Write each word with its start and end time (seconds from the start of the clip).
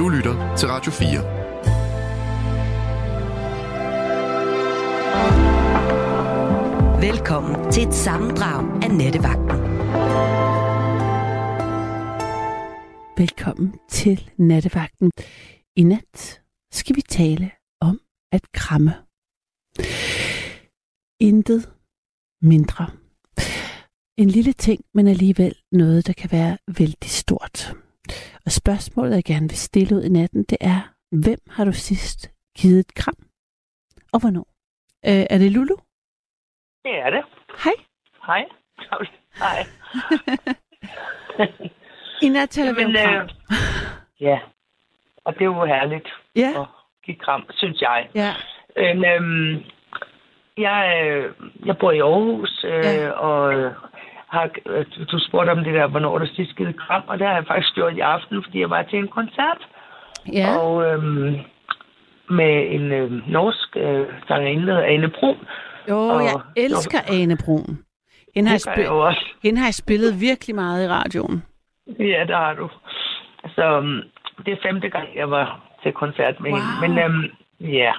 Du 0.00 0.08
lytter 0.08 0.56
til 0.56 0.68
Radio 0.68 0.92
4. 0.92 1.22
Velkommen 7.00 7.72
til 7.72 7.88
et 7.88 7.94
sammendrag 7.94 8.82
af 8.84 8.90
Nettevagten. 8.90 9.60
Velkommen 13.18 13.74
til 13.88 14.30
Nattevagten. 14.38 15.10
I 15.76 15.82
nat 15.82 16.42
skal 16.72 16.96
vi 16.96 17.02
tale 17.02 17.50
om 17.80 18.00
at 18.32 18.52
kramme. 18.52 18.94
Intet 21.20 21.72
mindre. 22.42 22.86
En 24.18 24.28
lille 24.28 24.52
ting, 24.52 24.84
men 24.94 25.08
alligevel 25.08 25.54
noget, 25.72 26.06
der 26.06 26.12
kan 26.12 26.32
være 26.32 26.58
vældig 26.78 27.10
stort. 27.10 27.74
Og 28.46 28.50
spørgsmålet, 28.52 29.14
jeg 29.14 29.24
gerne 29.24 29.48
vil 29.48 29.58
stille 29.58 29.96
ud 29.96 30.02
i 30.02 30.08
natten, 30.08 30.44
det 30.44 30.58
er, 30.60 30.80
hvem 31.12 31.38
har 31.50 31.64
du 31.64 31.72
sidst 31.72 32.30
givet 32.58 32.78
et 32.78 32.94
kram? 32.94 33.14
Og 34.12 34.20
hvornår? 34.20 34.46
Øh, 35.06 35.26
er 35.30 35.38
det 35.38 35.52
Lulu? 35.52 35.76
Det 36.84 36.94
er 37.04 37.10
det. 37.10 37.24
Hej. 37.64 37.72
Hej. 38.26 38.44
Hej. 39.38 39.66
I 42.22 42.28
nat 42.28 42.50
taler 42.50 42.74
vi 42.74 42.84
om 42.84 42.92
kram. 42.92 43.14
Øh, 43.14 43.30
ja, 44.20 44.38
og 45.24 45.34
det 45.34 45.40
er 45.40 45.44
jo 45.44 45.64
herligt 45.64 46.08
ja. 46.36 46.60
at 46.60 46.66
give 47.04 47.16
kram, 47.16 47.44
synes 47.50 47.80
jeg. 47.80 48.08
Ja. 48.14 48.32
Men, 48.76 49.04
øhm, 49.04 49.64
jeg, 50.58 51.02
øh, 51.04 51.34
jeg 51.66 51.78
bor 51.78 51.92
i 51.92 52.00
Aarhus, 52.00 52.64
øh, 52.64 52.84
ja. 52.84 53.10
og 53.10 53.72
har, 54.30 54.50
øh, 54.66 54.86
du 55.12 55.18
spurgte 55.28 55.50
om 55.50 55.64
det 55.64 55.74
der, 55.74 55.86
hvornår 55.86 56.18
der 56.18 56.26
sidst 56.26 56.56
givet 56.56 56.80
kram, 56.80 57.02
og 57.06 57.18
det 57.18 57.26
har 57.26 57.34
jeg 57.34 57.46
faktisk 57.46 57.74
gjort 57.74 57.96
i 57.96 58.00
aften, 58.00 58.44
fordi 58.44 58.60
jeg 58.60 58.70
var 58.70 58.82
til 58.82 58.98
en 58.98 59.08
koncert. 59.08 59.62
Ja. 60.32 60.56
Og 60.58 60.84
øhm, 60.86 61.36
med 62.30 62.74
en 62.76 62.92
øh, 62.92 63.28
norsk 63.28 63.76
øh, 63.76 64.06
sangerinde, 64.28 64.66
der 64.66 64.74
hedder 64.74 64.88
Ane 64.88 65.08
Brun. 65.08 65.36
Jo, 65.88 65.98
og, 65.98 66.22
jeg 66.22 66.40
elsker 66.56 66.98
jo, 67.08 67.14
Ane 67.14 67.36
Brun. 67.44 67.78
Hende 68.34 68.48
har, 68.48 68.54
jeg 68.54 68.74
spil- 68.74 68.88
også. 68.88 69.24
hende 69.42 69.58
har 69.58 69.66
jeg 69.66 69.74
spillet 69.74 70.20
virkelig 70.20 70.54
meget 70.54 70.84
i 70.84 70.88
radioen. 70.88 71.42
Ja, 71.98 72.24
der 72.28 72.36
har 72.36 72.54
du. 72.54 72.70
Altså, 73.44 73.78
um, 73.78 74.02
det 74.44 74.52
er 74.52 74.56
femte 74.62 74.88
gang, 74.88 75.08
jeg 75.16 75.30
var 75.30 75.60
til 75.82 75.92
koncert 75.92 76.40
med 76.40 76.50
wow. 76.50 76.60
hende. 76.60 76.94
Men 76.94 77.04
øhm, 77.04 77.24
ja, 77.60 77.92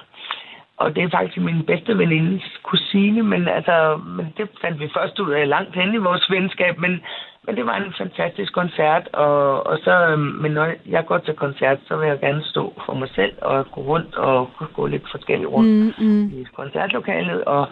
og 0.76 0.96
det 0.96 1.02
er 1.02 1.10
faktisk 1.10 1.40
min 1.40 1.66
bedste 1.66 1.98
venindes 1.98 2.42
kusine, 2.62 3.22
men, 3.22 3.48
altså, 3.48 4.00
men 4.06 4.34
det 4.36 4.48
fandt 4.60 4.80
vi 4.80 4.90
først 4.96 5.20
ud 5.20 5.30
af 5.30 5.48
langt 5.48 5.74
hen 5.74 5.94
i 5.94 5.96
vores 5.96 6.30
venskab, 6.30 6.78
men, 6.78 7.00
men 7.46 7.56
det 7.56 7.66
var 7.66 7.76
en 7.76 7.94
fantastisk 7.98 8.52
koncert, 8.52 9.08
og, 9.12 9.66
og 9.66 9.78
så, 9.84 10.06
øhm, 10.06 10.20
men 10.20 10.52
når 10.52 10.72
jeg 10.86 11.06
går 11.06 11.18
til 11.18 11.34
koncert, 11.34 11.78
så 11.88 11.96
vil 11.96 12.08
jeg 12.08 12.20
gerne 12.20 12.44
stå 12.44 12.82
for 12.86 12.94
mig 12.94 13.08
selv 13.08 13.32
og 13.42 13.70
gå 13.70 13.80
rundt 13.80 14.14
og 14.14 14.50
gå 14.74 14.86
lidt 14.86 15.10
forskelligt 15.10 15.50
rundt 15.50 15.98
mm, 15.98 16.06
mm. 16.06 16.40
i 16.40 16.46
koncertlokalet, 16.56 17.44
og 17.44 17.66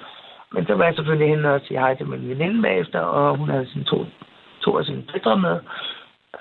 men 0.53 0.67
så 0.67 0.75
var 0.75 0.85
jeg 0.85 0.95
selvfølgelig 0.95 1.29
henne 1.29 1.55
og 1.55 1.61
sige 1.61 1.79
hej 1.79 1.95
til 1.95 2.07
min 2.07 2.29
veninde 2.29 2.63
bagefter, 2.63 3.01
og 3.01 3.37
hun 3.37 3.49
havde 3.49 3.71
sine 3.73 3.85
to, 3.85 4.07
to 4.61 4.79
af 4.79 4.85
sine 4.85 5.03
døtre 5.13 5.39
med. 5.39 5.61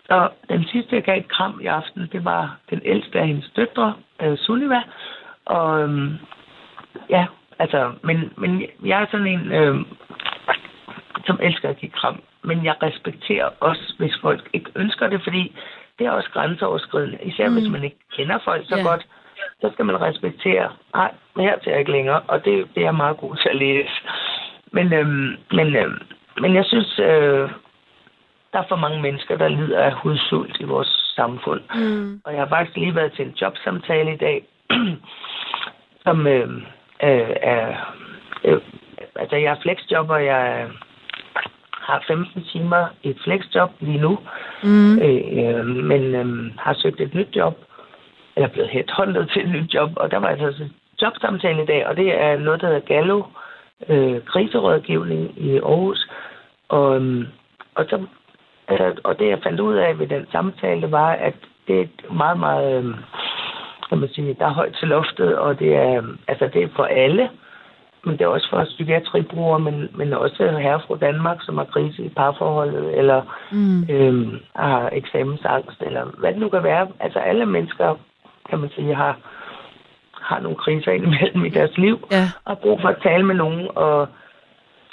Så 0.06 0.30
den 0.50 0.64
sidste, 0.64 0.96
jeg 0.96 1.04
gav 1.04 1.18
et 1.18 1.28
kram 1.28 1.60
i 1.62 1.66
aften, 1.66 2.10
det 2.12 2.26
var 2.26 2.58
den 2.70 2.82
ældste 2.86 3.20
af 3.20 3.28
hendes 3.28 3.52
døtre, 3.56 3.94
øh, 4.22 4.38
Sulliva. 4.38 4.82
Og 5.46 5.82
øhm, 5.82 6.14
ja, 7.10 7.26
altså, 7.60 7.92
men, 8.04 8.34
men 8.38 8.66
jeg 8.86 9.02
er 9.02 9.06
sådan 9.12 9.28
en, 9.28 9.52
øh, 9.52 9.76
som 11.26 11.40
elsker 11.42 11.70
at 11.70 11.78
give 11.78 11.92
kram. 11.92 12.22
Men 12.44 12.66
jeg 12.66 12.76
respekterer 12.84 13.50
også, 13.60 13.94
hvis 13.98 14.16
folk 14.22 14.50
ikke 14.54 14.72
ønsker 14.76 15.08
det, 15.08 15.22
fordi 15.24 15.56
det 16.00 16.08
er 16.08 16.12
også 16.12 16.30
grænseoverskridende. 16.34 17.18
Især 17.24 17.50
mm. 17.50 17.54
hvis 17.54 17.70
man 17.70 17.84
ikke 17.84 18.00
kender 18.16 18.40
folk 18.46 18.66
så 18.66 18.76
yeah. 18.76 18.86
godt, 18.86 19.08
så 19.62 19.70
skal 19.74 19.86
man 19.86 20.02
respektere, 20.02 20.72
nej, 20.96 21.12
her 21.38 21.60
til 21.60 21.70
jeg 21.70 21.80
ikke 21.80 21.92
længere, 21.92 22.22
og 22.28 22.46
det, 22.46 22.68
det 22.76 22.82
er 22.82 22.88
jeg 22.88 22.96
meget 22.96 23.18
god 23.18 23.36
til 23.36 23.50
at 23.50 23.56
læse. 23.56 23.96
Men, 24.72 24.94
øhm, 24.94 25.38
men, 25.52 25.76
øhm, 25.76 26.02
men 26.42 26.56
jeg 26.56 26.66
synes, 26.66 27.00
øh, 27.00 27.50
der 28.52 28.60
er 28.60 28.70
for 28.70 28.76
mange 28.76 29.02
mennesker, 29.02 29.38
der 29.38 29.48
lider 29.48 29.80
af 29.80 29.94
hudsult 29.94 30.58
i 30.60 30.64
vores 30.64 31.14
samfund. 31.16 31.62
Mm. 31.76 32.22
Og 32.26 32.34
jeg 32.34 32.42
har 32.42 32.50
faktisk 32.50 32.78
lige 32.78 32.96
været 32.96 33.14
til 33.14 33.26
en 33.26 33.36
jobsamtale 33.42 34.14
i 34.14 34.18
dag, 34.18 34.44
som 36.06 36.28
øh, 36.28 36.50
øh, 37.04 37.36
er... 37.42 37.96
Øh, 38.44 38.62
altså, 39.16 39.36
jeg 39.36 39.52
er 39.52 39.62
flexjobber, 39.62 40.18
jeg 40.18 40.68
har 41.72 42.04
15 42.08 42.44
timer 42.44 42.88
i 43.04 43.10
et 43.10 43.20
flexjob 43.24 43.72
lige 43.80 44.02
nu, 44.02 44.20
mm. 44.64 45.00
øh, 45.00 45.22
øh, 45.40 45.66
men 45.66 46.16
øh, 46.16 46.52
har 46.58 46.74
søgt 46.74 47.02
et 47.02 47.14
nyt 47.14 47.36
job, 47.36 47.58
eller 48.36 48.50
blevet 48.50 48.70
headhunted 48.70 49.26
til 49.26 49.42
et 49.42 49.50
nyt 49.50 49.74
job, 49.74 49.90
og 49.96 50.12
der 50.12 50.18
var 50.18 50.28
altså 50.28 50.70
jobsamtale 51.02 51.64
i 51.64 51.66
dag, 51.66 51.88
og 51.88 51.96
det 51.98 52.22
er 52.22 52.38
noget, 52.38 52.62
der 52.62 52.68
hedder 52.68 52.94
Gallo, 52.94 53.24
øh, 53.90 54.22
kriserådgivning 54.26 55.34
i 55.38 55.58
Aarhus. 55.58 56.10
Og, 56.70 57.02
øh, 57.02 57.28
og 57.76 57.86
så 57.90 58.06
Altså, 58.70 59.02
og 59.04 59.20
det, 59.20 59.30
jeg 59.30 59.40
fandt 59.44 59.60
ud 59.60 59.76
af 59.76 60.00
ved 60.00 60.08
den 60.08 60.28
samtale, 60.32 60.92
var, 60.92 61.12
at 61.12 61.34
det 61.68 61.82
er 61.82 62.14
meget, 62.14 62.40
meget, 62.40 62.84
øh, 62.84 62.96
kan 63.90 63.98
man 63.98 64.10
sige, 64.10 64.36
der 64.40 64.46
er 64.46 64.54
højt 64.54 64.76
til 64.80 64.88
loftet, 64.88 65.38
og 65.38 65.60
det 65.60 65.76
er, 65.76 66.04
altså, 66.28 66.50
det 66.54 66.64
er 66.64 66.68
for 66.76 66.84
alle, 66.84 67.30
men 68.06 68.18
det 68.18 68.22
er 68.22 68.28
også 68.28 68.50
for 68.50 68.64
psykiatribrugere, 68.64 69.60
men, 69.60 69.90
men 69.96 70.14
også 70.14 70.58
herre 70.60 70.82
fra 70.88 70.98
Danmark, 70.98 71.38
som 71.42 71.58
har 71.58 71.66
krise 71.66 72.04
i 72.04 72.10
parforholdet, 72.10 72.98
eller 72.98 73.22
mm. 73.52 73.84
øh, 73.90 74.42
har 74.56 74.90
eksamensangst, 74.94 75.82
eller 75.82 76.06
hvad 76.18 76.32
det 76.32 76.40
nu 76.40 76.50
kan 76.50 76.64
være. 76.64 76.88
Altså 77.00 77.20
alle 77.20 77.46
mennesker, 77.46 77.96
kan 78.50 78.60
man 78.60 78.70
sige, 78.70 78.96
har, 78.96 79.18
har 80.12 80.40
nogle 80.40 80.58
kriser 80.58 80.92
indimellem 80.92 81.46
i 81.46 81.50
deres 81.50 81.78
liv, 81.78 82.08
ja. 82.12 82.24
og 82.46 82.52
har 82.52 82.56
brug 82.56 82.82
for 82.82 82.88
at 82.88 83.02
tale 83.04 83.26
med 83.26 83.36
nogen, 83.36 83.68
og, 83.76 84.08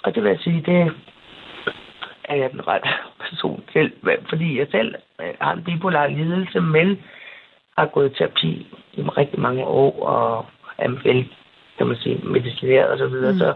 og 0.05 0.15
det 0.15 0.23
vil 0.23 0.29
jeg 0.29 0.41
sige, 0.41 0.63
det, 0.67 0.93
er 2.25 2.37
jeg 2.37 2.53
den 2.53 2.69
rette 2.69 2.89
person 3.23 3.63
til, 3.73 3.93
fordi 4.29 4.59
jeg 4.59 4.67
selv 4.71 4.95
øh, 5.21 5.35
har 5.41 5.53
en 5.53 5.65
bipolar 5.65 6.07
lidelse, 6.07 6.61
men 6.61 6.99
har 7.79 7.87
gået 7.87 8.13
i 8.13 8.15
terapi 8.15 8.53
i 8.93 9.03
rigtig 9.03 9.41
mange 9.41 9.65
år, 9.65 10.07
og 10.07 10.47
er 10.79 10.89
vel, 10.89 11.29
kan 11.79 11.87
man 11.87 11.97
sige, 11.97 12.19
medicineret 12.25 12.89
og 12.89 12.99
så 12.99 13.07
videre. 13.07 13.33
Mm. 13.33 13.39
Så, 13.39 13.55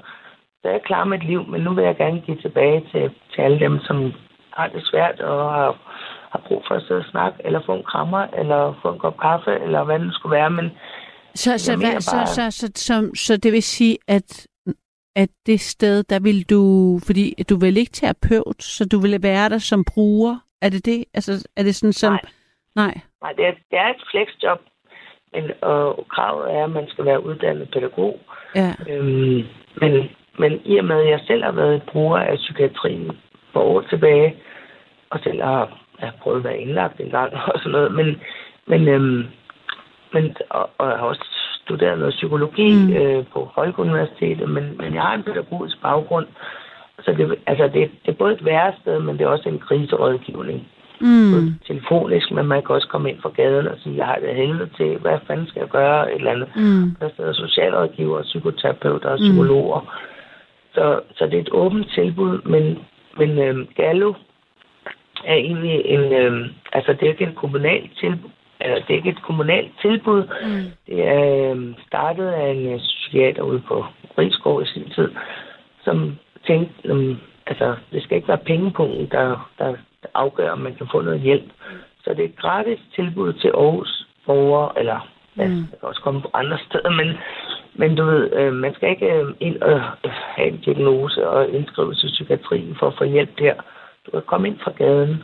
så 0.63 0.69
er 0.69 0.73
jeg 0.73 0.83
klar 0.83 1.05
med 1.05 1.19
et 1.19 1.25
liv, 1.25 1.47
men 1.49 1.61
nu 1.61 1.75
vil 1.75 1.85
jeg 1.85 1.97
gerne 1.97 2.21
give 2.21 2.41
tilbage 2.43 2.81
til, 2.93 3.11
til 3.33 3.41
alle 3.43 3.61
dem, 3.61 3.79
som 3.79 4.13
har 4.53 4.69
det 4.69 4.83
svært 4.87 5.21
og 5.21 5.55
har, 5.55 5.71
har 6.33 6.43
brug 6.49 6.65
for 6.69 6.75
at 6.75 6.83
sidde 6.83 7.01
og 7.01 7.11
snakke, 7.11 7.39
eller 7.45 7.61
få 7.67 7.75
en 7.75 7.83
krammer, 7.83 8.27
eller 8.41 8.79
få 8.83 8.93
en 8.93 8.99
kop 8.99 9.19
kaffe, 9.21 9.51
eller 9.65 9.85
hvad 9.85 9.99
det 9.99 10.15
skulle 10.15 10.37
være, 10.37 10.51
men 10.51 10.71
så, 11.35 11.59
så, 11.59 11.77
hvad, 11.77 11.93
bare... 11.93 12.27
så, 12.27 12.35
så, 12.35 12.51
så, 12.51 12.73
så, 12.75 13.11
så 13.15 13.37
det 13.37 13.53
vil 13.53 13.63
sige, 13.63 13.99
at 14.09 14.47
at 15.17 15.29
det 15.47 15.61
sted, 15.61 16.03
der 16.03 16.21
vil 16.21 16.51
du, 16.51 17.01
fordi 17.07 17.35
du 17.51 17.57
vil 17.57 17.77
ikke 17.77 17.93
terapeut, 17.93 18.63
så 18.63 18.85
du 18.85 18.99
vil 18.99 19.23
være 19.23 19.49
der 19.49 19.59
som 19.59 19.85
bruger. 19.85 20.39
Er 20.63 20.69
det 20.69 20.87
det? 20.87 21.05
Altså, 21.15 21.49
er 21.57 21.63
det 21.63 21.75
sådan 21.75 21.93
som... 21.93 22.13
Nej. 22.13 22.21
Nej, 22.77 23.01
Nej 23.23 23.33
det, 23.33 23.47
er, 23.47 23.53
det 23.71 23.79
er 23.79 23.89
et 23.89 24.03
flexjob, 24.11 24.61
men 25.33 25.51
og 25.61 26.07
kravet 26.09 26.55
er, 26.55 26.65
at 26.65 26.71
man 26.71 26.89
skal 26.89 27.05
være 27.05 27.25
uddannet 27.25 27.71
pædagog. 27.71 28.21
Ja. 28.55 28.75
Øhm, 28.89 29.43
men, 29.81 30.11
men 30.39 30.61
i 30.65 30.77
og 30.77 30.85
med, 30.85 31.01
at 31.01 31.11
jeg 31.11 31.21
selv 31.27 31.45
har 31.45 31.53
været 31.53 31.83
bruger 31.83 32.19
af 32.19 32.37
psykiatrien 32.37 33.11
for 33.53 33.61
år 33.61 33.81
tilbage, 33.81 34.37
og 35.11 35.21
selv 35.23 35.43
har 35.43 35.79
jeg 36.01 36.13
prøvet 36.21 36.39
at 36.39 36.45
være 36.45 36.59
indlagt 36.59 37.01
en 37.01 37.11
gang 37.11 37.33
og 37.35 37.59
sådan 37.59 37.73
noget, 37.73 37.93
men, 37.93 38.21
men, 38.67 38.89
øhm, 38.89 39.25
men 40.13 40.37
og, 40.51 40.71
og 40.79 40.89
jeg 40.89 40.99
har 40.99 41.07
også 41.07 41.25
studeret 41.65 41.99
noget 41.99 42.15
psykologi 42.15 42.75
mm. 42.75 42.93
øh, 42.93 43.25
på 43.33 43.49
Folkeuniversitetet, 43.55 44.49
men, 44.49 44.77
men 44.79 44.95
jeg 44.95 45.03
har 45.03 45.15
en 45.15 45.23
pædagogisk 45.23 45.83
baggrund. 45.83 46.27
Så 47.05 47.13
det, 47.13 47.39
altså 47.47 47.65
det, 47.65 47.91
det 48.05 48.13
er 48.13 48.23
både 48.23 48.35
et 48.35 48.45
værested, 48.45 48.99
men 48.99 49.19
det 49.19 49.25
er 49.25 49.29
også 49.29 49.49
en 49.49 49.59
kriserådgivning. 49.59 50.69
Mm. 51.01 51.55
Telefonisk, 51.67 52.31
men 52.31 52.47
man 52.47 52.63
kan 52.63 52.75
også 52.75 52.89
komme 52.89 53.11
ind 53.11 53.21
fra 53.23 53.33
gaden 53.37 53.69
og 53.69 53.77
sige, 53.83 53.97
jeg 53.97 54.07
har 54.07 54.19
det 54.23 54.35
helvede 54.35 54.71
til, 54.77 54.99
hvad 54.99 55.19
fanden 55.27 55.47
skal 55.47 55.61
jeg 55.61 55.69
gøre, 55.69 56.13
et 56.13 56.17
eller 56.17 56.31
andet. 56.31 56.49
Mm. 56.57 56.97
Der 57.01 57.09
sidder 57.17 57.33
socialrådgiver, 57.33 58.23
psykoterapeuter 58.23 59.09
og 59.09 59.19
psykologer. 59.19 59.81
Mm. 59.81 59.87
Så, 60.75 61.01
så 61.17 61.27
det 61.27 61.35
er 61.35 61.41
et 61.41 61.53
åbent 61.53 61.91
tilbud, 61.95 62.43
men, 62.43 62.79
men 63.19 63.39
øh, 63.39 63.67
Gallo 63.77 64.15
er 65.25 65.35
egentlig 65.35 65.83
en, 65.85 66.13
øh, 66.13 66.49
altså 66.73 66.93
det 66.93 67.03
er 67.03 67.13
ikke 67.13 67.25
en 67.25 67.35
kommunal 67.35 67.89
tilbud, 68.01 68.31
Altså, 68.61 68.85
det 68.87 68.95
er 68.95 68.99
ikke 68.99 69.11
et 69.11 69.23
kommunalt 69.23 69.73
tilbud. 69.83 70.23
Mm. 70.23 70.71
Det 70.87 71.09
er 71.09 71.55
øh, 71.55 71.75
startet 71.87 72.27
af 72.27 72.51
en 72.51 72.73
øh, 72.73 72.79
psykiater 72.79 73.43
ude 73.43 73.63
på 73.69 73.85
Rigskov 74.19 74.63
i 74.63 74.67
sin 74.67 74.91
tid, 74.95 75.09
som 75.85 76.19
tænkte, 76.47 76.93
um, 76.93 77.19
altså, 77.47 77.77
det 77.93 78.03
skal 78.03 78.17
ikke 78.17 78.29
være 78.29 78.47
pengepunkten, 78.47 79.09
der, 79.11 79.51
der, 79.59 79.75
der 80.13 80.21
afgør, 80.21 80.51
om 80.51 80.59
man 80.59 80.75
kan 80.75 80.89
få 80.93 81.01
noget 81.01 81.21
hjælp. 81.21 81.51
Så 82.05 82.11
det 82.11 82.21
er 82.21 82.29
et 82.29 82.37
gratis 82.37 82.79
tilbud 82.95 83.33
til 83.33 83.49
Aarhus 83.49 84.07
borgere, 84.27 84.79
eller 84.79 85.09
ja, 85.37 85.47
mm. 85.49 85.55
det 85.55 85.81
kan 85.81 85.89
også 85.89 86.01
komme 86.01 86.23
på 86.23 86.31
andre 86.35 86.59
steder, 86.67 86.91
men, 86.91 87.09
men 87.75 87.97
du 87.97 88.05
ved, 88.05 88.33
øh, 88.33 88.53
man 88.53 88.75
skal 88.75 88.91
ikke 88.91 89.07
øh, 89.15 89.35
ind 89.41 89.63
og 89.63 89.81
øh, 90.05 90.11
have 90.37 90.49
en 90.49 90.57
diagnose 90.57 91.29
og 91.29 91.49
indskrive 91.49 91.95
til 91.95 92.07
psykiatrien 92.07 92.77
for 92.79 92.87
at 92.87 92.95
få 92.99 93.05
hjælp 93.05 93.39
der. 93.39 93.55
Du 94.07 94.11
kan 94.11 94.23
komme 94.27 94.49
ind 94.49 94.59
fra 94.65 94.73
gaden 94.73 95.23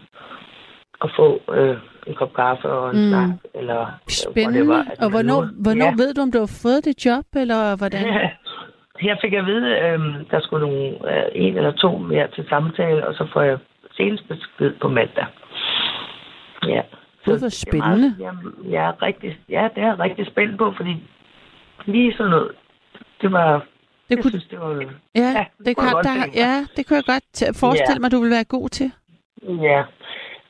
at 1.05 1.11
få 1.17 1.41
øh, 1.55 1.77
en 2.06 2.15
kop 2.15 2.32
kaffe 2.35 2.69
og 2.69 2.91
en 2.91 3.03
mm. 3.03 3.09
snak. 3.09 3.31
Eller, 3.55 3.87
Spændende. 4.09 4.69
Whatever, 4.69 5.05
og 5.05 5.11
hvornår, 5.11 5.44
nu, 5.44 5.50
hvornår 5.62 5.87
ja. 5.87 5.94
ved 6.03 6.15
du, 6.15 6.21
om 6.23 6.32
du 6.32 6.39
har 6.39 6.61
fået 6.62 6.85
det 6.85 7.06
job, 7.06 7.25
eller 7.37 7.77
hvordan? 7.77 8.03
Her 9.06 9.17
fik 9.21 9.32
jeg 9.32 9.41
at 9.41 9.47
vide, 9.47 9.67
øh, 9.85 9.99
der 10.31 10.41
skulle 10.41 10.67
nogle, 10.67 10.87
øh, 11.12 11.27
en 11.35 11.56
eller 11.56 11.73
to 11.73 11.99
mere 11.99 12.29
til 12.35 12.44
samtale, 12.49 13.06
og 13.09 13.15
så 13.15 13.27
får 13.32 13.43
jeg 13.43 13.59
senest 13.96 14.28
besked 14.28 14.72
på 14.81 14.88
mandag. 14.88 15.26
Ja. 16.66 16.82
Det 17.26 17.43
var 17.43 17.48
spændende. 17.48 18.08
Det 18.19 18.26
er 18.26 18.32
meget, 18.32 18.54
jeg, 18.64 18.72
jeg 18.72 18.87
er 18.87 19.02
rigtig, 19.02 19.38
ja, 19.48 19.69
det 19.75 19.82
er 19.82 19.87
jeg 19.87 19.98
rigtig 19.98 20.26
spændt 20.26 20.58
på, 20.58 20.72
fordi 20.76 21.02
lige 21.87 22.12
sådan 22.12 22.31
noget, 22.31 22.52
det 23.22 23.32
var... 23.32 23.64
Det 24.08 24.22
kunne, 24.22 24.31
synes, 24.31 24.44
det 24.44 24.60
var, 24.60 24.69
ja, 25.14 25.20
ja, 25.20 25.44
det, 25.58 25.66
det 25.66 25.76
kan, 25.76 25.87
der, 25.87 26.14
ja, 26.34 26.66
det 26.76 26.87
kunne 26.87 26.96
jeg 26.96 27.04
godt 27.14 27.56
forestille 27.60 27.98
ja. 27.98 28.00
mig, 28.00 28.12
du 28.12 28.20
vil 28.20 28.31
være 28.31 28.44
god 28.44 28.69
til. 28.69 28.93
Ja, 29.43 29.82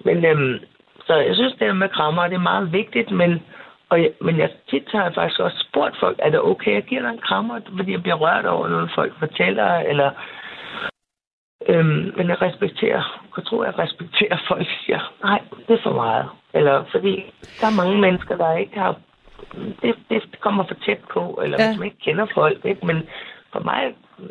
men 0.05 0.25
øhm, 0.25 0.59
så 1.07 1.15
jeg 1.15 1.35
synes, 1.35 1.55
det 1.59 1.77
med 1.77 1.89
krammer, 1.89 2.23
det 2.29 2.35
er 2.35 2.51
meget 2.53 2.73
vigtigt, 2.73 3.11
men, 3.11 3.43
og 3.89 4.03
jeg, 4.03 4.11
men 4.21 4.39
jeg 4.39 4.51
tit 4.71 4.89
har 4.93 5.05
jeg 5.05 5.15
faktisk 5.15 5.41
også 5.41 5.67
spurgt 5.71 5.97
folk, 6.01 6.17
er 6.23 6.31
det 6.31 6.41
okay, 6.41 6.75
jeg 6.75 6.83
giver 6.83 7.03
dig 7.03 7.11
en 7.11 7.27
krammer, 7.29 7.61
fordi 7.77 7.93
jeg 7.93 8.03
bliver 8.03 8.17
rørt 8.17 8.47
over 8.47 8.69
noget, 8.69 8.91
folk 8.95 9.19
fortæller, 9.19 9.77
eller 9.77 10.11
Øhm, 11.69 12.13
men 12.17 12.29
jeg 12.29 12.43
respekterer, 12.43 13.03
jeg 13.37 13.45
tror, 13.45 13.65
jeg 13.65 13.79
respekterer 13.79 14.39
folk, 14.49 14.67
siger, 14.85 15.13
nej, 15.23 15.41
det 15.69 15.75
er 15.79 15.83
for 15.83 15.95
meget. 15.95 16.27
Eller 16.55 16.85
fordi 16.91 17.15
der 17.61 17.67
er 17.67 17.77
mange 17.83 18.01
mennesker, 18.01 18.37
der 18.37 18.57
ikke 18.57 18.79
har, 18.79 18.95
det, 19.83 19.95
det 20.11 20.41
kommer 20.41 20.65
for 20.69 20.77
tæt 20.87 21.01
på, 21.13 21.41
eller 21.45 21.57
ja. 21.61 21.69
hvis 21.69 21.79
man 21.79 21.87
ikke 21.87 22.05
kender 22.05 22.27
folk, 22.35 22.65
ikke? 22.65 22.87
men 22.87 22.97
for 23.53 23.61
mig, 23.61 23.83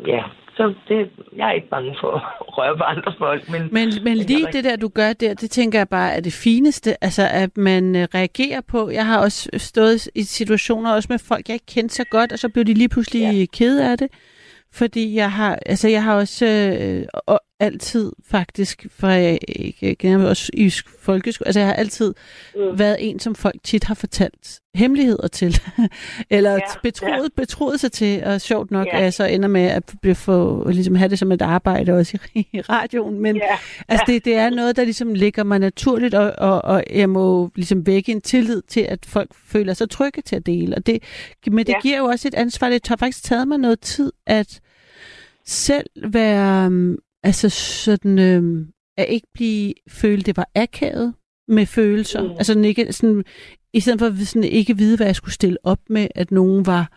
ja, 0.06 0.22
så 0.56 0.74
det, 0.88 1.10
jeg 1.36 1.48
er 1.48 1.52
ikke 1.52 1.68
bange 1.68 1.96
for 2.00 2.12
at 2.16 2.22
røre 2.58 2.76
på 2.76 2.82
andre 2.82 3.12
folk. 3.18 3.50
Men, 3.50 3.62
men, 3.72 3.88
men 4.04 4.16
lige 4.16 4.46
det 4.52 4.64
der, 4.64 4.76
du 4.76 4.88
gør 4.88 5.12
der, 5.12 5.34
det 5.34 5.50
tænker 5.50 5.78
jeg 5.78 5.88
bare 5.88 6.12
er 6.12 6.20
det 6.20 6.32
fineste, 6.32 7.04
altså 7.04 7.22
at 7.32 7.56
man 7.56 7.96
øh, 7.96 8.08
reagerer 8.14 8.60
på. 8.60 8.90
Jeg 8.90 9.06
har 9.06 9.20
også 9.20 9.50
stået 9.56 10.08
i 10.14 10.22
situationer, 10.22 10.94
også 10.94 11.06
med 11.10 11.18
folk, 11.18 11.48
jeg 11.48 11.54
ikke 11.54 11.66
kendte 11.66 11.94
så 11.94 12.04
godt, 12.10 12.32
og 12.32 12.38
så 12.38 12.48
blev 12.48 12.64
de 12.64 12.74
lige 12.74 12.88
pludselig 12.88 13.20
ja. 13.20 13.46
kede 13.52 13.90
af 13.90 13.98
det. 13.98 14.08
Fordi 14.76 15.14
jeg 15.14 15.32
har, 15.32 15.58
altså 15.66 15.88
jeg 15.88 16.02
har 16.02 16.14
også 16.14 16.46
øh, 16.46 17.36
altid 17.60 18.12
faktisk, 18.28 18.86
for 18.90 19.08
jeg 19.08 19.38
ikke 19.48 20.16
også 20.16 20.50
i 20.54 20.72
folkeskole, 20.98 21.48
altså 21.48 21.60
jeg 21.60 21.66
har 21.66 21.74
altid 21.74 22.14
mm. 22.56 22.78
været 22.78 22.96
en, 23.00 23.20
som 23.20 23.34
folk 23.34 23.56
tit 23.64 23.84
har 23.84 23.94
fortalt 23.94 24.60
hemmeligheder 24.74 25.28
til, 25.28 25.60
eller 26.30 26.52
ja, 26.52 26.58
betroet, 26.82 27.22
ja. 27.22 27.28
betroet 27.36 27.80
sig 27.80 27.92
til, 27.92 28.24
og 28.24 28.40
sjovt 28.40 28.70
nok, 28.70 28.86
ja. 28.86 28.96
at 28.96 29.02
jeg 29.02 29.14
så 29.14 29.24
ender 29.24 29.48
med 29.48 29.62
at 29.62 29.94
blive 30.02 30.14
få, 30.14 30.68
ligesom 30.68 30.94
have 30.94 31.08
det 31.08 31.18
som 31.18 31.32
et 31.32 31.42
arbejde 31.42 31.92
også 31.92 32.18
i, 32.34 32.38
i 32.52 32.60
radioen, 32.60 33.20
men 33.20 33.36
ja. 33.36 33.56
altså 33.88 34.04
det, 34.06 34.24
det 34.24 34.34
er 34.34 34.50
noget, 34.50 34.76
der 34.76 34.84
ligesom 34.84 35.14
ligger 35.14 35.44
mig 35.44 35.58
naturligt, 35.58 36.14
og, 36.14 36.32
og, 36.38 36.64
og 36.64 36.84
jeg 36.92 37.10
må 37.10 37.50
ligesom 37.54 37.86
vække 37.86 38.12
en 38.12 38.20
tillid 38.20 38.62
til, 38.68 38.80
at 38.80 39.06
folk 39.06 39.30
føler 39.46 39.74
sig 39.74 39.90
trygge 39.90 40.22
til 40.22 40.36
at 40.36 40.46
dele, 40.46 40.76
og 40.76 40.86
det, 40.86 41.02
men 41.46 41.58
det 41.58 41.68
ja. 41.72 41.80
giver 41.80 41.98
jo 41.98 42.04
også 42.04 42.28
et 42.28 42.34
ansvar, 42.34 42.68
det 42.68 42.88
har 42.88 42.96
faktisk 42.96 43.24
taget 43.24 43.48
mig 43.48 43.58
noget 43.58 43.80
tid, 43.80 44.12
at 44.26 44.60
selv 45.46 45.86
være, 46.12 46.66
um, 46.66 46.98
altså 47.22 47.48
sådan, 47.48 48.18
øhm, 48.18 48.68
at 48.96 49.06
ikke 49.08 49.26
blive, 49.34 49.74
føle, 49.88 50.22
det 50.22 50.36
var 50.36 50.48
akavet 50.54 51.14
med 51.48 51.66
følelser. 51.66 52.22
Mm. 52.22 52.30
Altså 52.30 52.58
ikke, 52.58 52.92
sådan, 52.92 53.24
i 53.72 53.80
stedet 53.80 53.98
for 53.98 54.24
sådan, 54.24 54.44
ikke 54.44 54.76
vide, 54.76 54.96
hvad 54.96 55.06
jeg 55.06 55.16
skulle 55.16 55.34
stille 55.34 55.58
op 55.62 55.80
med, 55.90 56.08
at 56.14 56.30
nogen 56.30 56.66
var 56.66 56.92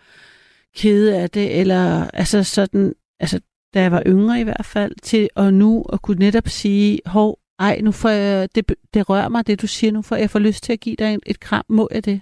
kede 0.75 1.17
af 1.17 1.29
det, 1.29 1.59
eller 1.59 2.09
altså 2.13 2.43
sådan, 2.43 2.93
altså 3.19 3.39
da 3.73 3.81
jeg 3.81 3.91
var 3.91 4.03
yngre 4.07 4.39
i 4.39 4.43
hvert 4.43 4.65
fald, 4.65 4.95
til 5.01 5.29
og 5.35 5.53
nu 5.53 5.85
at 5.93 6.01
kunne 6.01 6.19
netop 6.19 6.47
sige, 6.47 6.99
hov, 7.05 7.39
ej, 7.59 7.81
nu 7.81 7.91
får 7.91 8.09
jeg, 8.09 8.55
det, 8.55 8.73
det 8.93 9.09
rører 9.09 9.29
mig, 9.29 9.47
det 9.47 9.61
du 9.61 9.67
siger, 9.67 9.91
nu 9.91 10.01
får 10.01 10.15
jeg 10.15 10.29
får 10.29 10.39
lyst 10.39 10.63
til 10.63 10.73
at 10.73 10.79
give 10.79 10.95
dig 10.95 11.13
et, 11.13 11.19
et 11.25 11.39
kram, 11.39 11.65
må 11.69 11.89
jeg 11.91 12.05
det? 12.05 12.21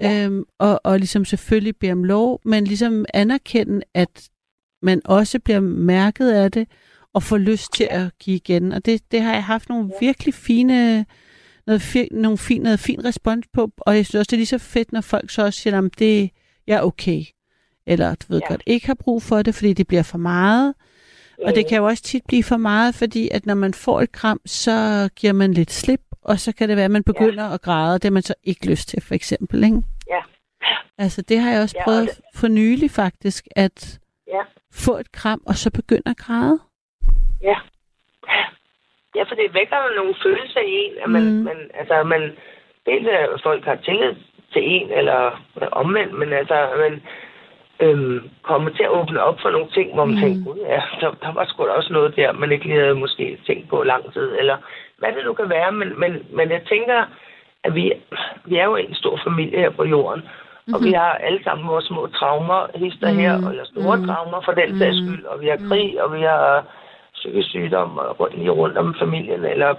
Ja. 0.00 0.24
Øhm, 0.24 0.44
og, 0.58 0.80
og 0.84 0.98
ligesom 0.98 1.24
selvfølgelig 1.24 1.76
bede 1.76 1.92
om 1.92 2.04
lov, 2.04 2.40
men 2.44 2.64
ligesom 2.64 3.04
anerkende, 3.14 3.82
at 3.94 4.30
man 4.84 5.00
også 5.04 5.38
bliver 5.38 5.60
mærket 5.60 6.30
af 6.30 6.52
det, 6.52 6.68
og 7.12 7.22
får 7.22 7.38
lyst 7.38 7.72
til 7.74 7.88
at 7.90 8.18
give 8.18 8.36
igen. 8.36 8.72
Og 8.72 8.84
det, 8.84 9.12
det 9.12 9.20
har 9.20 9.32
jeg 9.32 9.44
haft 9.44 9.68
nogle 9.68 9.90
virkelig 10.00 10.34
fine, 10.34 11.06
noget, 11.66 11.82
fi, 11.82 12.08
nogle 12.10 12.38
fin, 12.38 12.62
noget 12.62 12.80
fin 12.80 13.04
respons 13.04 13.46
på, 13.52 13.70
og 13.78 13.96
jeg 13.96 14.06
synes 14.06 14.14
også, 14.14 14.30
det 14.30 14.36
er 14.36 14.38
lige 14.38 14.46
så 14.46 14.58
fedt, 14.58 14.92
når 14.92 15.00
folk 15.00 15.30
så 15.30 15.44
også 15.44 15.60
siger, 15.60 15.78
at 15.78 15.98
det 15.98 16.30
jeg 16.66 16.76
er 16.76 16.80
okay. 16.80 17.22
Eller 17.86 18.14
du 18.14 18.26
ved 18.28 18.40
ja. 18.40 18.48
godt, 18.48 18.62
ikke 18.66 18.86
har 18.86 18.94
brug 18.94 19.22
for 19.22 19.42
det, 19.42 19.54
fordi 19.54 19.72
det 19.72 19.86
bliver 19.86 20.02
for 20.02 20.18
meget. 20.18 20.74
Og 21.44 21.54
det 21.54 21.68
kan 21.68 21.78
jo 21.78 21.84
også 21.84 22.02
tit 22.02 22.22
blive 22.28 22.42
for 22.42 22.56
meget, 22.56 22.94
fordi 22.94 23.28
at 23.32 23.46
når 23.46 23.54
man 23.54 23.74
får 23.74 24.00
et 24.00 24.12
kram, 24.12 24.40
så 24.46 25.08
giver 25.16 25.32
man 25.32 25.54
lidt 25.54 25.72
slip, 25.72 26.00
og 26.22 26.40
så 26.40 26.52
kan 26.52 26.68
det 26.68 26.76
være, 26.76 26.84
at 26.84 26.90
man 26.90 27.04
begynder 27.04 27.44
ja. 27.44 27.54
at 27.54 27.60
græde, 27.62 27.94
det 27.94 28.04
har 28.04 28.10
man 28.10 28.22
så 28.22 28.34
ikke 28.44 28.66
lyst 28.66 28.88
til, 28.88 29.02
for 29.02 29.14
eksempel. 29.14 29.64
Ikke? 29.64 29.82
Ja. 30.10 30.20
Altså, 30.98 31.22
det 31.22 31.40
har 31.40 31.50
jeg 31.50 31.62
også 31.62 31.76
ja, 31.78 31.84
prøvet 31.84 32.08
det... 32.08 32.20
for 32.34 32.48
nylig 32.48 32.90
faktisk, 32.90 33.48
at 33.56 33.98
ja. 34.36 34.42
få 34.84 34.92
et 35.02 35.12
kram, 35.12 35.40
og 35.46 35.54
så 35.54 35.68
begynde 35.80 36.10
at 36.14 36.16
græde. 36.16 36.58
Ja. 37.42 37.56
Ja, 39.16 39.22
for 39.22 39.34
det 39.34 39.54
vækker 39.54 39.96
nogle 39.96 40.14
følelser 40.22 40.60
i 40.60 40.74
en, 40.84 40.94
at 41.04 41.10
man, 41.10 41.22
mm. 41.22 41.44
man 41.48 41.58
altså, 41.74 42.02
man, 42.02 42.22
dels 42.86 43.08
at 43.08 43.42
folk 43.42 43.64
har 43.64 43.74
tillid 43.74 44.14
til 44.52 44.62
en, 44.74 44.90
eller 44.90 45.40
omvendt, 45.72 46.14
men 46.18 46.32
altså, 46.32 46.68
man 46.84 47.02
øhm, 47.80 48.30
kommer 48.42 48.70
til 48.70 48.82
at 48.82 48.94
åbne 48.98 49.22
op 49.22 49.38
for 49.42 49.50
nogle 49.50 49.70
ting, 49.70 49.94
hvor 49.94 50.04
man 50.04 50.14
mm. 50.14 50.20
tænker, 50.20 50.44
gud 50.44 50.58
ja, 50.58 50.82
der, 51.00 51.10
der 51.22 51.32
var 51.32 51.44
sgu 51.44 51.64
da 51.64 51.70
også 51.70 51.92
noget 51.92 52.16
der, 52.16 52.32
man 52.32 52.52
ikke 52.52 52.64
lige 52.64 52.80
havde 52.80 52.94
måske 52.94 53.38
tænkt 53.46 53.68
på 53.68 53.82
lang 53.82 54.12
tid, 54.12 54.28
eller 54.38 54.56
hvad 54.98 55.12
det 55.12 55.24
nu 55.24 55.32
kan 55.32 55.48
være, 55.48 55.72
men, 55.72 56.00
men, 56.00 56.12
men 56.30 56.50
jeg 56.50 56.62
tænker, 56.68 57.04
at 57.64 57.74
vi, 57.74 57.92
vi 58.44 58.56
er 58.56 58.64
jo 58.64 58.76
en 58.76 58.94
stor 58.94 59.20
familie 59.24 59.58
her 59.58 59.70
på 59.70 59.84
jorden, 59.84 60.22
Mm-hmm. 60.66 60.74
Og 60.74 60.80
vi 60.84 60.90
mhm. 60.90 60.98
har 60.98 61.12
alle 61.26 61.44
sammen 61.44 61.68
vores 61.68 61.84
små 61.84 62.06
traumer, 62.06 62.60
hister 62.74 63.10
mm-hmm. 63.10 63.22
her, 63.24 63.50
eller 63.50 63.64
store 63.64 63.96
mm-hmm. 63.96 64.08
traumer 64.08 64.40
for 64.44 64.52
den 64.52 64.78
sags 64.78 64.96
mhm. 65.00 65.06
skyld. 65.06 65.24
Og 65.24 65.40
vi 65.40 65.46
har 65.46 65.60
krig, 65.68 66.02
og 66.02 66.08
vi 66.16 66.22
har 66.22 66.64
psykisk 67.14 67.48
sygdom 67.48 67.98
rundt, 68.20 68.38
lige 68.38 68.50
rundt 68.50 68.78
om 68.78 68.94
familien, 69.02 69.44
eller 69.44 69.74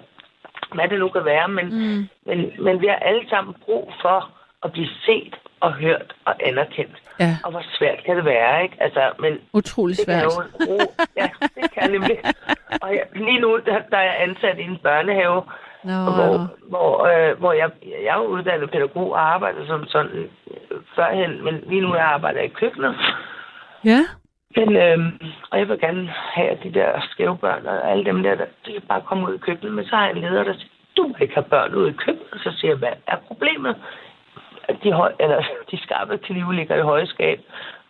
hvad 0.74 0.88
det 0.88 1.00
nu 1.00 1.10
kan 1.10 1.26
være. 1.26 1.48
Men, 1.48 1.66
mm. 1.66 2.08
men, 2.26 2.38
men 2.66 2.82
vi 2.82 2.88
har 2.88 2.96
alle 2.96 3.30
sammen 3.30 3.56
brug 3.66 3.94
for 4.02 4.30
at 4.64 4.72
blive 4.72 4.90
set 5.06 5.36
og 5.60 5.74
hørt 5.74 6.16
og 6.26 6.34
anerkendt. 6.48 6.98
Ja. 7.20 7.38
Og 7.44 7.52
hvor 7.52 7.64
svært 7.78 8.00
kan 8.06 8.16
det 8.18 8.26
være, 8.26 8.64
ikke? 8.64 8.78
Altså, 8.80 9.12
men 9.20 9.34
Utrolig 9.54 9.98
svært. 9.98 10.22
Kan 10.22 10.32
jo, 10.70 10.88
ja, 11.18 11.30
det 11.56 11.72
kan 11.72 11.92
nemlig. 11.92 12.18
Og 12.84 12.90
jeg, 12.96 13.06
lige 13.16 13.40
nu, 13.40 13.60
der, 13.66 13.80
der 13.92 13.98
er 13.98 14.04
jeg 14.04 14.18
ansat 14.20 14.60
i 14.60 14.64
en 14.64 14.78
børnehave, 14.84 15.42
no. 15.86 15.98
hvor, 16.18 16.50
hvor, 16.70 16.92
øh, 17.12 17.40
hvor 17.40 17.54
jeg, 17.54 17.70
jeg 18.06 18.16
er 18.16 18.22
uddannet 18.36 18.72
pædagog 18.72 19.12
og 19.12 19.34
arbejder 19.34 19.66
som 19.68 19.86
sådan 19.88 20.30
øh, 20.52 20.78
førhen, 20.96 21.44
men 21.44 21.64
lige 21.68 21.82
nu 21.82 21.96
jeg 21.96 22.06
arbejder 22.06 22.40
jeg 22.40 22.50
i 22.50 22.60
køkkenet. 22.60 22.96
Ja. 23.86 24.00
Men, 24.58 24.76
øhm, 24.76 25.20
og 25.52 25.60
jeg 25.60 25.70
vil 25.70 25.80
gerne 25.80 26.08
have, 26.08 26.50
at 26.50 26.64
de 26.64 26.74
der 26.74 27.02
skæve 27.10 27.38
børn 27.38 27.66
og 27.66 27.92
alle 27.92 28.06
dem 28.06 28.24
der, 28.24 28.36
der 28.36 28.46
de 28.66 28.72
kan 28.72 28.82
bare 28.82 29.02
komme 29.02 29.28
ud 29.28 29.36
i 29.36 29.46
køkkenet. 29.48 29.74
Men 29.74 29.86
så 29.86 29.96
har 29.96 30.06
jeg 30.06 30.16
en 30.16 30.22
leder, 30.22 30.44
der 30.44 30.54
siger, 30.54 30.70
du 30.98 31.08
må 31.08 31.16
ikke 31.22 31.34
have 31.34 31.44
børn 31.44 31.76
ud 31.76 31.90
i 31.90 31.94
køkkenet. 31.94 32.42
Så 32.44 32.52
siger 32.58 32.72
jeg, 32.72 32.78
hvad 32.78 32.94
er 33.08 33.18
problemet? 33.28 33.76
At 34.68 34.76
de, 34.84 34.92
høj, 34.92 35.14
eller, 35.20 35.44
de 35.72 35.78
skarpe 35.84 36.18
knive 36.18 36.56
ligger 36.56 36.76
i 36.76 36.82
høje 36.82 37.08
skab, 37.08 37.40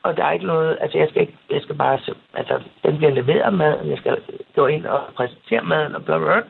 og 0.03 0.17
der 0.17 0.25
er 0.25 0.31
ikke 0.31 0.45
noget, 0.45 0.77
altså 0.81 0.97
jeg 0.97 1.07
skal, 1.09 1.21
ikke, 1.21 1.37
jeg 1.49 1.61
skal 1.61 1.75
bare, 1.75 1.99
altså 2.33 2.59
den 2.83 2.97
bliver 2.97 3.11
leveret 3.11 3.53
mad, 3.53 3.85
jeg 3.85 3.97
skal 3.97 4.17
gå 4.55 4.67
ind 4.67 4.85
og 4.85 5.01
præsentere 5.15 5.61
maden 5.61 5.95
og 5.95 6.05
bla 6.05 6.17
bla. 6.17 6.41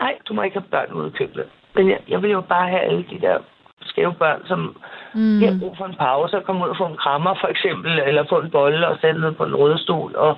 Nej, 0.00 0.18
du 0.28 0.34
må 0.34 0.42
ikke 0.42 0.58
have 0.58 0.70
børn 0.70 0.92
ude 0.92 1.08
i 1.08 1.16
køkkenet. 1.18 1.46
Men 1.74 1.88
jeg, 1.90 1.98
jeg 2.08 2.22
vil 2.22 2.30
jo 2.30 2.40
bare 2.40 2.68
have 2.68 2.80
alle 2.80 3.04
de 3.10 3.20
der 3.20 3.38
skæve 3.82 4.14
børn, 4.14 4.42
som 4.46 4.76
mm. 5.14 5.40
har 5.42 5.56
brug 5.60 5.76
for 5.76 5.86
en 5.86 5.94
pause 5.94 6.36
og 6.36 6.44
komme 6.44 6.64
ud 6.64 6.68
og 6.68 6.76
få 6.76 6.86
en 6.86 6.96
krammer, 6.96 7.34
for 7.40 7.48
eksempel, 7.48 7.98
eller 8.06 8.24
få 8.28 8.40
en 8.40 8.50
bolle 8.50 8.88
og 8.88 8.98
sætte 9.00 9.20
ned 9.20 9.32
på 9.32 9.44
en 9.44 9.56
rød 9.56 9.78
stol, 9.78 10.16
og, 10.16 10.36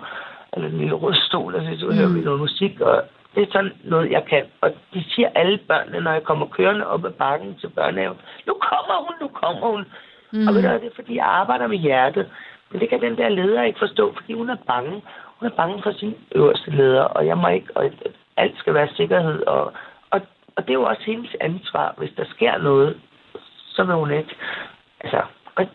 eller 0.52 0.68
en 0.68 0.78
lille 0.78 0.94
rød 0.94 1.14
stol, 1.14 1.54
og 1.54 1.62
så 1.62 1.92
hører 1.92 2.14
vi 2.14 2.20
noget 2.20 2.40
musik, 2.40 2.80
og 2.80 3.02
det 3.34 3.42
er 3.42 3.52
sådan 3.52 3.72
noget, 3.84 4.10
jeg 4.10 4.24
kan. 4.24 4.44
Og 4.60 4.70
de 4.94 5.04
siger 5.10 5.28
alle 5.34 5.58
børnene, 5.68 6.00
når 6.00 6.12
jeg 6.12 6.22
kommer 6.22 6.46
kørende 6.46 6.86
op 6.86 7.04
ad 7.04 7.10
bakken 7.10 7.54
til 7.60 7.68
børnehaven, 7.68 8.18
nu 8.46 8.54
kommer 8.70 8.96
hun, 9.06 9.14
nu 9.20 9.28
kommer 9.28 9.66
hun. 9.72 9.84
Mm. 10.32 10.48
Og 10.48 10.54
ved 10.54 10.62
du, 10.62 10.68
det 10.68 10.90
er, 10.90 10.94
fordi 10.94 11.16
jeg 11.16 11.26
arbejder 11.26 11.66
med 11.66 11.78
hjertet. 11.78 12.26
Men 12.70 12.80
det 12.80 12.88
kan 12.88 13.00
den 13.00 13.16
der 13.16 13.28
leder 13.28 13.62
ikke 13.62 13.78
forstå, 13.78 14.14
fordi 14.16 14.32
hun 14.32 14.50
er 14.50 14.56
bange. 14.66 15.02
Hun 15.38 15.48
er 15.48 15.56
bange 15.56 15.82
for 15.82 15.92
sin 15.92 16.14
øverste 16.34 16.70
leder, 16.70 17.02
og 17.02 17.26
jeg 17.26 17.38
må 17.38 17.48
ikke, 17.48 17.66
og 17.74 17.90
alt 18.36 18.58
skal 18.58 18.74
være 18.74 18.88
sikkerhed. 18.88 19.46
Og, 19.46 19.72
og, 20.10 20.20
og 20.56 20.62
det 20.62 20.70
er 20.70 20.80
jo 20.80 20.82
også 20.82 21.02
hendes 21.06 21.36
ansvar, 21.40 21.94
hvis 21.98 22.12
der 22.16 22.24
sker 22.24 22.58
noget, 22.58 23.00
så 23.68 23.84
vil 23.84 23.94
hun 23.94 24.10
ikke. 24.10 24.34
Altså, 25.00 25.22
og, 25.54 25.66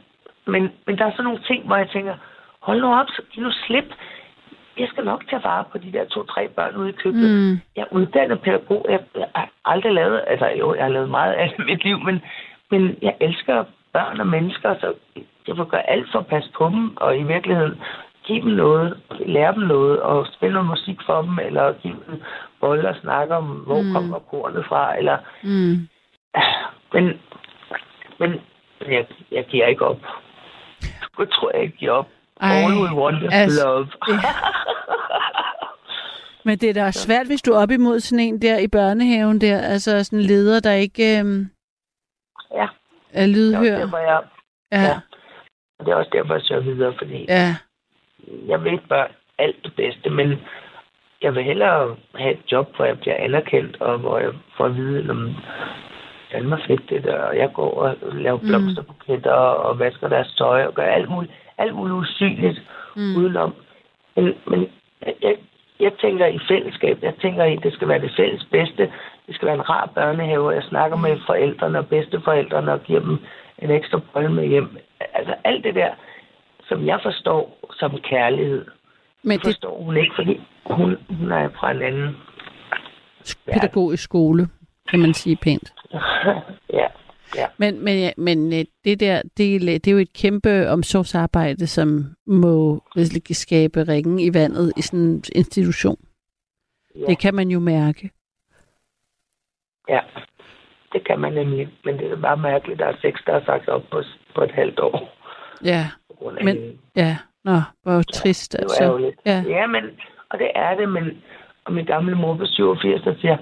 men, 0.45 0.71
men 0.87 0.97
der 0.97 1.05
er 1.05 1.11
sådan 1.11 1.23
nogle 1.23 1.43
ting, 1.47 1.65
hvor 1.65 1.75
jeg 1.75 1.89
tænker, 1.89 2.15
hold 2.59 2.81
nu 2.81 2.93
op, 2.93 3.07
giv 3.31 3.43
nu 3.43 3.51
slip. 3.51 3.93
Jeg 4.77 4.87
skal 4.87 5.05
nok 5.05 5.29
tage 5.29 5.43
vare 5.43 5.63
på 5.71 5.77
de 5.77 5.91
der 5.91 6.05
to-tre 6.05 6.47
børn 6.47 6.75
ude 6.75 6.89
i 6.89 6.99
køkkenet. 7.03 7.31
Mm. 7.31 7.59
Jeg 7.75 7.81
er 7.81 7.93
uddannet 7.95 8.41
pædagog. 8.41 8.85
Jeg, 8.89 8.99
jeg 9.15 9.27
har 9.35 9.49
aldrig 9.65 9.93
lavet, 9.93 10.23
altså 10.27 10.45
jo, 10.45 10.75
jeg 10.75 10.83
har 10.83 10.91
lavet 10.91 11.09
meget 11.09 11.33
af 11.33 11.55
mit 11.59 11.83
liv, 11.83 11.99
men, 11.99 12.21
men 12.71 12.97
jeg 13.01 13.15
elsker 13.21 13.63
børn 13.93 14.19
og 14.19 14.27
mennesker, 14.27 14.75
så 14.79 14.93
jeg 15.47 15.57
vil 15.57 15.65
gøre 15.65 15.89
alt 15.89 16.11
for 16.11 16.19
at 16.19 16.27
passe 16.27 16.49
på 16.57 16.69
dem, 16.69 16.97
og 16.97 17.17
i 17.17 17.23
virkeligheden 17.23 17.81
give 18.27 18.41
dem 18.41 18.51
noget, 18.51 18.97
lære 19.25 19.53
dem 19.53 19.63
noget, 19.63 19.99
og 19.99 20.27
spille 20.33 20.53
noget 20.53 20.69
musik 20.69 20.97
for 21.05 21.21
dem, 21.21 21.39
eller 21.39 21.73
give 21.81 21.95
dem 22.07 22.21
bolle 22.59 22.89
og 22.89 22.95
snakke 23.01 23.35
om, 23.35 23.45
hvor 23.45 23.81
mm. 23.81 23.93
kommer 23.93 24.19
kornet 24.19 24.65
fra, 24.65 24.97
eller... 24.97 25.17
Mm. 25.43 25.87
Men, 26.93 27.21
men 28.19 28.41
jeg, 28.87 29.05
jeg 29.31 29.45
giver 29.45 29.67
ikke 29.67 29.85
op. 29.85 30.01
Jeg 31.19 31.29
tror, 31.31 31.57
jeg 31.57 31.69
giver 31.69 31.91
op. 31.91 32.07
Ej, 32.41 32.49
All 32.49 32.73
we 32.73 33.01
want 33.01 33.23
is 33.23 33.29
altså, 33.31 33.65
love. 33.65 33.87
Ja. 34.07 34.19
Men 36.45 36.57
det 36.57 36.69
er 36.69 36.73
da 36.73 36.91
svært, 37.05 37.27
hvis 37.27 37.41
du 37.41 37.51
er 37.51 37.61
op 37.61 37.71
imod 37.71 37.99
sådan 37.99 38.25
en 38.25 38.41
der 38.41 38.57
i 38.59 38.67
børnehaven 38.67 39.41
der, 39.41 39.61
altså 39.61 40.03
sådan 40.03 40.19
en 40.19 40.25
leder, 40.25 40.59
der 40.59 40.73
ikke 40.73 41.19
øhm, 41.19 41.49
ja. 42.51 42.67
er 43.13 43.27
lydhør. 43.27 43.61
Det 43.61 43.71
er 43.71 43.77
derfor, 43.77 43.97
jeg, 43.97 44.21
ja. 44.71 44.81
ja. 44.81 44.99
Og 45.79 45.85
det 45.85 45.91
er 45.91 45.95
også 45.95 46.09
derfor, 46.13 46.33
jeg 46.33 46.43
søger 46.43 46.61
videre, 46.61 46.93
fordi 46.97 47.25
ja. 47.29 47.55
Jeg 48.47 48.63
ved 48.63 48.77
børn 48.89 49.11
alt 49.37 49.55
det 49.63 49.73
bedste, 49.75 50.09
men 50.09 50.39
jeg 51.21 51.35
vil 51.35 51.43
hellere 51.43 51.95
have 52.15 52.31
et 52.31 52.51
job, 52.51 52.75
hvor 52.75 52.85
jeg 52.85 52.99
bliver 52.99 53.15
anerkendt, 53.15 53.81
og 53.81 53.97
hvor 53.97 54.19
jeg 54.19 54.31
får 54.57 54.65
at 54.65 54.75
vide, 54.75 55.09
om 55.09 55.35
Danmark 56.31 56.59
fedt 56.67 56.89
det 56.89 57.03
der, 57.03 57.19
og 57.19 57.37
jeg 57.37 57.53
går 57.53 57.71
og 57.81 57.95
laver 58.13 58.39
mm. 58.41 58.47
blomsterbuketter 58.47 59.31
og 59.31 59.79
vasker 59.79 60.07
deres 60.07 60.33
tøj 60.37 60.65
og 60.65 60.73
gør 60.73 60.83
alt 60.83 61.09
muligt, 61.09 61.33
alt 61.57 61.75
muligt 61.75 61.95
usynligt 61.95 62.61
mm. 62.95 63.15
udenom. 63.17 63.55
Men, 64.15 64.33
men 64.47 64.69
jeg, 65.21 65.35
jeg 65.79 65.91
tænker 66.01 66.25
i 66.25 66.39
fællesskab. 66.47 66.97
Jeg 67.01 67.13
tænker 67.21 67.43
i, 67.43 67.55
det 67.55 67.73
skal 67.73 67.87
være 67.87 68.01
det 68.01 68.13
fælles 68.17 68.45
bedste. 68.51 68.91
Det 69.27 69.35
skal 69.35 69.45
være 69.45 69.55
en 69.55 69.69
rar 69.69 69.91
børnehave. 69.95 70.49
Jeg 70.49 70.63
snakker 70.63 70.97
med 70.97 71.17
forældrene 71.25 71.79
og 71.79 71.87
bedsteforældrene 71.87 72.73
og 72.73 72.83
giver 72.83 72.99
dem 72.99 73.17
en 73.59 73.71
ekstra 73.71 73.99
bold 74.13 74.29
med 74.29 74.47
hjem. 74.47 74.77
Altså 75.13 75.35
alt 75.43 75.63
det 75.63 75.75
der, 75.75 75.89
som 76.67 76.87
jeg 76.87 76.99
forstår 77.03 77.59
som 77.71 77.99
kærlighed, 78.09 78.65
Men 79.23 79.39
det 79.39 79.45
forstår 79.45 79.83
hun 79.83 79.97
ikke, 79.97 80.15
fordi 80.15 80.41
hun, 80.65 80.97
hun 81.09 81.31
er 81.31 81.49
fra 81.49 81.71
en 81.71 81.81
anden 81.81 82.15
pædagogisk 83.53 84.03
skole, 84.03 84.47
kan 84.89 84.99
man 84.99 85.13
sige 85.13 85.35
pænt. 85.35 85.73
ja. 86.79 86.87
Ja. 87.35 87.47
Men, 87.57 87.83
men, 87.83 88.13
men 88.17 88.53
øh, 88.53 88.65
det 88.83 88.99
der, 88.99 89.21
det, 89.37 89.61
det 89.61 89.87
er 89.87 89.91
jo 89.91 89.97
et 89.97 90.13
kæmpe 90.13 90.69
omsorgsarbejde, 90.69 91.67
som 91.67 92.15
må 92.27 92.83
skabe 93.31 93.83
ringen 93.83 94.19
i 94.19 94.33
vandet 94.33 94.73
i 94.77 94.81
sådan 94.81 94.99
en 94.99 95.23
institution. 95.35 95.97
Ja. 96.95 97.05
Det 97.05 97.19
kan 97.19 97.35
man 97.35 97.49
jo 97.49 97.59
mærke. 97.59 98.11
Ja, 99.89 99.99
det 100.93 101.07
kan 101.07 101.19
man 101.19 101.33
nemlig. 101.33 101.69
Men 101.85 101.97
det 101.97 102.11
er 102.11 102.21
bare 102.21 102.37
mærkeligt, 102.37 102.81
at 102.81 102.87
der 102.87 102.93
er 102.93 102.97
seks, 103.01 103.21
der 103.25 103.33
er 103.33 103.45
sagt 103.45 103.69
op 103.69 103.83
på, 103.91 104.03
på 104.35 104.43
et 104.43 104.51
halvt 104.51 104.79
år. 104.79 105.13
Ja, 105.63 105.87
men, 106.43 106.57
ja, 106.95 107.17
nå, 107.43 107.57
hvor 107.83 108.01
trist 108.13 108.53
ja, 108.53 108.59
altså. 108.59 108.97
Det 108.97 109.13
ja. 109.25 109.43
ja, 109.47 109.67
men, 109.67 109.83
og 110.29 110.39
det 110.39 110.51
er 110.55 110.75
det, 110.75 110.89
men 110.89 111.11
og 111.67 111.73
min 111.73 111.85
gamle 111.85 112.15
mor 112.15 112.35
på 112.35 112.45
87, 112.45 113.01
der 113.01 113.13
siger, 113.21 113.37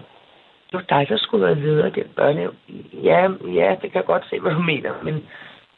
det 0.72 0.74
var 0.74 0.86
dig, 0.90 1.06
der 1.10 1.18
skulle 1.18 1.46
være 1.46 1.60
leder 1.60 1.86
af 1.86 1.92
den 1.92 2.04
børnehave. 2.16 2.52
Ja, 3.04 3.22
ja, 3.60 3.70
det 3.82 3.92
kan 3.92 4.00
jeg 4.02 4.06
godt 4.06 4.26
se, 4.30 4.40
hvad 4.40 4.52
du 4.52 4.62
mener, 4.62 4.92
men, 5.04 5.24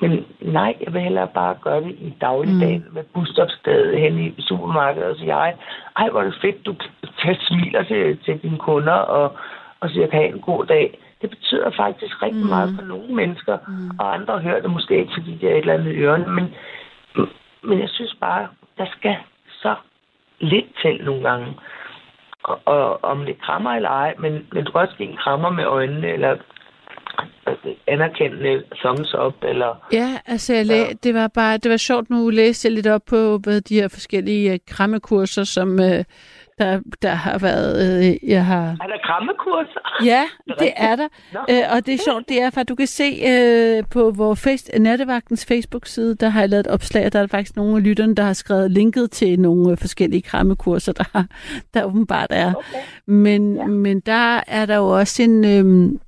men 0.02 0.26
nej, 0.42 0.76
jeg 0.86 0.94
vil 0.94 1.02
hellere 1.02 1.28
bare 1.34 1.56
gøre 1.62 1.82
det 1.82 1.96
i 2.00 2.14
dagligdagen 2.22 2.86
mm. 2.88 2.94
med 2.94 3.04
busstopstedet 3.14 4.00
hen 4.00 4.20
i 4.20 4.42
supermarkedet, 4.42 5.10
og 5.10 5.18
sige, 5.18 5.32
ej, 5.32 5.54
ej, 5.98 6.10
hvor 6.10 6.20
er 6.20 6.24
det 6.24 6.42
fedt, 6.42 6.66
du 6.66 6.76
smiler 7.48 7.84
til, 7.84 8.18
til 8.26 8.40
dine 8.42 8.58
kunder, 8.58 9.00
og, 9.18 9.36
og 9.80 9.90
siger, 9.90 10.08
kan 10.08 10.20
have 10.20 10.34
en 10.34 10.42
god 10.42 10.66
dag. 10.66 11.00
Det 11.22 11.30
betyder 11.30 11.70
faktisk 11.78 12.24
rigtig 12.24 12.44
mm. 12.44 12.50
meget 12.50 12.70
for 12.80 12.86
nogle 12.86 13.16
mennesker, 13.16 13.58
mm. 13.68 13.90
og 14.00 14.14
andre 14.14 14.40
hører 14.40 14.62
det 14.62 14.72
måske 14.72 14.98
ikke, 14.98 15.14
fordi 15.18 15.38
det 15.42 15.50
er 15.50 15.54
et 15.54 15.58
eller 15.58 15.74
andet 15.74 15.92
i 15.94 15.98
ørerne, 15.98 16.28
men, 16.28 16.54
men 17.68 17.80
jeg 17.80 17.90
synes 17.90 18.16
bare, 18.20 18.48
der 18.78 18.86
skal 18.98 19.16
så 19.50 19.76
lidt 20.40 20.66
til 20.82 21.06
nogle 21.06 21.30
gange 21.30 21.48
og, 22.44 22.60
og 22.66 23.04
om 23.04 23.26
det 23.26 23.42
krammer 23.42 23.72
eller 23.72 23.90
ej, 23.90 24.16
men, 24.20 24.34
men 24.52 24.66
du 24.66 24.72
kan 24.72 24.82
også 24.82 24.96
give 24.98 25.10
en 25.10 25.18
krammer 25.18 25.50
med 25.50 25.66
øjnene, 25.66 26.08
eller 26.08 26.38
anerkendende 27.88 28.64
thumbs 28.76 29.14
up, 29.26 29.44
eller... 29.44 29.88
Ja, 29.94 30.20
altså 30.26 30.54
jeg 30.54 30.66
læ- 30.66 30.76
ja. 30.76 30.94
det 31.04 31.14
var 31.14 31.28
bare, 31.28 31.58
det 31.58 31.72
var 31.72 31.78
sjovt, 31.78 32.10
nu 32.10 32.30
læste 32.30 32.66
jeg 32.66 32.74
lidt 32.74 32.88
op 32.88 33.02
på 33.10 33.38
hvad 33.38 33.62
de 33.62 33.76
her 33.76 33.88
forskellige 33.88 34.54
uh, 34.54 34.58
krammekurser, 34.68 35.44
som 35.44 35.70
uh, 35.70 36.04
der, 36.60 36.82
der 37.02 37.10
har 37.10 37.38
været... 37.40 38.06
Øh, 38.06 38.30
jeg 38.30 38.46
har... 38.46 38.64
Er 38.64 38.88
der 38.88 38.98
krammekurser? 39.04 40.06
Ja, 40.06 40.24
det 40.60 40.74
er 40.78 40.96
der. 40.96 41.08
Øh, 41.50 41.64
og 41.76 41.86
det 41.86 41.94
er 41.94 41.98
sjovt, 42.06 42.30
det 42.30 42.42
er, 42.42 42.50
for 42.50 42.64
du 42.64 42.76
kan 42.76 42.88
se 42.88 43.04
øh, 43.28 43.84
på 43.92 44.12
vores 44.12 44.42
face, 44.42 44.80
Nattevagtens 44.80 45.46
Facebook-side, 45.46 46.16
der 46.16 46.30
har 46.30 46.40
jeg 46.40 46.50
lavet 46.50 46.68
et 46.68 46.72
opslag, 46.72 47.06
og 47.06 47.14
der 47.14 47.20
er 47.20 47.28
faktisk 47.28 47.56
nogle 47.56 47.78
af 47.78 47.84
lytterne, 47.84 48.16
der 48.16 48.24
har 48.24 48.34
skrevet 48.34 48.72
linket 48.72 49.12
til 49.12 49.40
nogle 49.40 49.72
øh, 49.72 49.78
forskellige 49.78 50.22
krammekurser, 50.22 50.94
der, 50.94 51.24
der 51.74 51.84
åbenbart 51.84 52.30
er. 52.32 52.54
Okay. 52.54 52.78
Men, 53.08 53.56
ja. 53.56 53.66
men 53.66 54.00
der 54.00 54.44
er 54.48 54.66
der 54.66 54.76
jo 54.76 54.88
også 54.88 55.24
en... 55.24 55.46
Øh, 55.46 56.00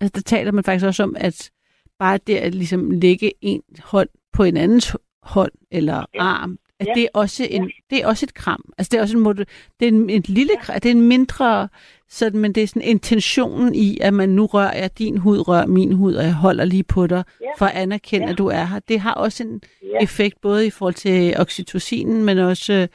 altså, 0.00 0.12
der 0.14 0.22
taler 0.22 0.52
man 0.52 0.64
faktisk 0.64 0.86
også 0.86 1.02
om, 1.02 1.16
at 1.18 1.50
bare 1.98 2.18
det 2.26 2.36
at 2.36 2.54
ligesom 2.54 2.90
lægge 2.90 3.32
en 3.42 3.62
hånd 3.84 4.08
på 4.32 4.44
en 4.44 4.56
andens 4.56 4.96
hånd 5.22 5.52
eller 5.70 6.04
arm, 6.18 6.58
at 6.80 6.86
ja. 6.86 6.92
det, 6.94 7.02
er 7.02 7.08
også 7.14 7.46
en, 7.50 7.64
ja. 7.64 7.70
det 7.90 8.02
er 8.02 8.06
også 8.06 8.26
et 8.26 8.34
kram. 8.34 8.72
Altså 8.78 8.88
det 8.90 8.98
er 8.98 9.02
også 9.02 9.16
en 9.16 9.22
måde, 9.22 9.44
det 9.80 9.88
er 9.88 9.92
en, 9.92 10.10
en 10.10 10.24
lille 10.26 10.52
ja. 10.68 10.74
det 10.74 10.86
er 10.86 10.90
en 10.90 11.08
mindre, 11.08 11.68
sådan, 12.08 12.40
men 12.40 12.52
det 12.52 12.62
er 12.62 12.66
sådan 12.66 12.82
intentionen 12.82 13.74
i, 13.74 13.98
at 14.00 14.14
man 14.14 14.28
nu 14.28 14.46
rører 14.46 14.76
jeg 14.76 14.98
din 14.98 15.18
hud, 15.18 15.48
rører 15.48 15.66
min 15.66 15.92
hud, 15.92 16.14
og 16.14 16.24
jeg 16.24 16.34
holder 16.34 16.64
lige 16.64 16.82
på 16.82 17.06
dig, 17.06 17.24
ja. 17.40 17.46
for 17.58 17.66
at 17.66 17.76
anerkende, 17.76 18.26
ja. 18.26 18.32
at 18.32 18.38
du 18.38 18.46
er 18.46 18.64
her. 18.64 18.78
Det 18.78 19.00
har 19.00 19.14
også 19.14 19.42
en 19.42 19.60
ja. 19.82 20.02
effekt, 20.02 20.40
både 20.40 20.66
i 20.66 20.70
forhold 20.70 20.94
til 20.94 21.34
oxytocinen, 21.36 22.24
men 22.24 22.38
også 22.38 22.72
øh, 22.72 22.88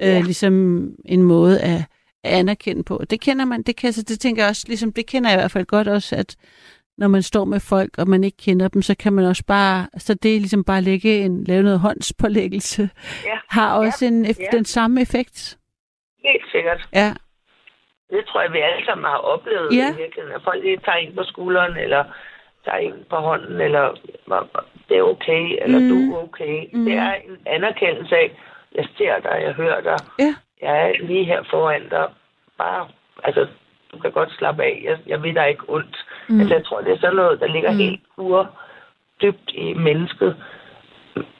ja. 0.00 0.20
ligesom 0.20 0.86
en 1.04 1.22
måde 1.22 1.60
at, 1.60 1.84
at 2.24 2.38
anerkende 2.38 2.82
på. 2.82 3.04
Det 3.10 3.20
kender 3.20 3.44
man, 3.44 3.62
det, 3.62 3.76
kan, 3.76 3.92
så 3.92 4.02
det 4.02 4.20
tænker 4.20 4.42
jeg 4.42 4.50
også, 4.50 4.64
ligesom, 4.66 4.92
det 4.92 5.06
kender 5.06 5.30
jeg 5.30 5.38
i 5.38 5.40
hvert 5.40 5.50
fald 5.50 5.66
godt 5.66 5.88
også, 5.88 6.16
at 6.16 6.36
når 7.00 7.08
man 7.08 7.22
står 7.22 7.44
med 7.44 7.60
folk, 7.60 7.92
og 7.98 8.08
man 8.08 8.24
ikke 8.24 8.36
kender 8.46 8.68
dem, 8.68 8.82
så 8.82 8.94
kan 9.02 9.12
man 9.12 9.24
også 9.24 9.44
bare, 9.46 9.86
så 9.96 10.14
det 10.14 10.30
er 10.36 10.40
ligesom 10.40 10.64
bare 10.64 10.82
lægge 10.82 11.24
en, 11.24 11.44
lave 11.44 11.62
noget 11.62 11.80
håndspålæggelse, 11.80 12.82
ja. 13.30 13.36
har 13.48 13.78
også 13.78 14.04
ja. 14.04 14.10
en, 14.10 14.24
ja. 14.24 14.56
den 14.56 14.64
samme 14.64 15.00
effekt. 15.00 15.58
Helt 16.24 16.46
sikkert. 16.52 16.88
Ja. 16.94 17.10
Det 18.10 18.22
tror 18.28 18.42
jeg, 18.42 18.52
vi 18.52 18.58
alle 18.58 18.84
sammen 18.84 19.04
har 19.04 19.16
oplevet 19.16 19.68
ja. 19.72 19.88
i 19.92 19.96
virkeligheden, 20.02 20.36
at 20.36 20.42
folk 20.44 20.62
lige 20.64 20.80
tager 20.84 20.98
en 20.98 21.14
på 21.14 21.24
skulderen, 21.24 21.76
eller 21.76 22.04
tager 22.64 22.78
en 22.78 23.04
på 23.10 23.16
hånden, 23.16 23.60
eller 23.60 23.84
det 24.88 24.96
er 24.98 25.02
okay, 25.02 25.44
eller 25.62 25.78
mm. 25.78 25.88
du 25.88 26.14
er 26.14 26.22
okay. 26.22 26.56
Mm. 26.72 26.84
Det 26.84 26.94
er 26.94 27.12
en 27.14 27.38
anerkendelse 27.46 28.16
af, 28.16 28.28
jeg 28.74 28.86
ser 28.96 29.20
dig, 29.20 29.36
jeg 29.42 29.52
hører 29.52 29.80
dig, 29.80 29.98
ja. 30.18 30.34
jeg 30.62 30.74
er 30.88 31.06
lige 31.06 31.24
her 31.24 31.42
foran 31.50 31.88
dig. 31.90 32.06
Bare, 32.58 32.88
altså, 33.24 33.46
du 33.92 33.98
kan 33.98 34.12
godt 34.12 34.32
slappe 34.38 34.62
af, 34.62 34.80
jeg, 34.84 34.98
jeg 35.06 35.22
ved 35.22 35.34
dig 35.34 35.48
ikke 35.48 35.64
ondt. 35.68 36.06
Mm. 36.28 36.40
Altså, 36.40 36.54
jeg 36.54 36.64
tror, 36.64 36.80
det 36.80 36.92
er 36.92 36.98
sådan 36.98 37.16
noget, 37.16 37.40
der 37.40 37.46
ligger 37.46 37.70
mm. 37.70 37.76
helt 37.76 38.00
ur 38.16 38.50
dybt 39.22 39.50
i 39.54 39.74
mennesket, 39.74 40.36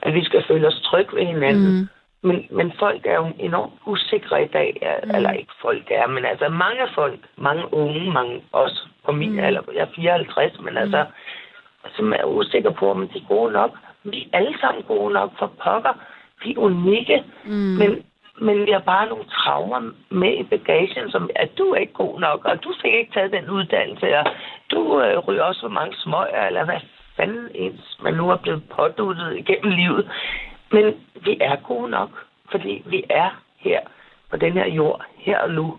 at 0.03 0.15
vi 0.15 0.25
skal 0.25 0.45
føle 0.49 0.67
os 0.67 0.81
trygge 0.85 1.17
ved 1.17 1.27
hinanden. 1.27 1.81
Mm. 1.81 1.89
Men, 2.23 2.47
men 2.51 2.73
folk 2.79 3.07
er 3.07 3.15
jo 3.15 3.27
enormt 3.39 3.73
usikre 3.87 4.45
i 4.45 4.49
dag. 4.49 5.01
Mm. 5.05 5.15
Eller 5.15 5.33
ikke 5.33 5.53
folk 5.63 5.91
er, 5.91 6.07
men 6.07 6.25
altså 6.25 6.49
mange 6.49 6.83
folk, 6.95 7.21
mange 7.37 7.75
unge, 7.75 8.11
mange 8.11 8.43
også 8.53 8.81
på 9.05 9.13
min 9.13 9.33
mm. 9.33 9.39
alder, 9.39 9.63
jeg 9.75 9.83
er 9.83 9.95
54, 9.97 10.61
men 10.61 10.73
mm. 10.73 10.77
altså, 10.77 11.05
som 11.97 12.13
er 12.13 12.25
usikre 12.25 12.73
på, 12.73 12.91
om 12.91 13.09
de 13.09 13.19
er 13.19 13.29
gode 13.29 13.53
nok. 13.53 13.71
Vi 14.05 14.29
er 14.33 14.39
alle 14.39 14.59
sammen 14.61 14.83
gode 14.83 15.13
nok 15.13 15.31
for 15.39 15.53
pokker. 15.65 15.93
Vi 16.45 16.51
er 16.53 16.59
unikke, 16.59 17.25
mm. 17.45 17.51
men 17.51 18.03
men 18.41 18.67
vi 18.67 18.71
har 18.71 18.85
bare 18.93 19.09
nogle 19.09 19.25
traumer 19.25 19.81
med 20.11 20.33
i 20.39 20.43
bagagen, 20.43 21.11
som 21.11 21.31
at 21.37 21.59
du 21.59 21.65
er 21.65 21.77
ikke 21.77 21.93
god 21.93 22.21
nok, 22.21 22.45
og 22.45 22.65
du 22.65 22.75
fik 22.83 22.95
ikke 22.95 23.13
taget 23.13 23.33
den 23.33 23.51
uddannelse, 23.51 24.19
og 24.19 24.27
du 24.71 25.03
øh, 25.03 25.19
ryger 25.19 25.43
også 25.43 25.61
for 25.61 25.69
mange 25.69 25.97
smøger, 25.97 26.47
eller 26.47 26.65
hvad 26.65 26.81
fanden 27.17 27.49
ens 27.55 27.99
man 28.03 28.15
nu 28.15 28.31
er 28.31 28.37
blevet 28.37 28.63
påduttet 28.69 29.37
igennem 29.37 29.73
livet. 29.73 30.11
Men 30.73 30.95
vi 31.15 31.39
er 31.41 31.57
gode 31.57 31.91
nok, 31.91 32.11
fordi 32.51 32.83
vi 32.87 33.05
er 33.11 33.31
her 33.59 33.81
på 34.31 34.37
den 34.37 34.53
her 34.53 34.67
jord, 34.67 35.05
her 35.17 35.39
og 35.39 35.51
nu. 35.51 35.79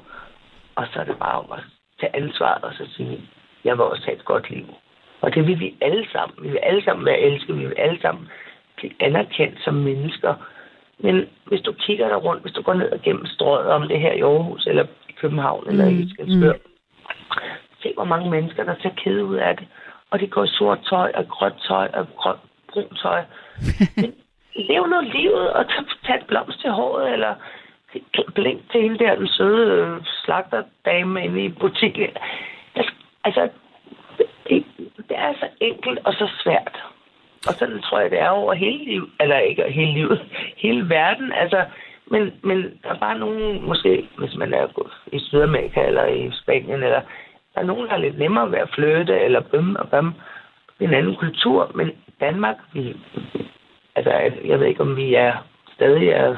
Og 0.76 0.88
så 0.94 1.00
er 1.00 1.04
det 1.04 1.20
bare 1.20 1.40
om 1.40 1.52
at 1.52 1.64
tage 2.00 2.16
ansvar 2.16 2.54
og 2.64 2.74
så 2.74 2.88
sige, 2.96 3.22
jeg 3.64 3.78
vil 3.78 3.86
også 3.86 4.06
have 4.06 4.18
et 4.18 4.26
godt 4.26 4.50
liv. 4.50 4.66
Og 5.22 5.36
det 5.36 5.48
vil 5.48 5.60
vi 5.60 5.76
alle 5.82 6.08
sammen. 6.12 6.44
Vi 6.44 6.50
vil 6.50 6.60
alle 6.64 6.84
sammen 6.84 7.06
være 7.06 7.20
elsket. 7.20 7.60
Vi 7.60 7.66
vil 7.66 7.78
alle 7.78 8.02
sammen 8.02 8.30
blive 8.76 8.94
anerkendt 9.00 9.64
som 9.64 9.74
mennesker. 9.74 10.36
Men 11.04 11.26
hvis 11.46 11.62
du 11.62 11.72
kigger 11.74 12.08
der 12.08 12.16
rundt, 12.16 12.42
hvis 12.42 12.54
du 12.54 12.62
går 12.62 12.74
ned 12.74 12.92
og 12.92 13.02
gennem 13.02 13.26
strøget 13.26 13.72
om 13.72 13.88
det 13.88 14.00
her 14.00 14.14
i 14.14 14.22
Aarhus, 14.22 14.66
eller 14.66 14.86
i 15.10 15.12
København, 15.12 15.64
mm. 15.64 15.70
eller 15.70 15.86
i 15.86 16.10
Skanskør, 16.10 16.54
mm. 16.54 16.60
se 17.82 17.94
hvor 17.96 18.04
mange 18.04 18.30
mennesker, 18.30 18.64
der 18.64 18.76
tager 18.76 18.96
kede 18.96 19.26
ud 19.26 19.36
af 19.36 19.58
det. 19.58 19.68
Og 20.12 20.20
de 20.20 20.28
går 20.28 20.44
i 20.44 20.48
sort 20.48 20.80
tøj, 20.90 21.12
og 21.16 21.28
gråt 21.28 21.54
tøj, 21.68 21.88
og 21.94 22.08
grønt, 22.16 22.40
brun 22.74 22.96
tøj. 23.02 23.24
Men 24.02 24.14
lev 24.56 24.88
nu 24.88 25.00
livet, 25.00 25.54
og 25.54 25.66
tag, 26.06 26.16
et 26.16 26.26
blomst 26.28 26.62
til 26.62 26.70
håret, 26.70 27.14
eller 27.14 27.36
blink 28.36 28.72
til 28.72 28.82
hende 28.82 29.00
der, 29.00 29.16
den 29.16 29.28
søde 29.28 29.72
øh, 29.72 30.02
slagterdame 30.24 31.26
inde 31.26 31.46
i 31.46 31.50
butikken. 31.50 32.10
Altså, 33.24 33.50
det, 34.18 34.66
det 34.98 35.18
er 35.18 35.34
så 35.40 35.48
enkelt 35.60 36.00
og 36.04 36.14
så 36.14 36.30
svært. 36.44 36.91
Og 37.48 37.54
sådan 37.54 37.82
tror 37.82 38.00
jeg, 38.00 38.12
det 38.12 38.20
er 38.20 38.30
over 38.30 38.54
hele 38.54 38.86
livet, 38.86 39.10
eller 39.20 39.38
ikke 39.38 39.64
hele 39.70 39.94
livet, 39.94 40.22
hele 40.64 40.90
verden. 40.90 41.32
Altså, 41.32 41.66
men, 42.12 42.32
men 42.44 42.58
der 42.84 42.90
er 42.90 43.00
bare 43.00 43.20
nogen, 43.20 43.68
måske 43.68 44.10
hvis 44.18 44.36
man 44.36 44.54
er 44.54 44.68
i 45.12 45.20
Sydamerika 45.20 45.82
eller 45.88 46.06
i 46.06 46.32
Spanien, 46.42 46.84
eller 46.84 47.02
der 47.54 47.62
er 47.62 47.66
nogen, 47.66 47.88
der 47.88 47.94
er 47.94 47.98
lidt 48.06 48.20
nemmere 48.20 48.52
ved 48.52 48.60
at 48.60 48.72
flytte, 48.76 49.20
eller 49.20 49.42
bømme 49.42 49.80
og 49.80 49.90
bømme. 49.90 50.14
Det 50.80 50.86
er 50.86 50.90
en 50.90 50.96
anden 50.96 51.16
kultur, 51.16 51.72
men 51.76 51.92
Danmark, 52.20 52.56
vi, 52.74 52.96
altså, 53.96 54.12
jeg 54.46 54.60
ved 54.60 54.68
ikke, 54.68 54.82
om 54.82 54.96
vi 54.96 55.14
er 55.14 55.34
stadig 55.76 56.10
er 56.10 56.36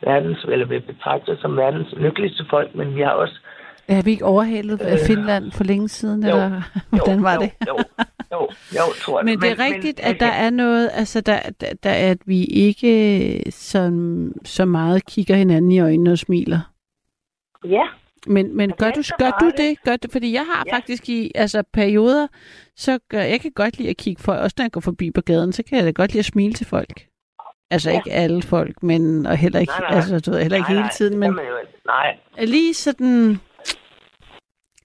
verdens, 0.00 0.44
eller 0.48 0.66
vi 0.66 0.78
betragter 0.78 1.36
som 1.40 1.56
verdens 1.56 1.94
lykkeligste 1.96 2.44
folk, 2.50 2.74
men 2.74 2.96
vi 2.96 3.00
har 3.00 3.10
også 3.10 3.38
har 3.88 4.02
vi 4.02 4.10
ikke 4.10 4.24
overhalet 4.24 4.82
øh, 4.82 4.98
Finland 5.06 5.52
for 5.52 5.64
længe 5.64 5.88
siden, 5.88 6.22
jo, 6.22 6.28
eller 6.28 6.62
hvordan 6.88 7.22
var 7.22 7.34
jo, 7.34 7.40
det? 7.40 7.50
jo, 7.68 7.78
jo, 8.74 8.92
tror 8.92 9.18
jeg. 9.18 9.24
Men 9.24 9.40
det 9.40 9.50
er 9.50 9.56
men, 9.56 9.74
rigtigt, 9.74 10.00
men, 10.04 10.14
at 10.14 10.20
der 10.20 10.26
er 10.26 10.50
noget, 10.50 10.90
altså 10.94 11.20
der, 11.20 11.40
der, 11.60 11.72
der 11.82 11.92
at 11.92 12.18
vi 12.26 12.44
ikke 12.44 13.42
så, 13.50 13.92
så 14.44 14.64
meget 14.64 15.06
kigger 15.06 15.36
hinanden 15.36 15.72
i 15.72 15.80
øjnene 15.80 16.12
og 16.12 16.18
smiler. 16.18 16.60
Ja. 17.64 17.82
Men, 18.26 18.56
men 18.56 18.72
gør, 18.78 18.90
du, 18.90 19.02
gør 19.18 19.30
du 19.40 19.52
det? 19.56 19.82
Gør 19.84 19.96
du, 19.96 20.08
fordi 20.12 20.32
jeg 20.32 20.46
har 20.46 20.64
ja. 20.66 20.76
faktisk 20.76 21.08
i 21.08 21.30
altså, 21.34 21.62
perioder, 21.72 22.26
så 22.76 22.98
gør, 23.08 23.20
jeg 23.20 23.40
kan 23.40 23.50
godt 23.54 23.78
lide 23.78 23.90
at 23.90 23.96
kigge 23.96 24.22
for, 24.22 24.32
også 24.32 24.54
når 24.58 24.64
jeg 24.64 24.72
går 24.72 24.80
forbi 24.80 25.10
på 25.10 25.20
gaden, 25.20 25.52
så 25.52 25.62
kan 25.62 25.78
jeg 25.78 25.86
da 25.86 25.90
godt 25.90 26.12
lide 26.12 26.18
at 26.18 26.24
smile 26.24 26.52
til 26.52 26.66
folk. 26.66 27.06
Altså 27.70 27.90
ja. 27.90 27.96
ikke 27.96 28.12
alle 28.12 28.42
folk, 28.42 28.82
men 28.82 29.26
og 29.26 29.36
heller 29.36 29.60
ikke, 29.60 29.72
nej, 29.72 29.90
nej. 29.90 29.96
Altså, 29.96 30.20
du 30.20 30.30
ved, 30.30 30.42
heller 30.42 30.56
ikke 30.56 30.70
nej, 30.70 30.78
hele 30.78 30.88
tiden, 30.96 31.18
men 31.18 31.38
nej. 31.86 32.18
lige 32.38 32.74
sådan 32.74 33.40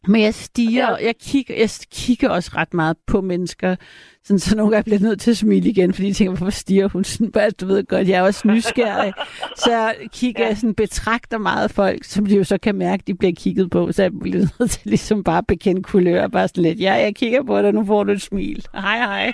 men 0.08 0.22
jeg 0.22 0.34
stiger, 0.34 0.90
ja. 0.90 1.06
jeg 1.06 1.16
kigger, 1.22 1.56
jeg 1.56 1.70
kigger 1.92 2.30
også 2.30 2.52
ret 2.56 2.74
meget 2.74 2.98
på 3.08 3.22
mennesker, 3.22 3.76
sådan, 4.24 4.40
så 4.40 4.56
nogle 4.56 4.72
gange 4.72 4.84
bliver 4.84 5.00
nødt 5.00 5.22
til 5.22 5.32
at 5.32 5.38
smile 5.38 5.70
igen, 5.70 5.94
fordi 5.94 6.08
jeg 6.08 6.16
tænker, 6.16 6.36
hvorfor 6.36 6.52
stiger 6.52 6.88
hun 6.88 7.04
sådan? 7.04 7.32
Bare, 7.32 7.50
du 7.50 7.66
ved 7.66 7.84
godt, 7.84 8.08
jeg 8.08 8.18
er 8.18 8.22
også 8.22 8.48
nysgerrig. 8.48 9.14
så 9.64 9.72
jeg 9.72 9.96
kigger, 10.12 10.44
ja. 10.44 10.48
jeg 10.48 10.58
sådan, 10.58 10.76
betragter 10.76 11.38
meget 11.38 11.72
folk, 11.72 12.04
som 12.04 12.26
de 12.26 12.36
jo 12.36 12.44
så 12.44 12.58
kan 12.58 12.76
mærke, 12.76 13.04
de 13.08 13.14
bliver 13.16 13.34
kigget 13.38 13.70
på, 13.70 13.92
så 13.92 14.02
jeg 14.02 14.12
bliver 14.22 14.46
nødt 14.60 14.72
til 14.72 14.82
ligesom 14.86 15.24
bare 15.24 15.38
at 15.38 15.48
bekende 15.48 15.84
kulør, 15.84 16.28
bare 16.28 16.48
sådan 16.48 16.64
lidt, 16.64 16.80
ja, 16.80 16.94
jeg 16.94 17.16
kigger 17.16 17.44
på 17.44 17.62
dig, 17.62 17.74
nu 17.74 17.86
får 17.86 18.04
du 18.04 18.12
et 18.12 18.22
smil. 18.22 18.66
Hej, 18.74 18.98
hej. 18.98 19.34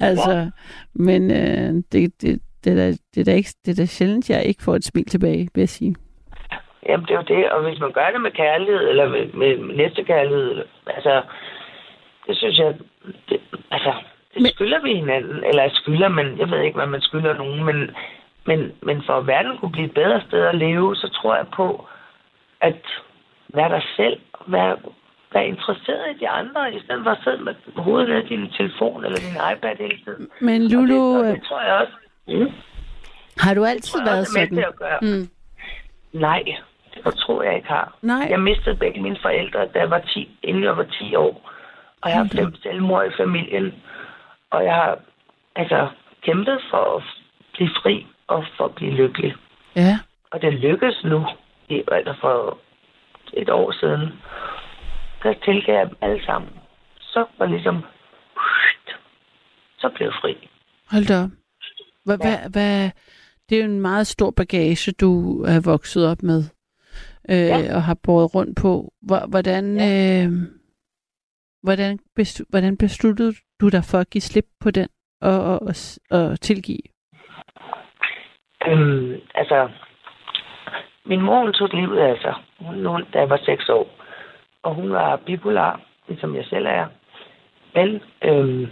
Ja. 0.00 0.06
Altså, 0.06 0.50
men 0.94 1.30
øh, 1.30 1.82
det, 1.92 2.22
det, 2.22 2.40
det, 2.64 2.72
er 2.72 2.76
da, 2.76 2.90
det, 2.90 3.20
er 3.20 3.24
da 3.24 3.34
ikke, 3.34 3.54
det 3.64 3.70
er 3.70 3.76
da 3.76 3.86
sjældent, 3.86 4.30
jeg 4.30 4.44
ikke 4.44 4.62
får 4.62 4.76
et 4.76 4.84
smil 4.84 5.04
tilbage, 5.04 5.48
vil 5.54 5.62
jeg 5.62 5.68
sige. 5.68 5.94
Jamen, 6.88 7.06
det 7.06 7.14
er 7.14 7.22
jo 7.22 7.36
det. 7.36 7.50
Og 7.50 7.62
hvis 7.62 7.80
man 7.80 7.92
gør 7.92 8.10
det 8.12 8.20
med 8.20 8.30
kærlighed, 8.30 8.88
eller 8.88 9.08
med, 9.08 9.26
med 9.32 9.76
næste 9.76 10.04
kærlighed, 10.04 10.64
altså, 10.86 11.22
det 12.26 12.36
synes 12.36 12.58
jeg, 12.58 12.74
det, 13.28 13.40
altså, 13.70 13.92
det 14.34 14.48
skylder 14.54 14.82
vi 14.82 14.94
hinanden. 14.94 15.44
Eller 15.44 15.62
jeg 15.62 15.70
skylder, 15.74 16.08
men 16.08 16.38
jeg 16.38 16.50
ved 16.50 16.60
ikke, 16.60 16.76
hvad 16.76 16.86
man 16.86 17.00
skylder 17.00 17.34
nogen. 17.34 17.64
Men, 17.64 17.90
men, 18.46 18.72
men 18.82 19.02
for 19.06 19.12
at 19.12 19.26
verden 19.26 19.58
kunne 19.58 19.72
blive 19.72 19.86
et 19.86 19.94
bedre 19.94 20.22
sted 20.28 20.42
at 20.42 20.54
leve, 20.54 20.96
så 20.96 21.08
tror 21.08 21.36
jeg 21.36 21.46
på, 21.56 21.86
at 22.60 22.82
være 23.54 23.68
dig 23.68 23.82
selv, 23.96 24.20
være, 24.46 24.76
være 25.32 25.46
interesseret 25.46 26.04
i 26.14 26.18
de 26.18 26.28
andre, 26.28 26.74
i 26.74 26.80
stedet 26.84 27.02
for 27.04 27.10
at 27.10 27.18
sidde 27.24 27.44
med 27.44 27.54
hovedet 27.76 28.24
i 28.24 28.28
din 28.28 28.50
telefon 28.50 29.04
eller 29.04 29.18
din 29.18 29.38
iPad 29.52 29.76
hele 29.78 29.98
tiden. 30.04 30.28
Men 30.40 30.68
Lulu... 30.68 31.18
Og 31.18 31.24
det, 31.24 31.30
og 31.30 31.36
det 31.36 31.44
tror 31.44 31.62
jeg 31.62 31.74
også. 31.74 31.92
Mm. 32.28 32.52
Har 33.38 33.54
du 33.54 33.64
altid 33.64 34.00
været 34.04 34.26
sådan? 34.26 34.64
Mm. 35.02 35.28
Nej, 36.12 36.42
det 36.94 37.14
tror 37.14 37.42
jeg 37.42 37.54
ikke 37.56 37.68
har. 37.68 37.96
Nej. 38.02 38.26
Jeg 38.30 38.40
mistede 38.40 38.76
begge 38.76 39.00
mine 39.02 39.18
forældre, 39.22 39.66
da 39.66 39.78
jeg 39.78 39.90
var 39.90 39.98
10, 39.98 40.38
inden 40.42 40.64
jeg 40.64 40.76
var 40.76 40.84
10 40.84 41.14
år. 41.14 41.50
Og 42.00 42.10
jeg 42.10 42.16
har 42.16 42.22
haft 42.22 42.34
fem 42.34 42.54
selvmord 42.62 43.06
i 43.06 43.16
familien. 43.16 43.74
Og 44.50 44.64
jeg 44.64 44.74
har 44.74 44.98
altså 45.56 45.88
kæmpet 46.22 46.60
for 46.70 46.96
at 46.96 47.02
blive 47.52 47.70
fri 47.82 48.06
og 48.26 48.44
for 48.56 48.64
at 48.64 48.74
blive 48.74 48.92
lykkelig. 48.92 49.34
Ja. 49.76 49.98
Og 50.30 50.42
det 50.42 50.52
lykkes 50.52 51.04
nu, 51.04 51.26
altså 51.92 52.14
for 52.20 52.58
et 53.32 53.50
år 53.50 53.72
siden. 53.72 54.12
Der 55.22 55.34
tilgav 55.44 55.74
jeg 55.74 55.86
dem 55.86 55.96
alle 56.00 56.24
sammen. 56.24 56.50
Så 57.00 57.24
var 57.38 57.46
ligesom, 57.46 57.84
så 59.78 59.88
blev 59.94 60.06
jeg 60.06 60.14
fri. 60.20 60.48
Hold 60.90 61.06
da 61.06 61.28
Hvad, 62.04 62.18
ja. 62.22 62.28
hvad, 62.28 62.50
hvad, 62.52 62.90
det 63.48 63.58
er 63.58 63.64
jo 63.64 63.70
en 63.70 63.80
meget 63.80 64.06
stor 64.06 64.30
bagage, 64.30 64.92
du 64.92 65.42
er 65.42 65.60
vokset 65.64 66.06
op 66.10 66.22
med 66.22 66.44
øh, 67.30 67.36
ja. 67.36 67.74
og 67.76 67.82
har 67.82 67.98
båret 68.04 68.34
rundt 68.34 68.58
på. 68.62 68.92
Hvordan, 69.28 69.76
ja. 69.76 70.24
øh, 70.24 70.32
hvordan, 71.62 71.98
bestu, 72.16 72.44
hvordan 72.48 72.76
besluttede 72.76 73.32
du 73.60 73.68
dig 73.68 73.84
for 73.84 73.98
at 73.98 74.10
give 74.10 74.22
slip 74.22 74.46
på 74.60 74.70
den 74.70 74.88
og, 75.20 75.44
og, 75.44 75.60
og, 75.62 75.74
og 76.10 76.40
tilgive? 76.40 76.82
Øhm, 78.68 79.14
altså, 79.34 79.68
min 81.04 81.20
mor 81.20 81.40
hun 81.40 81.52
tog 81.52 81.68
livet 81.72 81.98
af 81.98 82.16
sig, 82.22 82.34
hun, 82.60 83.04
da 83.12 83.18
jeg 83.18 83.30
var 83.30 83.40
seks 83.44 83.68
år. 83.68 83.88
Og 84.62 84.74
hun 84.74 84.92
var 84.92 85.16
bipolar, 85.16 85.80
ligesom 86.08 86.36
jeg 86.36 86.44
selv 86.44 86.66
er. 86.66 86.86
Men 87.74 88.02
øhm, 88.24 88.66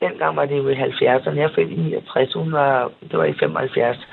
dengang 0.00 0.36
var 0.36 0.44
det 0.44 0.58
jo 0.58 0.68
i 0.68 0.74
70'erne. 0.74 1.40
Jeg 1.40 1.50
fik 1.54 1.70
i 1.70 1.74
69, 1.74 2.32
hun 2.34 2.52
var, 2.52 2.92
det 3.10 3.18
var 3.18 3.24
i 3.24 3.32
75. 3.32 4.08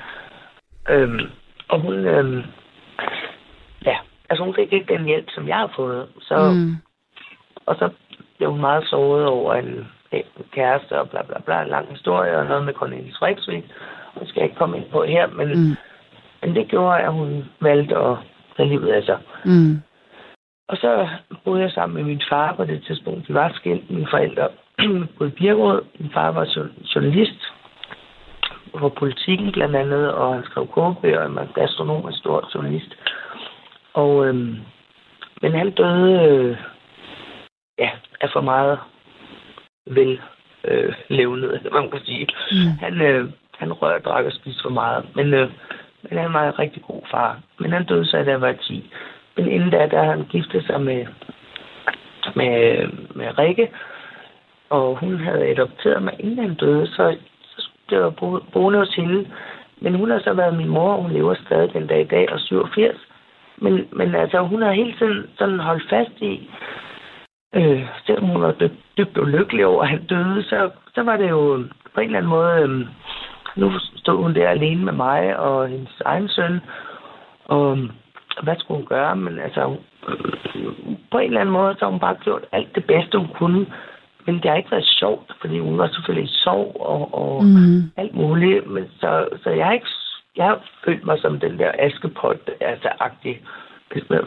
Øhm, 0.88 1.20
og 1.68 1.80
hun, 1.80 1.94
øhm, 1.94 2.42
altså 4.30 4.44
hun 4.44 4.54
fik 4.54 4.72
ikke 4.72 4.94
den 4.94 5.04
hjælp, 5.04 5.28
som 5.30 5.48
jeg 5.48 5.56
har 5.56 5.72
fået. 5.76 6.06
Så, 6.20 6.50
mm. 6.50 6.76
Og 7.66 7.76
så 7.78 7.90
blev 8.36 8.50
hun 8.50 8.60
meget 8.60 8.84
såret 8.86 9.26
over 9.26 9.54
en, 9.54 9.86
en 10.12 10.22
kæreste 10.52 11.00
og 11.00 11.10
bla 11.10 11.22
bla 11.22 11.40
bla, 11.40 11.62
en 11.62 11.68
lang 11.68 11.90
historie 11.90 12.38
og 12.38 12.46
noget 12.46 12.64
med 12.64 12.74
Cornelis 12.74 13.22
Riksvig. 13.22 13.64
Det 14.20 14.28
skal 14.28 14.40
jeg 14.40 14.44
ikke 14.44 14.58
komme 14.58 14.76
ind 14.76 14.90
på 14.90 15.04
her, 15.04 15.26
men, 15.26 15.48
mm. 15.48 15.76
men 16.42 16.54
det 16.54 16.68
gjorde, 16.68 17.00
at 17.00 17.12
hun 17.12 17.44
valgte 17.60 17.96
at 17.96 18.16
tage 18.56 18.68
livet 18.68 18.88
af 18.88 19.02
sig. 19.02 19.18
Mm. 19.44 19.82
Og 20.68 20.76
så 20.76 21.08
boede 21.44 21.62
jeg 21.62 21.70
sammen 21.70 21.96
med 21.96 22.04
min 22.04 22.22
far 22.28 22.54
på 22.54 22.64
det 22.64 22.84
tidspunkt. 22.86 23.28
De 23.28 23.34
var 23.34 23.52
skilt, 23.54 23.90
mine 23.90 24.08
forældre 24.10 24.48
boede 25.18 25.32
i 25.32 25.38
Birkerød. 25.38 25.82
Min 25.98 26.10
far 26.12 26.30
var 26.30 26.68
journalist 26.94 27.40
for 28.78 28.88
politikken 28.88 29.52
blandt 29.52 29.76
andet, 29.76 30.12
og 30.12 30.34
han 30.34 30.44
skrev 30.44 30.66
kogebøger, 30.66 31.20
og 31.20 31.34
var 31.34 31.48
gastronom 31.54 32.04
og 32.04 32.12
stor 32.12 32.50
journalist. 32.54 32.96
Og, 33.96 34.26
øhm, 34.26 34.56
men 35.42 35.52
han 35.52 35.70
døde 35.70 36.12
øh, 36.28 36.56
ja, 37.78 37.90
af 38.20 38.28
for 38.32 38.40
meget 38.40 38.78
vel 39.86 40.20
øh, 40.64 40.94
levnet, 41.08 41.68
man 41.72 41.90
kan 41.90 42.00
sige. 42.04 42.28
Mm. 42.52 42.78
Han, 42.80 43.00
øh, 43.00 43.28
han 43.58 43.72
rør, 43.72 43.98
drak 43.98 44.24
og 44.24 44.32
spiste 44.32 44.62
for 44.62 44.70
meget. 44.70 45.06
Men, 45.14 45.34
øh, 45.34 45.50
men 46.02 46.18
han 46.18 46.32
var 46.32 46.48
en 46.48 46.58
rigtig 46.58 46.82
god 46.82 47.02
far. 47.10 47.40
Men 47.58 47.72
han 47.72 47.84
døde 47.84 48.06
så, 48.06 48.16
da 48.16 48.30
jeg 48.30 48.40
var 48.40 48.52
10. 48.52 48.90
Men 49.36 49.48
inden 49.48 49.70
da, 49.70 49.86
der 49.86 50.02
han 50.02 50.24
giftet 50.24 50.66
sig 50.66 50.80
med, 50.80 51.06
med, 52.34 52.88
med 53.14 53.38
Rikke, 53.38 53.68
og 54.70 54.98
hun 54.98 55.20
havde 55.20 55.46
adopteret 55.46 56.02
mig, 56.02 56.14
inden 56.18 56.38
han 56.38 56.54
døde, 56.54 56.86
så, 56.86 57.16
så 57.42 57.68
blev 57.88 58.00
jeg 58.00 58.12
boende 58.52 58.78
hos 58.78 58.94
hende. 58.94 59.28
Men 59.80 59.94
hun 59.94 60.10
har 60.10 60.18
så 60.18 60.32
været 60.32 60.56
min 60.56 60.68
mor, 60.68 60.92
og 60.92 61.02
hun 61.02 61.12
lever 61.12 61.34
stadig 61.34 61.72
den 61.72 61.86
dag 61.86 62.00
i 62.00 62.04
dag, 62.04 62.32
og 62.32 62.40
87. 62.40 63.05
Men, 63.58 63.88
men 63.92 64.14
altså, 64.14 64.40
hun 64.40 64.62
har 64.62 64.72
hele 64.72 64.94
tiden 64.98 65.26
sådan 65.38 65.60
holdt 65.60 65.88
fast 65.90 66.20
i, 66.20 66.50
øh, 67.54 67.82
selvom 68.06 68.24
hun 68.24 68.42
var 68.42 68.52
dybt, 68.52 68.80
dybt 68.98 69.18
ulykkelig 69.18 69.66
over, 69.66 69.82
at 69.82 69.88
han 69.88 70.06
døde, 70.06 70.42
så, 70.42 70.70
så 70.94 71.02
var 71.02 71.16
det 71.16 71.30
jo 71.30 71.64
på 71.94 72.00
en 72.00 72.06
eller 72.06 72.18
anden 72.18 72.30
måde, 72.30 72.60
øh, 72.62 72.86
nu 73.56 73.72
stod 73.96 74.22
hun 74.22 74.34
der 74.34 74.48
alene 74.48 74.84
med 74.84 74.92
mig 74.92 75.38
og 75.38 75.68
hendes 75.68 76.02
egen 76.04 76.28
søn, 76.28 76.60
og 77.44 77.78
hvad 78.42 78.54
skulle 78.58 78.78
hun 78.78 78.86
gøre? 78.86 79.16
Men 79.16 79.38
altså, 79.38 79.76
øh, 80.08 80.14
på 81.10 81.18
en 81.18 81.26
eller 81.26 81.40
anden 81.40 81.52
måde, 81.52 81.74
så 81.74 81.84
har 81.84 81.90
hun 81.90 82.00
bare 82.00 82.16
gjort 82.24 82.44
alt 82.52 82.74
det 82.74 82.84
bedste, 82.84 83.18
hun 83.18 83.28
kunne. 83.38 83.66
Men 84.26 84.34
det 84.34 84.44
har 84.44 84.56
ikke 84.56 84.70
været 84.70 84.96
sjovt, 85.00 85.32
fordi 85.40 85.58
hun 85.58 85.78
var 85.78 85.88
selvfølgelig 85.88 86.30
i 86.30 86.34
sorg 86.44 86.76
og, 86.80 87.14
og 87.14 87.44
mm. 87.44 87.90
alt 87.96 88.14
muligt. 88.14 88.70
Men 88.70 88.84
så, 89.00 89.28
så 89.42 89.50
jeg 89.50 89.66
har 89.66 89.72
ikke 89.72 89.88
jeg 90.36 90.44
har 90.44 90.60
følt 90.84 91.04
mig 91.06 91.18
som 91.18 91.40
den 91.40 91.58
der 91.58 91.70
askepot, 91.78 92.50
altså 92.60 92.88
agtig 93.00 93.40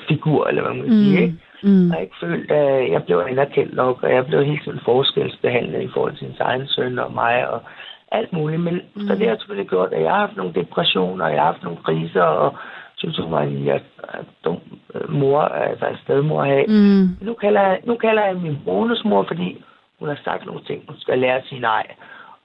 figur, 0.08 0.48
eller 0.48 0.62
hvad 0.62 0.74
man 0.74 0.84
kan 0.84 0.94
mm. 0.94 1.04
sige. 1.04 1.22
Ikke? 1.22 1.38
Mm. 1.64 1.88
Jeg 1.88 1.94
har 1.94 2.00
ikke 2.00 2.20
følt, 2.22 2.52
at 2.52 2.92
jeg 2.92 3.04
blev 3.04 3.18
anerkendt 3.30 3.76
nok, 3.76 4.04
og 4.04 4.14
jeg 4.14 4.26
blev 4.26 4.46
helt 4.46 4.64
tiden 4.64 4.80
forskelsbehandlet 4.86 5.82
i 5.82 5.90
forhold 5.94 6.16
til 6.16 6.28
sin 6.28 6.36
egen 6.40 6.68
søn 6.68 7.00
og 7.00 7.14
mig, 7.14 7.50
og 7.50 7.62
alt 8.12 8.34
muligt. 8.34 8.62
Men 8.62 8.82
mm. 8.96 9.08
så 9.08 9.16
det 9.16 9.28
har 9.28 9.36
selvfølgelig 9.36 9.70
gjort, 9.70 9.94
at 9.94 10.02
jeg 10.02 10.12
har 10.12 10.20
haft 10.20 10.38
nogle 10.38 10.54
depressioner, 10.54 11.26
og 11.26 11.32
jeg 11.32 11.42
har 11.42 11.52
haft 11.52 11.64
nogle 11.64 11.80
kriser, 11.84 12.22
og 12.22 12.56
synes 12.96 13.18
hun 13.18 13.32
var 13.32 13.42
en 13.42 13.64
ja, 13.64 13.78
dum 14.46 14.60
øh, 14.96 15.12
mor, 15.12 15.42
altså 15.42 15.86
en 15.86 15.98
stedmor 16.04 16.44
have. 16.44 16.66
Mm. 16.68 17.08
Nu, 17.22 17.34
kalder 17.34 17.62
jeg, 17.62 17.80
nu 17.84 17.96
kalder 17.96 18.26
jeg 18.26 18.36
min 18.36 18.58
bonusmor, 18.66 19.24
fordi 19.28 19.64
hun 20.00 20.08
har 20.08 20.20
sagt 20.24 20.46
nogle 20.46 20.62
ting, 20.64 20.84
hun 20.88 20.98
skal 21.00 21.20
lære 21.20 21.36
at 21.36 21.46
sige 21.50 21.62
nej 21.62 21.86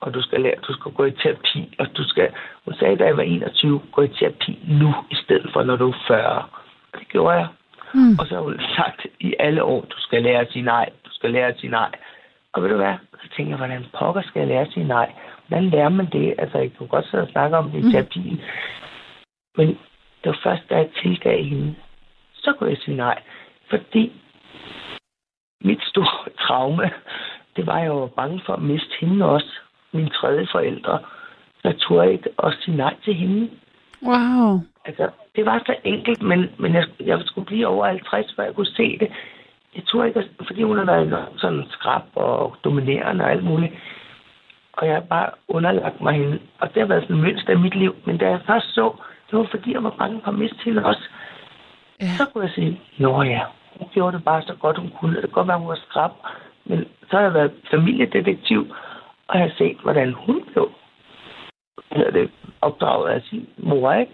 og 0.00 0.14
du 0.14 0.22
skal, 0.22 0.40
lære, 0.40 0.54
du 0.68 0.72
skal 0.72 0.92
gå 0.92 1.04
i 1.04 1.10
terapi, 1.10 1.74
og 1.78 1.86
du 1.96 2.04
skal, 2.08 2.28
hun 2.64 2.74
sagde, 2.74 2.96
da 2.96 3.04
jeg 3.04 3.16
var 3.16 3.22
21, 3.22 3.80
gå 3.92 4.02
i 4.02 4.08
terapi 4.08 4.58
nu, 4.68 4.94
i 5.10 5.14
stedet 5.14 5.50
for, 5.52 5.62
når 5.62 5.76
du 5.76 5.88
er 5.88 6.02
40. 6.06 6.44
Og 6.92 6.98
det 7.00 7.08
gjorde 7.08 7.36
jeg. 7.36 7.48
Mm. 7.94 8.18
Og 8.18 8.26
så 8.26 8.34
har 8.34 8.42
hun 8.42 8.60
sagt 8.76 9.06
i 9.20 9.34
alle 9.38 9.62
år, 9.64 9.80
du 9.80 9.96
skal 9.98 10.22
lære 10.22 10.40
at 10.40 10.52
sige 10.52 10.64
nej, 10.64 10.88
du 11.04 11.10
skal 11.10 11.30
lære 11.30 11.46
at 11.46 11.58
sige 11.60 11.70
nej. 11.70 11.90
Og 12.52 12.62
ved 12.62 12.70
du 12.70 12.76
hvad? 12.76 12.94
Så 13.22 13.28
tænker 13.36 13.50
jeg, 13.50 13.56
hvordan 13.56 13.86
pokker 13.98 14.22
skal 14.22 14.40
jeg 14.40 14.48
lære 14.48 14.60
at 14.60 14.72
sige 14.72 14.86
nej? 14.86 15.12
hvordan 15.48 15.70
lærer 15.70 15.88
man 15.88 16.06
det? 16.12 16.34
Altså, 16.38 16.58
jeg 16.58 16.70
kunne 16.78 16.88
godt 16.88 17.06
sidde 17.10 17.22
og 17.22 17.28
snakke 17.28 17.56
om 17.56 17.70
det 17.70 17.78
i 17.78 17.82
Mm. 17.82 17.90
terapien. 17.92 18.40
Men 19.56 19.68
det 19.68 20.26
var 20.32 20.38
først, 20.42 20.62
da 20.70 20.76
jeg 20.76 20.88
tilgav 21.02 21.42
hende, 21.42 21.74
så 22.34 22.52
kunne 22.52 22.70
jeg 22.70 22.78
sige 22.78 22.96
nej. 22.96 23.22
Fordi 23.70 24.12
mit 25.64 25.82
store 25.82 26.30
traume, 26.46 26.90
det 27.56 27.66
var, 27.66 27.76
at 27.78 27.82
jeg 27.82 27.94
var 27.94 28.06
bange 28.06 28.40
for 28.46 28.52
at 28.52 28.62
miste 28.62 28.94
hende 29.00 29.24
også. 29.24 29.60
Min 29.94 30.08
tredje 30.08 30.46
forældre. 30.52 30.98
Ikke 32.10 32.30
at 32.44 32.54
sige 32.60 32.76
nej 32.76 32.94
til 33.04 33.14
hende. 33.14 33.50
Wow. 34.02 34.60
Altså, 34.84 35.08
det 35.36 35.46
var 35.46 35.62
så 35.66 35.74
enkelt, 35.84 36.22
men, 36.22 36.50
men 36.58 36.74
jeg, 36.74 36.84
jeg 37.00 37.20
skulle 37.24 37.46
blive 37.46 37.66
over 37.66 37.86
50, 37.86 38.34
før 38.36 38.44
jeg 38.44 38.54
kunne 38.54 38.66
se 38.66 38.98
det. 38.98 39.08
Jeg 39.76 39.82
tror 39.86 40.04
ikke, 40.04 40.28
fordi 40.46 40.62
hun 40.62 40.78
har 40.78 40.84
været 40.84 41.26
sådan 41.36 41.64
skrab 41.70 42.02
og 42.14 42.56
dominerende 42.64 43.24
og 43.24 43.30
alt 43.30 43.44
muligt. 43.44 43.72
Og 44.72 44.86
jeg 44.86 44.94
har 44.94 45.00
bare 45.00 45.30
underlagt 45.48 46.00
mig 46.00 46.14
hende. 46.14 46.38
Og 46.60 46.74
det 46.74 46.82
har 46.82 46.88
været 46.88 47.02
sådan 47.02 47.16
et 47.16 47.22
mønster 47.22 47.52
i 47.52 47.56
mit 47.56 47.74
liv. 47.74 47.94
Men 48.04 48.18
da 48.18 48.28
jeg 48.28 48.40
først 48.46 48.74
så, 48.74 48.92
det 49.30 49.38
var 49.38 49.46
fordi, 49.50 49.72
jeg 49.72 49.84
var 49.84 49.94
bange 49.98 50.20
for 50.24 50.30
at 50.30 50.38
miste 50.38 50.64
hende 50.64 50.84
også. 50.84 51.02
Ja. 52.00 52.06
Så 52.06 52.24
kunne 52.32 52.44
jeg 52.44 52.52
sige, 52.54 52.80
nå 52.98 53.22
ja, 53.22 53.40
hun 53.78 53.88
gjorde 53.92 54.16
det 54.16 54.24
bare 54.24 54.42
så 54.42 54.54
godt, 54.54 54.78
hun 54.78 54.92
kunne. 55.00 55.14
Det 55.14 55.20
kan 55.20 55.30
godt 55.30 55.48
være, 55.48 55.58
hun 55.58 55.68
var 55.68 55.78
skrab. 55.88 56.10
Men 56.64 56.84
så 57.10 57.16
har 57.16 57.22
jeg 57.22 57.34
været 57.34 57.52
familiedetektiv, 57.70 58.74
og 59.28 59.38
jeg 59.38 59.46
har 59.48 59.54
set, 59.58 59.76
hvordan 59.82 60.12
hun 60.12 60.44
blev 60.52 60.70
det, 62.12 62.30
opdraget 62.60 63.10
af 63.10 63.22
sin 63.22 63.48
mor, 63.56 63.92
ikke? 63.92 64.12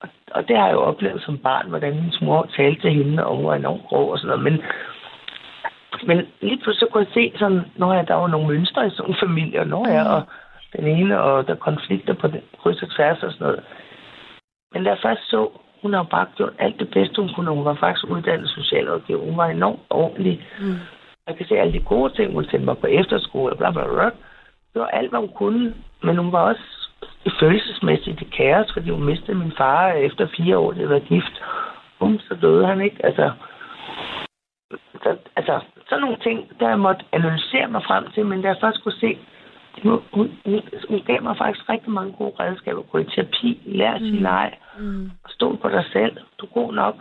Og, 0.00 0.08
og 0.30 0.48
det 0.48 0.56
har 0.56 0.66
jeg 0.66 0.74
jo 0.74 0.80
oplevet 0.80 1.22
som 1.22 1.38
barn, 1.38 1.68
hvordan 1.68 1.94
hendes 1.94 2.20
mor 2.20 2.48
talte 2.56 2.80
til 2.80 2.92
hende, 2.92 3.26
og 3.26 3.36
hun 3.36 3.46
var 3.46 3.54
enormt 3.54 3.86
grov 3.88 4.10
og 4.10 4.18
sådan 4.18 4.28
noget. 4.28 4.44
Men, 4.44 4.62
men 6.06 6.26
lige 6.40 6.60
pludselig 6.62 6.80
så 6.80 6.92
kunne 6.92 7.04
jeg 7.04 7.14
se 7.14 7.38
sådan, 7.38 7.62
når 7.76 7.94
jeg, 7.94 8.08
der 8.08 8.14
var 8.14 8.26
nogle 8.26 8.48
mønstre 8.48 8.86
i 8.86 8.90
sådan 8.90 9.02
nogle 9.02 9.20
familier, 9.26 9.64
når 9.64 9.88
jeg, 9.88 10.06
og 10.06 10.22
den 10.76 10.86
ene, 10.86 11.20
og 11.20 11.46
der 11.46 11.52
er 11.52 11.68
konflikter 11.70 12.14
på 12.14 12.26
den, 12.26 12.40
kryds 12.62 12.82
og 12.82 12.90
tværs 12.90 13.22
og 13.22 13.32
sådan 13.32 13.46
noget. 13.46 13.64
Men 14.72 14.84
da 14.84 14.90
jeg 14.90 14.98
først 15.02 15.30
så, 15.30 15.48
hun 15.82 15.92
har 15.92 16.02
bare 16.02 16.26
gjort 16.36 16.52
alt 16.58 16.78
det 16.78 16.90
bedste, 16.90 17.20
hun 17.22 17.30
kunne. 17.34 17.50
Hun 17.50 17.64
var 17.64 17.74
faktisk 17.74 18.04
uddannet 18.10 18.48
socialrådgiver. 18.48 19.20
Hun 19.20 19.36
var 19.36 19.46
enormt 19.46 19.80
ordentlig. 19.90 20.46
Mm. 20.60 20.74
Jeg 21.26 21.36
kan 21.36 21.46
se 21.46 21.58
alle 21.58 21.72
de 21.72 21.84
gode 21.84 22.12
ting, 22.12 22.32
hun 22.32 22.44
sendte 22.44 22.64
mig 22.64 22.78
på 22.78 22.86
efterskole, 22.86 23.56
bla 23.56 23.70
bla 23.70 23.84
bla. 23.86 24.10
Var 24.74 24.86
alt, 24.86 25.10
hvad 25.10 25.20
hun 25.20 25.32
kunne. 25.34 25.74
Men 26.02 26.16
hun 26.16 26.32
var 26.32 26.40
også 26.40 26.88
følelsesmæssigt 27.40 28.20
i 28.20 28.24
kaos, 28.24 28.72
fordi 28.72 28.90
hun 28.90 29.04
mistede 29.04 29.34
min 29.36 29.52
far 29.56 29.88
efter 29.88 30.26
fire 30.36 30.58
år, 30.58 30.72
det 30.72 30.88
var 30.88 30.98
gift. 30.98 31.42
Bum, 31.98 32.18
så 32.18 32.34
døde 32.42 32.66
han 32.66 32.80
ikke. 32.80 33.06
Altså, 33.06 33.32
så, 35.02 35.16
altså, 35.36 35.60
sådan 35.88 36.00
nogle 36.00 36.16
ting, 36.22 36.60
der 36.60 36.68
jeg 36.68 36.78
måtte 36.78 37.04
analysere 37.12 37.68
mig 37.68 37.82
frem 37.86 38.04
til, 38.14 38.26
men 38.26 38.42
da 38.42 38.48
jeg 38.48 38.56
først 38.60 38.82
kunne 38.82 39.00
se, 39.00 39.18
hun, 39.82 40.00
hun, 40.12 40.38
hun, 40.46 40.62
hun 40.88 41.00
gav 41.06 41.22
mig 41.22 41.36
faktisk 41.36 41.68
rigtig 41.68 41.90
mange 41.90 42.12
gode 42.12 42.34
redskaber. 42.40 42.82
Gå 42.82 42.98
i 42.98 43.04
terapi, 43.04 43.60
lære 43.64 43.94
at 43.94 44.00
sige 44.00 44.22
nej, 44.22 44.54
Mm. 44.78 45.10
stol 45.28 45.56
på 45.56 45.68
dig 45.68 45.84
selv, 45.92 46.16
du 46.38 46.46
er 46.46 46.50
god 46.54 46.72
nok. 46.74 46.94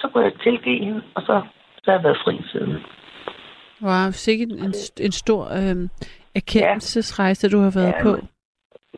Så 0.00 0.08
kunne 0.12 0.24
jeg 0.24 0.32
tilgive 0.42 0.84
hende, 0.84 1.02
og 1.14 1.22
så, 1.22 1.42
så 1.82 1.90
har 1.90 1.92
jeg 1.92 2.02
været 2.04 2.18
fri 2.24 2.40
siden. 2.52 2.76
Wow, 3.82 4.10
sikkert 4.10 4.48
en, 4.48 4.74
en 5.06 5.12
stor 5.12 5.44
øh, 5.44 5.88
erkendelsesrejse, 6.34 7.50
du 7.50 7.58
har 7.60 7.72
været 7.74 7.94
Ja, 7.98 8.02
på. 8.02 8.18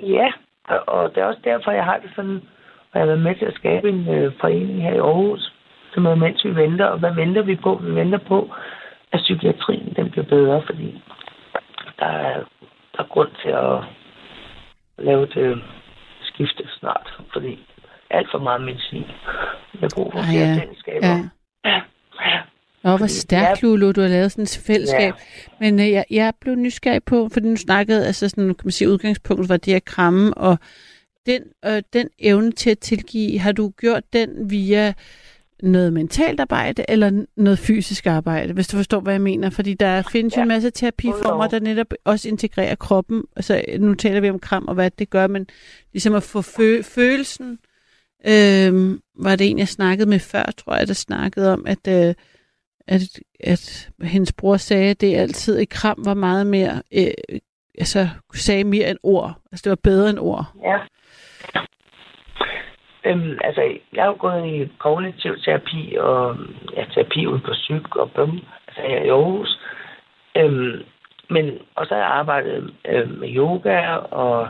Ja, 0.01 0.29
og, 0.69 0.89
og 0.89 1.15
det 1.15 1.19
er 1.23 1.25
også 1.25 1.41
derfor, 1.45 1.71
jeg 1.71 1.85
har 1.85 1.99
det 1.99 2.11
sådan, 2.17 2.41
og 2.91 2.95
jeg 2.95 3.01
har 3.01 3.07
været 3.07 3.23
med 3.23 3.35
til 3.35 3.45
at 3.45 3.55
skabe 3.55 3.89
en 3.89 4.09
øh, 4.09 4.33
forening 4.41 4.83
her 4.83 4.95
i 4.95 4.99
Aarhus, 4.99 5.53
som 5.95 6.07
er 6.07 6.15
mens 6.15 6.45
vi 6.45 6.57
venter. 6.57 6.85
Og 6.85 6.99
hvad 6.99 7.15
venter 7.15 7.43
vi 7.43 7.57
på? 7.57 7.75
Vi 7.75 7.95
venter 7.95 8.19
på, 8.19 8.51
at 9.13 9.21
psykiatrien 9.21 9.95
den 9.97 10.11
bliver 10.11 10.27
bedre, 10.27 10.63
fordi 10.67 11.03
der 11.99 12.07
er, 12.07 12.45
der 12.93 13.03
er 13.03 13.09
grund 13.09 13.31
til 13.43 13.49
at 13.49 13.79
lave 14.99 15.23
et 15.23 15.37
øh, 15.37 15.57
skifte 16.23 16.69
snart, 16.79 17.19
fordi 17.33 17.67
alt 18.11 18.29
for 18.31 18.39
meget 18.39 18.61
medicin. 18.61 19.07
Jeg 19.75 19.81
har 19.81 19.91
brug 19.95 20.13
for 20.13 20.23
flere 20.31 20.49
ja. 20.49 20.61
fællesskaber. 20.61 21.07
Ja. 21.65 21.83
Ja. 22.21 22.41
Ja. 22.87 22.91
Nå, 22.91 22.97
hvor 22.97 23.07
stærkt, 23.07 23.49
jeg- 23.49 23.59
Lulu, 23.63 23.93
du 23.93 24.01
har 24.01 24.09
lavet 24.09 24.33
sådan 24.33 24.43
et 24.43 24.61
fællesskab. 24.67 25.15
Men 25.61 25.81
øh, 25.81 25.91
jeg, 25.91 26.05
jeg 26.11 26.33
blev 26.41 26.55
nysgerrig 26.55 27.03
på, 27.05 27.29
fordi 27.33 27.49
nu 27.49 27.57
snakkede, 27.57 28.07
altså 28.07 28.29
sådan, 28.29 28.47
kan 28.49 28.57
man 28.65 28.73
sige, 28.73 28.91
udgangspunktet 28.91 29.49
var 29.49 29.57
det 29.57 29.75
at 29.75 29.85
kramme, 29.85 30.35
og 30.35 30.59
den, 31.27 31.43
øh, 31.67 31.83
den 31.93 32.09
evne 32.19 32.53
til 32.53 32.71
at 32.71 32.79
tilgive, 32.79 33.39
har 33.39 33.53
du 33.53 33.73
gjort 33.81 34.03
den 34.13 34.51
via 34.51 34.93
noget 35.63 35.93
mentalt 35.93 36.41
arbejde, 36.41 36.85
eller 36.89 37.25
noget 37.37 37.59
fysisk 37.59 38.07
arbejde, 38.07 38.53
hvis 38.53 38.69
du 38.69 38.77
forstår, 38.77 39.01
hvad 39.01 39.13
jeg 39.13 39.21
mener. 39.21 39.51
Fordi 39.51 39.75
der 39.75 40.03
findes 40.13 40.37
jo 40.37 40.39
Ja. 40.39 40.43
en 40.43 40.49
masse 40.49 40.71
terapiformer, 40.71 41.47
der 41.49 41.61
netop 41.61 41.87
også 42.05 42.29
integrerer 42.29 42.75
kroppen. 42.75 43.23
Altså, 43.37 43.63
nu 43.79 43.95
taler 43.95 44.21
vi 44.21 44.31
om 44.31 44.39
kram 44.39 44.65
og 44.69 44.75
hvad 44.75 44.91
det 44.99 45.11
gør, 45.11 45.27
men 45.27 45.47
ligesom 45.93 46.15
at 46.15 46.23
få 46.23 46.41
fø- 46.43 46.83
følelsen, 46.83 47.59
øh, 48.27 48.99
var 49.19 49.37
det 49.37 49.51
en, 49.51 49.59
jeg 49.59 49.69
snakkede 49.69 50.09
med 50.09 50.19
før, 50.19 50.53
tror 50.59 50.77
jeg, 50.77 50.89
der 50.89 50.95
snakkede 50.95 51.53
om, 51.53 51.65
at, 51.67 51.89
øh, 52.09 52.15
at, 52.89 53.21
at 53.41 53.91
hendes 54.03 54.33
bror 54.33 54.57
sagde, 54.57 54.91
at 54.91 55.01
det 55.01 55.17
altid 55.17 55.59
i 55.59 55.65
kram 55.65 55.99
var 56.05 56.15
meget 56.15 56.47
mere, 56.47 56.83
øh, 56.95 57.39
altså 57.79 58.09
sagde 58.35 58.65
mere 58.65 58.91
end 58.91 58.99
ord. 59.03 59.35
Altså 59.53 59.63
det 59.65 59.71
var 59.71 59.91
bedre 59.91 60.11
end 60.11 60.19
ord. 60.19 60.45
Ja. 60.63 60.79
Øhm, 63.07 63.39
altså, 63.45 63.63
jeg 63.95 64.03
har 64.03 64.11
jo 64.11 64.17
gået 64.19 64.47
i 64.47 64.69
kognitiv 64.79 65.37
terapi 65.45 65.97
og 65.99 66.37
ja, 66.77 66.85
terapi 66.95 67.27
ude 67.27 67.41
på 67.41 67.53
psyk 67.53 67.97
og 67.97 68.11
bøm, 68.11 68.41
altså 68.67 68.81
her 68.83 69.03
i 69.03 69.09
Aarhus. 69.09 69.61
Øhm, 70.37 70.83
men, 71.31 71.59
og 71.75 71.87
så 71.87 71.95
har 71.95 72.01
jeg 72.01 72.11
arbejdet 72.11 72.75
øh, 72.89 73.19
med 73.21 73.29
yoga 73.37 73.97
og, 73.97 74.49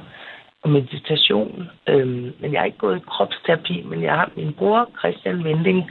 og 0.62 0.70
meditation. 0.70 1.70
Øhm, 1.88 2.32
men 2.40 2.52
jeg 2.52 2.60
har 2.60 2.66
ikke 2.66 2.78
gået 2.78 2.96
i 2.96 3.08
kropsterapi, 3.08 3.82
men 3.82 4.02
jeg 4.02 4.12
har 4.12 4.30
min 4.36 4.52
bror, 4.52 4.90
Christian 4.98 5.44
Vending, 5.44 5.90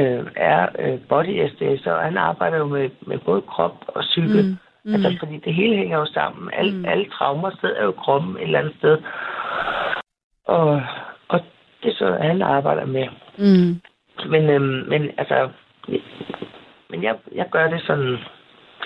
øh, 0.00 0.26
er 0.36 0.68
øh, 0.78 0.98
body 1.08 1.48
SDS, 1.48 1.86
og 1.86 2.02
han 2.02 2.18
arbejder 2.18 2.56
jo 2.56 2.66
med, 2.66 2.90
med 3.06 3.18
både 3.18 3.42
krop 3.42 3.84
og 3.88 4.02
psyke. 4.02 4.42
Mm. 4.42 4.56
Mm. 4.84 4.94
Altså, 4.94 5.16
fordi 5.18 5.36
det 5.36 5.54
hele 5.54 5.76
hænger 5.76 5.98
jo 5.98 6.06
sammen. 6.06 6.50
Mm. 6.62 6.78
mm. 6.78 6.84
alle 6.84 7.10
traumer 7.10 7.50
sidder 7.60 7.82
jo 7.82 7.90
i 7.90 7.94
kroppen 7.98 8.36
et 8.36 8.42
eller 8.42 8.58
andet 8.58 8.74
sted. 8.78 8.98
Og, 10.44 10.82
og 11.28 11.40
det 11.82 11.90
er 11.90 11.96
så, 11.98 12.18
han 12.20 12.42
arbejder 12.42 12.86
med. 12.86 13.06
Mm. 13.38 13.80
Men, 14.30 14.50
øhm, 14.50 14.88
men 14.88 15.10
altså, 15.18 15.48
men 16.90 17.02
jeg, 17.02 17.16
jeg 17.34 17.46
gør 17.50 17.68
det 17.68 17.82
sådan, 17.86 18.16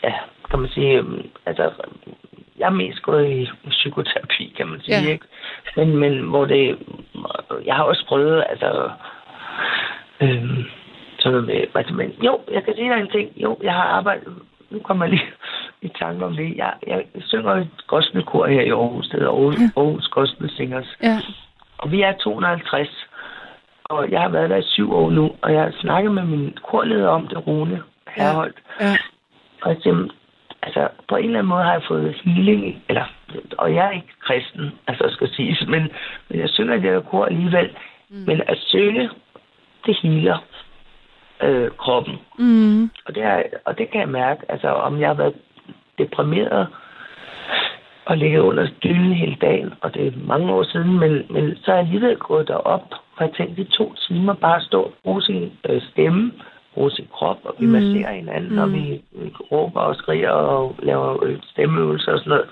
ja, 0.03 0.12
kan 0.51 0.59
man 0.59 0.68
sige, 0.71 0.99
øhm, 0.99 1.31
altså, 1.47 1.71
jeg 2.59 2.66
er 2.66 2.71
mest 2.71 3.03
gået 3.03 3.31
i 3.31 3.49
psykoterapi, 3.68 4.55
kan 4.57 4.66
man 4.66 4.81
sige, 4.81 5.03
Ja. 5.03 5.12
ikke? 5.12 5.27
Men, 5.77 5.97
men 5.97 6.21
hvor 6.21 6.44
det, 6.44 6.79
jeg 7.64 7.75
har 7.75 7.83
også 7.85 8.05
prøvet, 8.09 8.44
altså, 8.49 8.90
øhm, 10.21 10.64
sådan 11.18 11.33
noget 11.33 11.46
med, 11.46 11.66
altså, 11.74 11.94
men 11.94 12.14
jo, 12.24 12.40
jeg 12.50 12.64
kan 12.64 12.74
sige 12.74 12.90
dig 12.90 13.00
en 13.00 13.11
ting, 13.11 13.31
jo, 13.37 13.59
jeg 13.62 13.72
har 13.72 13.83
arbejdet, 13.83 14.35
nu 14.70 14.78
kommer 14.78 15.04
jeg 15.04 15.11
lige 15.11 15.26
i 15.88 15.88
tanke 15.98 16.24
om 16.24 16.37
det, 16.37 16.57
jeg, 16.57 16.72
jeg 16.87 17.04
synger 17.20 17.57
i 17.57 17.61
et 17.61 17.87
gospelkor 17.87 18.46
her 18.46 18.61
i 18.61 18.68
Aarhus, 18.70 19.09
det 19.09 19.18
hedder 19.18 19.33
Aarhus, 19.33 19.57
Ja. 19.61 19.68
Aarhus 19.76 20.09
Gospel 20.09 20.50
Singers, 20.50 20.96
Ja. 21.02 21.16
og 21.78 21.92
vi 21.92 22.02
er 22.02 22.12
250, 22.12 22.88
og 23.85 24.11
jeg 24.11 24.20
har 24.20 24.28
været 24.28 24.50
der 24.50 24.57
i 24.57 24.62
syv 24.62 24.92
år 24.94 25.11
nu, 25.11 25.31
og 25.42 25.52
jeg 25.52 25.62
har 25.62 25.74
snakket 25.81 26.12
med 26.12 26.22
min 26.24 26.57
korleder 26.70 27.09
om 27.09 27.26
det, 27.28 27.46
Rune 27.46 27.83
Herholdt. 28.16 28.57
Ja. 28.81 28.96
Og 29.62 29.70
jeg 29.70 29.76
siger, 29.83 30.09
altså, 30.62 30.88
på 31.09 31.16
en 31.16 31.24
eller 31.24 31.38
anden 31.38 31.48
måde 31.48 31.64
har 31.64 31.72
jeg 31.72 31.83
fået 31.88 32.14
healing, 32.24 32.83
eller, 32.88 33.04
og 33.59 33.74
jeg 33.74 33.87
er 33.87 33.90
ikke 33.90 34.12
kristen, 34.20 34.72
altså 34.87 35.09
skal 35.11 35.28
siges, 35.35 35.64
men, 35.68 35.83
men 36.28 36.40
jeg 36.40 36.48
synger 36.48 36.74
det 36.74 36.83
her 36.83 37.00
kor 37.00 37.24
alligevel. 37.24 37.70
Mm. 38.11 38.16
Men 38.26 38.42
at 38.46 38.59
synge, 38.59 39.11
det 39.87 39.96
healer 40.02 40.38
øh, 41.42 41.70
kroppen. 41.79 42.18
Mm. 42.38 42.90
Og 43.07 43.14
det, 43.14 43.22
er, 43.22 43.42
og 43.64 43.79
det 43.79 43.90
kan 43.90 44.01
jeg 44.01 44.09
mærke, 44.09 44.40
altså 44.48 44.68
om 44.68 45.01
jeg 45.01 45.09
har 45.09 45.14
været 45.14 45.35
deprimeret 45.98 46.66
og 48.05 48.16
ligget 48.16 48.40
under 48.40 48.68
dynen 48.85 49.12
hele 49.12 49.37
dagen, 49.40 49.74
og 49.81 49.94
det 49.94 50.07
er 50.07 50.12
mange 50.27 50.53
år 50.53 50.62
siden, 50.62 50.98
men, 51.01 51.27
men 51.31 51.57
så 51.57 51.70
er 51.72 51.77
jeg 51.77 51.85
alligevel 51.85 52.16
gået 52.16 52.48
derop, 52.48 52.85
og 53.16 53.24
jeg 53.24 53.31
tænkte, 53.37 53.64
de 53.64 53.70
to 53.70 53.94
timer 54.09 54.35
bare 54.35 54.61
stå 54.61 54.83
og 54.83 54.92
bruge 55.05 55.22
sin 55.22 55.53
øh, 55.68 55.83
stemme, 55.83 56.33
bruge 56.74 56.90
sin 56.90 57.09
krop, 57.12 57.38
og 57.44 57.55
vi 57.59 57.66
Mm. 57.66 57.72
mm. 57.72 57.79
masserer 57.79 58.12
hinanden, 58.12 58.53
mm. 58.53 58.59
og 58.59 58.68
Mm. 58.68 58.74
vi, 58.74 59.03
vi 59.12 59.33
råber 59.53 59.81
og 59.81 59.96
skriger 59.96 60.31
og 60.31 60.77
laver 60.83 61.24
øh, 61.24 61.38
stemmeøvelser 61.42 62.12
og 62.12 62.18
sådan 62.18 62.31
noget. 62.31 62.48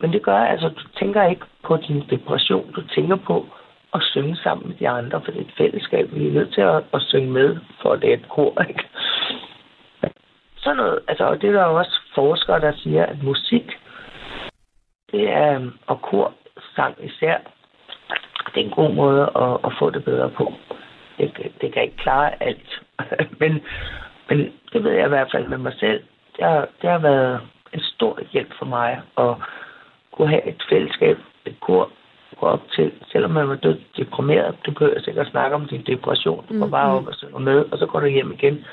Men 0.00 0.12
det 0.12 0.22
gør, 0.22 0.38
altså, 0.38 0.68
du 0.68 0.84
tænker 0.98 1.28
ikke 1.28 1.42
på 1.64 1.76
din 1.76 2.02
depression, 2.10 2.72
du 2.72 2.82
tænker 2.94 3.16
på 3.16 3.46
at 3.94 4.02
synge 4.02 4.36
sammen 4.36 4.68
med 4.68 4.76
de 4.76 4.88
andre, 4.88 5.20
for 5.24 5.30
det 5.32 5.40
er 5.40 5.44
et 5.44 5.54
fællesskab, 5.58 6.12
vi 6.12 6.28
er 6.28 6.32
nødt 6.32 6.54
til 6.54 6.60
at, 6.60 6.84
at 6.94 7.02
synge 7.02 7.30
med, 7.30 7.56
for 7.82 7.96
det 7.96 8.10
er 8.10 8.14
et 8.14 8.28
kor, 8.28 8.62
ikke? 8.68 8.84
Sådan 10.56 10.76
noget, 10.76 10.98
altså, 11.08 11.24
og 11.24 11.42
det 11.42 11.48
er 11.48 11.52
der 11.52 11.68
jo 11.68 11.78
også 11.78 12.00
forskere, 12.14 12.60
der 12.60 12.72
siger, 12.76 13.06
at 13.06 13.22
musik, 13.22 13.78
det 15.12 15.28
er, 15.28 15.54
øhm, 15.54 15.72
og 15.86 16.02
kor, 16.02 16.32
sang 16.76 16.94
især, 17.04 17.38
det 18.54 18.60
er 18.60 18.64
en 18.64 18.70
god 18.70 18.94
måde 18.94 19.22
at, 19.22 19.52
at 19.64 19.72
få 19.78 19.90
det 19.90 20.04
bedre 20.04 20.30
på. 20.30 20.52
Det, 21.18 21.52
det 21.60 21.72
kan 21.72 21.82
ikke 21.82 21.96
klare 21.96 22.42
alt, 22.42 22.82
men, 23.40 23.60
men 24.28 24.52
det 24.72 24.84
ved 24.84 24.92
jeg 24.92 25.06
i 25.06 25.08
hvert 25.08 25.30
fald 25.32 25.48
med 25.48 25.58
mig 25.58 25.72
selv. 25.78 26.02
Det 26.36 26.44
har, 26.44 26.68
det 26.82 26.90
har 26.90 26.98
været 26.98 27.40
en 27.72 27.80
stor 27.80 28.18
hjælp 28.32 28.52
for 28.58 28.66
mig 28.66 29.02
at, 29.18 29.34
kunne 30.12 30.28
have 30.28 30.48
et 30.48 30.62
fællesskab, 30.70 31.18
et 31.46 31.60
kor, 31.60 31.90
op 32.36 32.60
til, 32.76 32.92
selvom 33.12 33.30
man 33.30 33.48
var 33.48 33.54
død 33.54 33.78
deprimeret. 33.96 34.54
Du 34.66 34.72
behøver 34.72 35.00
sikkert 35.00 35.30
snakke 35.30 35.56
om 35.56 35.68
din 35.68 35.82
depression. 35.86 36.44
Du 36.48 36.58
går 36.58 36.66
mm, 36.66 36.70
bare 36.70 36.92
op 36.92 37.06
og 37.06 37.14
synger 37.14 37.38
med, 37.38 37.64
og 37.72 37.78
så 37.78 37.86
går 37.86 38.00
du 38.00 38.06
hjem 38.06 38.32
igen. 38.32 38.64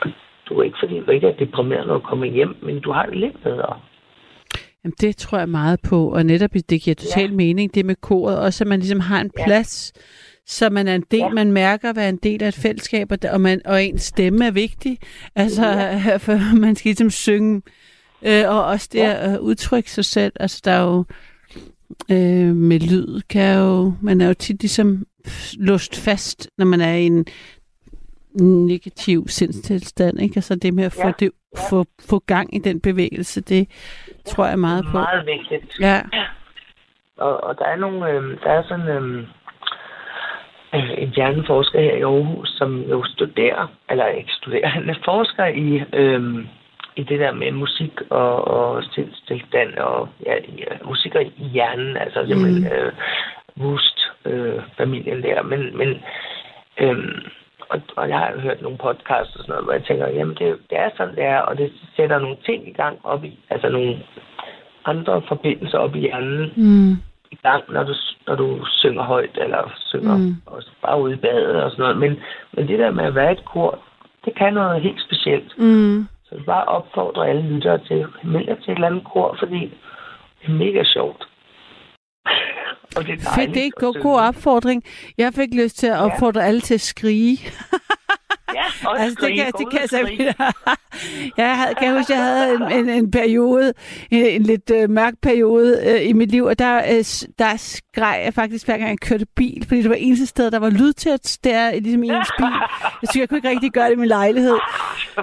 Og 0.00 0.10
du 0.48 0.58
er 0.58 0.62
ikke, 0.62 0.76
fordi 0.82 1.00
du 1.00 1.10
ikke 1.10 1.28
er 1.28 1.36
deprimeret, 1.36 1.86
når 1.86 1.94
du 1.94 2.00
kommer 2.00 2.26
hjem, 2.26 2.56
men 2.62 2.80
du 2.80 2.92
har 2.92 3.06
det 3.06 3.16
lidt 3.16 3.42
bedre. 3.42 3.80
Jamen, 4.84 4.94
det 5.00 5.16
tror 5.16 5.38
jeg 5.38 5.48
meget 5.48 5.80
på, 5.88 6.12
og 6.12 6.26
netop 6.26 6.50
det 6.70 6.82
giver 6.82 6.94
total 6.94 7.30
ja. 7.30 7.36
mening, 7.36 7.74
det 7.74 7.86
med 7.86 7.94
koret, 7.94 8.38
også 8.38 8.64
at 8.64 8.68
man 8.68 8.78
ligesom 8.78 9.00
har 9.00 9.20
en 9.20 9.30
plads, 9.44 9.92
ja. 9.96 10.00
så 10.46 10.70
man 10.70 10.88
er 10.88 10.94
en 10.94 11.04
del, 11.10 11.18
ja. 11.18 11.28
man 11.28 11.52
mærker 11.52 11.90
at 11.90 11.96
være 11.96 12.08
en 12.08 12.20
del 12.22 12.42
af 12.42 12.48
et 12.48 12.54
fællesskab, 12.54 13.12
og, 13.12 13.18
og, 13.32 13.40
man, 13.40 13.60
og 13.64 13.84
ens 13.84 14.02
stemme 14.02 14.46
er 14.46 14.50
vigtig. 14.50 14.98
Altså, 15.36 15.66
ja. 15.66 16.16
for 16.24 16.60
man 16.60 16.76
skal 16.76 16.88
ligesom 16.88 17.10
synge, 17.10 17.62
øh, 18.22 18.44
og 18.48 18.64
også 18.64 18.88
det 18.92 18.98
ja. 18.98 19.34
at 19.34 19.38
udtrykke 19.38 19.90
sig 19.90 20.04
selv. 20.04 20.32
Altså, 20.40 20.62
der 20.64 20.70
er 20.70 20.82
jo 20.82 21.04
øh, 22.10 22.56
med 22.56 22.80
lyd, 22.80 23.20
kan 23.30 23.58
jo, 23.58 23.92
man 24.02 24.20
er 24.20 24.28
jo 24.28 24.34
tit 24.34 24.62
ligesom 24.62 25.06
låst 25.58 26.04
fast, 26.04 26.50
når 26.58 26.66
man 26.66 26.80
er 26.80 26.94
i 26.94 27.06
en 27.06 27.26
negativ 28.40 29.28
sindstilstand, 29.28 30.20
ikke? 30.20 30.36
Altså 30.36 30.54
det 30.54 30.74
med 30.74 30.84
at 30.84 30.92
få, 30.92 31.06
ja. 31.06 31.12
det, 31.20 31.30
få, 31.70 31.84
få 32.10 32.18
gang 32.18 32.56
i 32.56 32.58
den 32.58 32.80
bevægelse, 32.80 33.40
det 33.40 33.68
tror 34.26 34.46
jeg 34.46 34.58
meget 34.58 34.84
på. 34.84 34.98
Meget 34.98 35.26
vigtigt. 35.26 35.80
Ja. 35.80 36.00
Og, 37.16 37.44
og 37.44 37.58
der 37.58 37.64
er 37.64 37.76
nogle, 37.76 38.10
øh, 38.10 38.40
der 38.44 38.50
er 38.50 38.62
sådan 38.62 38.88
øh, 38.88 39.24
en 40.74 41.08
hjerneforsker 41.14 41.80
her 41.80 41.94
i 41.96 42.02
Aarhus, 42.02 42.48
som 42.48 42.80
jo 42.80 43.04
studerer, 43.04 43.66
eller 43.90 44.06
ikke 44.06 44.32
studerer, 44.32 44.68
han 44.78 44.90
er 44.90 44.94
forsker 45.04 45.46
i 45.46 45.82
øh, 45.92 46.46
i 46.96 47.02
det 47.02 47.20
der 47.20 47.32
med 47.32 47.52
musik 47.52 47.92
og, 48.10 48.48
og 48.48 48.84
tilstand 49.28 49.74
og 49.74 50.08
ja, 50.26 50.34
musik 50.84 51.14
og 51.14 51.22
i 51.22 51.48
hjernen, 51.52 51.96
altså 51.96 52.24
simpelthen 52.26 52.62
mm. 52.62 52.66
øh, 52.66 52.92
Wust, 53.60 53.98
øh, 54.24 54.60
familien 54.76 55.22
der. 55.22 55.42
Men, 55.42 55.76
men 55.76 55.88
øh, 56.80 57.22
og, 57.68 57.80
og 57.96 58.08
jeg 58.08 58.18
har 58.18 58.40
hørt 58.40 58.62
nogle 58.62 58.78
podcasts 58.78 59.36
og 59.36 59.40
sådan 59.40 59.52
noget, 59.52 59.64
hvor 59.64 59.72
jeg 59.72 59.84
tænker, 59.84 60.08
jamen 60.08 60.36
det, 60.40 60.58
det 60.70 60.78
er 60.78 60.90
sådan, 60.96 61.14
det 61.14 61.24
er, 61.24 61.38
og 61.38 61.58
det 61.58 61.72
sætter 61.96 62.18
nogle 62.18 62.36
ting 62.46 62.68
i 62.68 62.72
gang 62.72 62.98
op 63.04 63.24
i, 63.24 63.38
altså 63.50 63.68
nogle 63.68 64.02
andre 64.84 65.22
forbindelser 65.28 65.78
op 65.78 65.94
i 65.96 66.00
hjernen 66.00 66.52
mm. 66.56 66.92
i 67.30 67.38
gang, 67.42 67.64
når 67.68 67.82
du, 67.82 67.94
når 68.26 68.34
du 68.34 68.64
synger 68.64 69.02
højt, 69.02 69.38
eller 69.40 69.72
synger 69.76 70.16
mm. 70.16 70.34
også 70.46 70.70
bare 70.82 71.00
ude 71.02 71.14
i 71.14 71.16
badet 71.16 71.62
og 71.62 71.70
sådan 71.70 71.82
noget. 71.82 71.98
Men, 71.98 72.20
men 72.52 72.68
det 72.68 72.78
der 72.78 72.90
med 72.90 73.04
at 73.04 73.14
være 73.14 73.32
et 73.32 73.44
kor, 73.44 73.78
det 74.24 74.34
kan 74.34 74.54
noget 74.54 74.82
helt 74.82 75.00
specielt. 75.00 75.58
Mm. 75.58 76.06
Så 76.32 76.38
jeg 76.38 76.46
bare 76.46 76.64
opfordre 76.64 77.28
alle 77.28 77.42
lyttere 77.42 77.78
til 77.78 77.94
at 77.94 78.08
melde 78.24 78.46
til 78.46 78.70
et 78.70 78.74
eller 78.74 78.86
andet 78.86 79.04
kor, 79.04 79.36
fordi 79.38 79.60
det 80.40 80.46
er 80.48 80.52
mega 80.52 80.84
sjovt. 80.84 81.28
Og 82.96 83.06
det 83.06 83.12
er 83.12 83.34
Fedt, 83.36 83.54
det 83.54 83.66
er 83.66 83.70
god, 83.80 84.02
god 84.02 84.18
opfordring. 84.20 84.84
Jeg 85.18 85.32
fik 85.34 85.48
lyst 85.62 85.78
til 85.78 85.86
at 85.86 85.98
opfordre 85.98 86.40
ja. 86.40 86.46
alle 86.46 86.60
til 86.60 86.74
at 86.74 86.80
skrige. 86.80 87.38
Ja, 88.54 88.64
også 88.90 89.02
altså, 89.04 89.26
det 89.26 89.36
kan, 89.36 89.52
det 89.58 89.70
kan 89.70 89.80
jeg 89.92 90.34
jeg 91.38 91.58
havde, 91.58 91.74
kan 91.74 91.86
jeg 91.88 91.96
huske, 91.98 92.12
jeg 92.12 92.22
havde 92.22 92.54
en, 92.54 92.72
en, 92.78 92.88
en 92.88 93.10
periode, 93.10 93.72
en, 94.10 94.26
en 94.26 94.42
lidt 94.42 94.70
uh, 94.70 94.90
mørk 94.90 95.14
periode 95.22 95.78
uh, 95.86 96.08
i 96.08 96.12
mit 96.12 96.30
liv, 96.30 96.44
og 96.44 96.58
der, 96.58 96.76
uh, 96.76 97.28
der 97.38 97.44
grej 97.94 98.20
jeg 98.24 98.34
faktisk 98.34 98.66
hver 98.66 98.78
gang 98.78 98.90
jeg 98.90 98.98
kørte 98.98 99.26
bil, 99.36 99.64
fordi 99.68 99.82
det 99.82 99.90
var 99.90 99.96
eneste 99.96 100.26
sted, 100.26 100.50
der 100.50 100.58
var 100.58 100.70
lyd 100.70 100.92
til 100.92 101.08
at 101.08 101.38
ligesom 101.82 102.02
i 102.02 102.08
ens 102.08 102.30
bil. 102.38 102.46
Jeg 103.02 103.08
synes, 103.10 103.20
jeg 103.20 103.28
kunne 103.28 103.38
ikke 103.38 103.48
rigtig 103.48 103.72
gøre 103.72 103.86
det 103.86 103.92
i 103.92 103.96
min 103.98 104.08
lejlighed. 104.08 104.56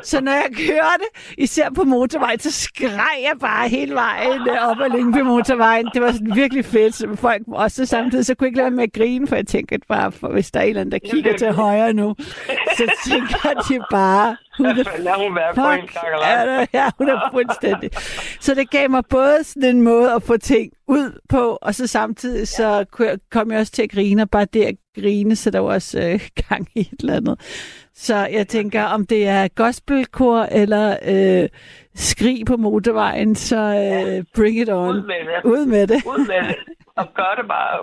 Så 0.03 0.21
når 0.21 0.32
jeg 0.32 0.49
kørte, 0.67 1.05
især 1.38 1.69
på 1.69 1.84
motorvejen, 1.84 2.39
så 2.39 2.51
skreg 2.51 3.17
jeg 3.21 3.34
bare 3.39 3.69
hele 3.69 3.93
vejen 3.93 4.41
op 4.49 4.77
ad 4.82 4.89
Lyngby 4.97 5.17
motorvejen. 5.17 5.89
Det 5.93 6.01
var 6.01 6.12
sådan 6.12 6.36
virkelig 6.36 6.65
fedt. 6.65 6.95
som 6.95 7.17
folk 7.17 7.41
også 7.47 7.86
samtidig, 7.86 8.25
så 8.25 8.36
kunne 8.36 8.45
jeg 8.45 8.49
ikke 8.49 8.58
lade 8.58 8.71
med 8.71 8.84
at 8.84 8.93
grine, 8.93 9.27
for 9.27 9.36
jeg 9.36 9.47
tænkte 9.47 9.79
bare, 9.88 10.12
for 10.12 10.27
hvis 10.32 10.51
der 10.51 10.60
er 10.60 10.63
en 10.63 10.69
eller 10.69 10.82
anden, 10.82 10.91
der 10.91 11.10
kigger 11.12 11.38
til 11.38 11.51
højre 11.51 11.93
nu, 11.93 12.15
så 12.77 12.91
tænker 13.05 13.62
de 13.69 13.79
bare, 13.91 14.38
hun 14.60 14.65
er, 14.65 14.74
Lad 15.08 15.13
hun 15.24 15.36
være 15.36 15.54
fuck, 15.56 15.95
ja, 16.24 16.65
ja, 16.74 16.89
hun 16.98 17.10
er 17.10 17.30
fuldstændig. 17.36 17.89
Så 18.39 18.56
det 18.56 18.69
gav 18.69 18.89
mig 18.89 19.04
både 19.10 19.43
sådan 19.43 19.76
en 19.76 19.82
måde 19.82 20.13
at 20.13 20.24
få 20.24 20.38
ting 20.38 20.72
ud 20.88 21.19
på, 21.30 21.58
og 21.62 21.76
så 21.76 21.88
samtidig 21.88 22.48
så 22.48 22.86
kom 23.32 23.52
jeg 23.52 23.60
også 23.60 23.72
til 23.72 23.84
at 23.84 23.91
grine, 23.91 24.22
og 24.22 24.30
bare 24.30 24.45
det 24.45 24.63
at 24.65 24.76
grine, 25.02 25.36
så 25.36 25.52
der 25.52 25.60
var 25.60 25.74
også 25.74 26.00
øh, 26.00 26.19
gang 26.50 26.67
i 26.76 26.80
et 26.80 27.00
eller 27.00 27.15
andet. 27.15 27.39
Så 27.93 28.15
jeg 28.15 28.48
tænker, 28.48 28.84
om 28.84 29.06
det 29.06 29.28
er 29.28 29.48
gospelkor 29.48 30.39
eller 30.52 30.98
øh, 31.13 31.50
skrig 31.95 32.45
på 32.45 32.58
motorvejen, 32.58 33.36
så 33.36 33.56
øh, 33.56 34.26
bring 34.36 34.58
it 34.62 34.69
on. 34.69 34.89
Ud 34.89 35.02
med 35.02 35.22
det. 35.30 35.39
Ud 35.43 35.65
med 35.65 35.88
det. 35.88 36.06
Ud 36.06 36.28
med 36.28 36.48
det. 36.48 36.56
Og 36.95 37.08
gør 37.13 37.34
det 37.39 37.48
bare. 37.48 37.76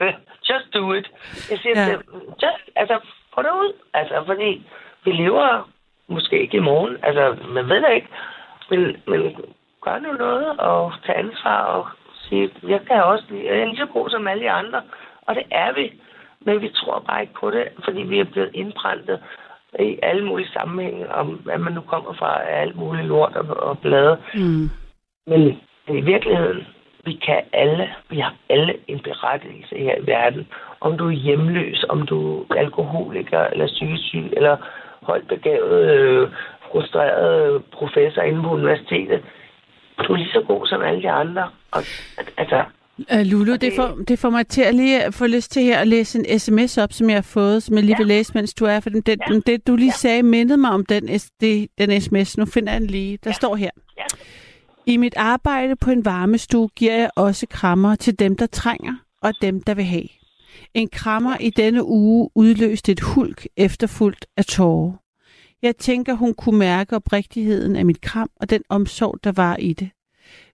Just 0.48 0.74
do 0.74 0.92
it. 0.92 1.06
Jeg 1.50 1.58
siger, 1.58 1.80
ja. 1.80 1.88
det, 1.88 1.96
just, 2.42 2.64
altså, 2.76 2.96
få 3.34 3.42
det 3.42 3.52
ud. 3.62 3.72
Altså, 3.94 4.22
fordi 4.26 4.66
vi 5.04 5.10
lever 5.12 5.71
måske 6.08 6.42
ikke 6.42 6.56
i 6.56 6.60
morgen. 6.60 6.96
Altså, 7.02 7.36
man 7.48 7.68
ved 7.68 7.82
det 7.82 7.94
ikke. 7.94 8.08
Men, 8.70 8.96
men 9.06 9.36
gør 9.82 9.98
nu 9.98 10.12
noget 10.12 10.58
og 10.58 10.92
tage 11.06 11.18
ansvar 11.18 11.62
og 11.62 11.86
sige, 12.28 12.50
jeg 12.68 12.80
kan 12.86 13.02
også 13.02 13.24
lide, 13.30 13.46
jeg 13.46 13.58
er 13.58 13.64
lige 13.64 13.76
så 13.76 13.86
god 13.86 14.10
som 14.10 14.28
alle 14.28 14.42
de 14.42 14.50
andre. 14.50 14.82
Og 15.26 15.34
det 15.34 15.44
er 15.50 15.72
vi. 15.72 15.92
Men 16.40 16.60
vi 16.62 16.68
tror 16.68 17.04
bare 17.08 17.20
ikke 17.20 17.34
på 17.40 17.50
det, 17.50 17.68
fordi 17.84 18.02
vi 18.02 18.20
er 18.20 18.24
blevet 18.24 18.50
indbrændt 18.54 19.10
i 19.78 19.98
alle 20.02 20.24
mulige 20.24 20.48
sammenhænge, 20.48 21.14
om 21.14 21.26
hvad 21.28 21.58
man 21.58 21.72
nu 21.72 21.80
kommer 21.80 22.12
fra 22.12 22.42
alt 22.42 22.76
muligt 22.76 23.06
lort 23.06 23.36
og, 23.36 23.56
og 23.56 23.78
blade. 23.78 24.18
Mm. 24.34 24.70
Men 25.26 25.60
i 25.88 26.00
virkeligheden, 26.00 26.66
vi 27.04 27.12
kan 27.12 27.42
alle, 27.52 27.94
vi 28.10 28.18
har 28.18 28.34
alle 28.48 28.74
en 28.88 29.00
berettigelse 29.00 29.76
her 29.76 29.96
i 29.98 30.06
verden. 30.06 30.48
Om 30.80 30.98
du 30.98 31.06
er 31.06 31.10
hjemløs, 31.12 31.84
om 31.88 32.06
du 32.06 32.46
er 32.50 32.54
alkoholiker, 32.54 33.40
eller 33.40 33.66
sygesyg, 33.66 34.32
eller 34.32 34.56
højt 35.02 35.28
begavet, 35.28 35.90
øh, 35.90 36.28
frustreret 36.70 37.64
professor 37.72 38.22
inde 38.22 38.42
på 38.42 38.50
universitetet. 38.50 39.20
Du 39.98 40.12
er 40.12 40.16
lige 40.16 40.32
så 40.32 40.44
god 40.46 40.66
som 40.66 40.82
alle 40.82 41.02
de 41.02 41.10
andre. 41.10 41.50
Og, 41.70 41.82
altså, 42.36 42.64
Uh, 42.98 43.20
Lulu, 43.20 43.52
det, 43.52 43.60
det, 43.60 43.72
får, 43.76 43.98
det 44.08 44.18
får 44.18 44.30
mig 44.30 44.46
til 44.46 44.62
at 44.62 44.74
lige 44.74 45.12
få 45.12 45.26
lyst 45.26 45.52
til 45.52 45.62
her 45.62 45.78
at 45.78 45.88
læse 45.88 46.18
en 46.18 46.38
sms 46.38 46.78
op, 46.78 46.92
som 46.92 47.08
jeg 47.08 47.16
har 47.16 47.22
fået, 47.22 47.62
som 47.62 47.76
jeg 47.76 47.84
lige 47.84 47.94
ja. 47.94 47.98
vil 47.98 48.06
læse, 48.06 48.32
mens 48.34 48.54
du 48.54 48.64
er. 48.64 48.80
For 48.80 48.90
den, 48.90 49.00
den, 49.00 49.18
ja. 49.30 49.52
det, 49.52 49.66
du 49.66 49.76
lige 49.76 49.86
ja. 49.86 49.92
sagde, 49.92 50.22
mindede 50.22 50.58
mig 50.58 50.70
om 50.70 50.86
den, 50.86 51.08
det, 51.40 51.68
den 51.78 52.00
sms. 52.00 52.38
Nu 52.38 52.46
finder 52.46 52.72
jeg 52.72 52.80
den 52.80 52.90
lige. 52.90 53.18
Der 53.24 53.30
ja. 53.30 53.32
står 53.32 53.56
her. 53.56 53.70
Ja. 53.98 54.04
I 54.86 54.96
mit 54.96 55.14
arbejde 55.16 55.76
på 55.76 55.90
en 55.90 56.04
varmestue 56.04 56.68
giver 56.76 56.96
jeg 56.96 57.10
også 57.16 57.46
krammer 57.50 57.94
til 57.94 58.18
dem, 58.18 58.36
der 58.36 58.46
trænger, 58.46 58.94
og 59.22 59.32
dem, 59.42 59.62
der 59.62 59.74
vil 59.74 59.84
have. 59.84 60.08
En 60.74 60.88
krammer 60.88 61.36
i 61.40 61.50
denne 61.50 61.84
uge 61.84 62.30
udløste 62.34 62.92
et 62.92 63.00
hulk 63.00 63.46
efterfuldt 63.56 64.26
af 64.36 64.44
tårer. 64.44 64.92
Jeg 65.62 65.76
tænker, 65.76 66.14
hun 66.14 66.34
kunne 66.34 66.58
mærke 66.58 66.96
oprigtigheden 66.96 67.76
af 67.76 67.84
mit 67.84 68.00
kram 68.00 68.30
og 68.36 68.50
den 68.50 68.62
omsorg, 68.68 69.18
der 69.24 69.32
var 69.32 69.56
i 69.56 69.72
det. 69.72 69.90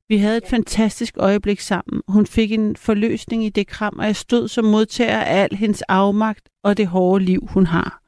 Vi 0.08 0.16
havde 0.16 0.37
et 0.37 0.48
fantastisk 0.50 1.14
øjeblik 1.18 1.61
sammen. 1.61 2.02
Hun 2.08 2.26
fik 2.26 2.52
en 2.52 2.76
forløsning 2.76 3.44
i 3.44 3.48
det 3.48 3.66
kram, 3.66 3.98
og 3.98 4.06
jeg 4.06 4.16
stod 4.16 4.48
som 4.48 4.64
modtager 4.64 5.18
af 5.18 5.42
al 5.42 5.56
hendes 5.56 5.82
afmagt 5.82 6.48
og 6.64 6.76
det 6.76 6.87
hårde 6.87 7.24
liv, 7.24 7.48
hun 7.50 7.66
har. 7.66 8.02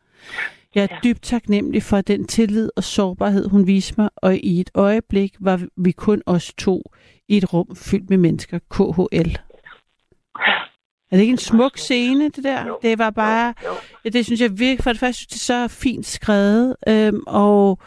Jeg 0.75 0.89
er 0.91 1.01
dybt 1.05 1.23
taknemmelig 1.23 1.83
for 1.83 2.01
den 2.01 2.27
tillid 2.27 2.71
og 2.77 2.85
sårbarhed, 2.85 3.49
hun 3.49 3.67
viste 3.67 3.95
mig, 3.99 4.11
og 4.17 4.37
i 4.37 4.61
et 4.61 4.71
øjeblik 4.75 5.37
var 5.41 5.61
vi 5.77 5.93
kun 5.93 6.23
os 6.27 6.53
to 6.59 6.83
i 7.29 7.37
et 7.37 7.53
rum 7.53 7.77
fyldt 7.77 8.11
med 8.11 8.19
mennesker, 8.19 8.59
KHL. 8.59 9.39
Er 11.11 11.17
det 11.17 11.21
ikke 11.21 11.33
en 11.33 11.39
smuk 11.39 11.79
scene, 11.79 12.25
det 12.25 12.45
der? 12.45 12.67
Jo. 12.67 12.79
Det 12.83 12.99
var 12.99 13.11
bare... 13.11 13.55
Ja, 14.05 14.09
det 14.09 14.25
synes 14.25 14.41
jeg 14.41 14.59
virkelig... 14.59 14.83
For 14.85 14.91
det 14.91 15.01
første, 15.01 15.27
det 15.27 15.35
er 15.35 15.39
så 15.39 15.69
fint 15.69 16.07
skrevet, 16.07 16.77
øhm, 16.89 17.23
og 17.27 17.79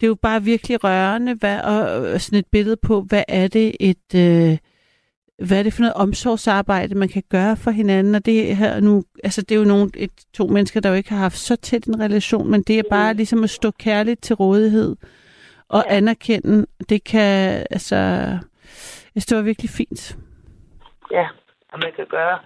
det 0.00 0.06
er 0.06 0.08
jo 0.08 0.14
bare 0.14 0.42
virkelig 0.42 0.84
rørende, 0.84 1.34
hvad, 1.34 1.60
og, 1.60 1.80
og 2.12 2.20
sådan 2.20 2.38
et 2.38 2.46
billede 2.52 2.76
på, 2.76 3.00
hvad 3.00 3.22
er 3.28 3.48
det 3.48 3.76
et... 3.80 4.14
Øh, 4.14 4.58
hvad 5.46 5.58
er 5.58 5.62
det 5.62 5.72
for 5.72 5.80
noget 5.80 5.94
omsorgsarbejde, 5.94 6.94
man 6.94 7.08
kan 7.08 7.22
gøre 7.28 7.56
for 7.56 7.70
hinanden, 7.70 8.14
og 8.14 8.26
det 8.26 8.56
her 8.56 8.80
nu, 8.80 9.04
altså 9.24 9.42
det 9.42 9.54
er 9.54 9.58
jo 9.58 9.64
nogle, 9.64 9.90
et, 9.96 10.10
to 10.34 10.46
mennesker, 10.46 10.80
der 10.80 10.88
jo 10.88 10.94
ikke 10.94 11.10
har 11.10 11.18
haft 11.18 11.38
så 11.38 11.56
tæt 11.56 11.84
en 11.84 12.00
relation, 12.00 12.50
men 12.50 12.62
det 12.62 12.78
er 12.78 12.82
bare 12.90 13.14
ligesom 13.14 13.44
at 13.44 13.50
stå 13.50 13.70
kærligt 13.70 14.22
til 14.22 14.36
rådighed 14.36 14.96
og 15.68 15.84
ja. 15.88 15.96
anerkende, 15.96 16.66
det 16.88 17.04
kan, 17.04 17.66
altså, 17.70 17.96
det 19.14 19.36
var 19.36 19.42
virkelig 19.42 19.70
fint. 19.70 20.16
Ja, 21.10 21.26
og 21.72 21.78
man 21.78 21.92
kan 21.96 22.06
gøre, 22.10 22.38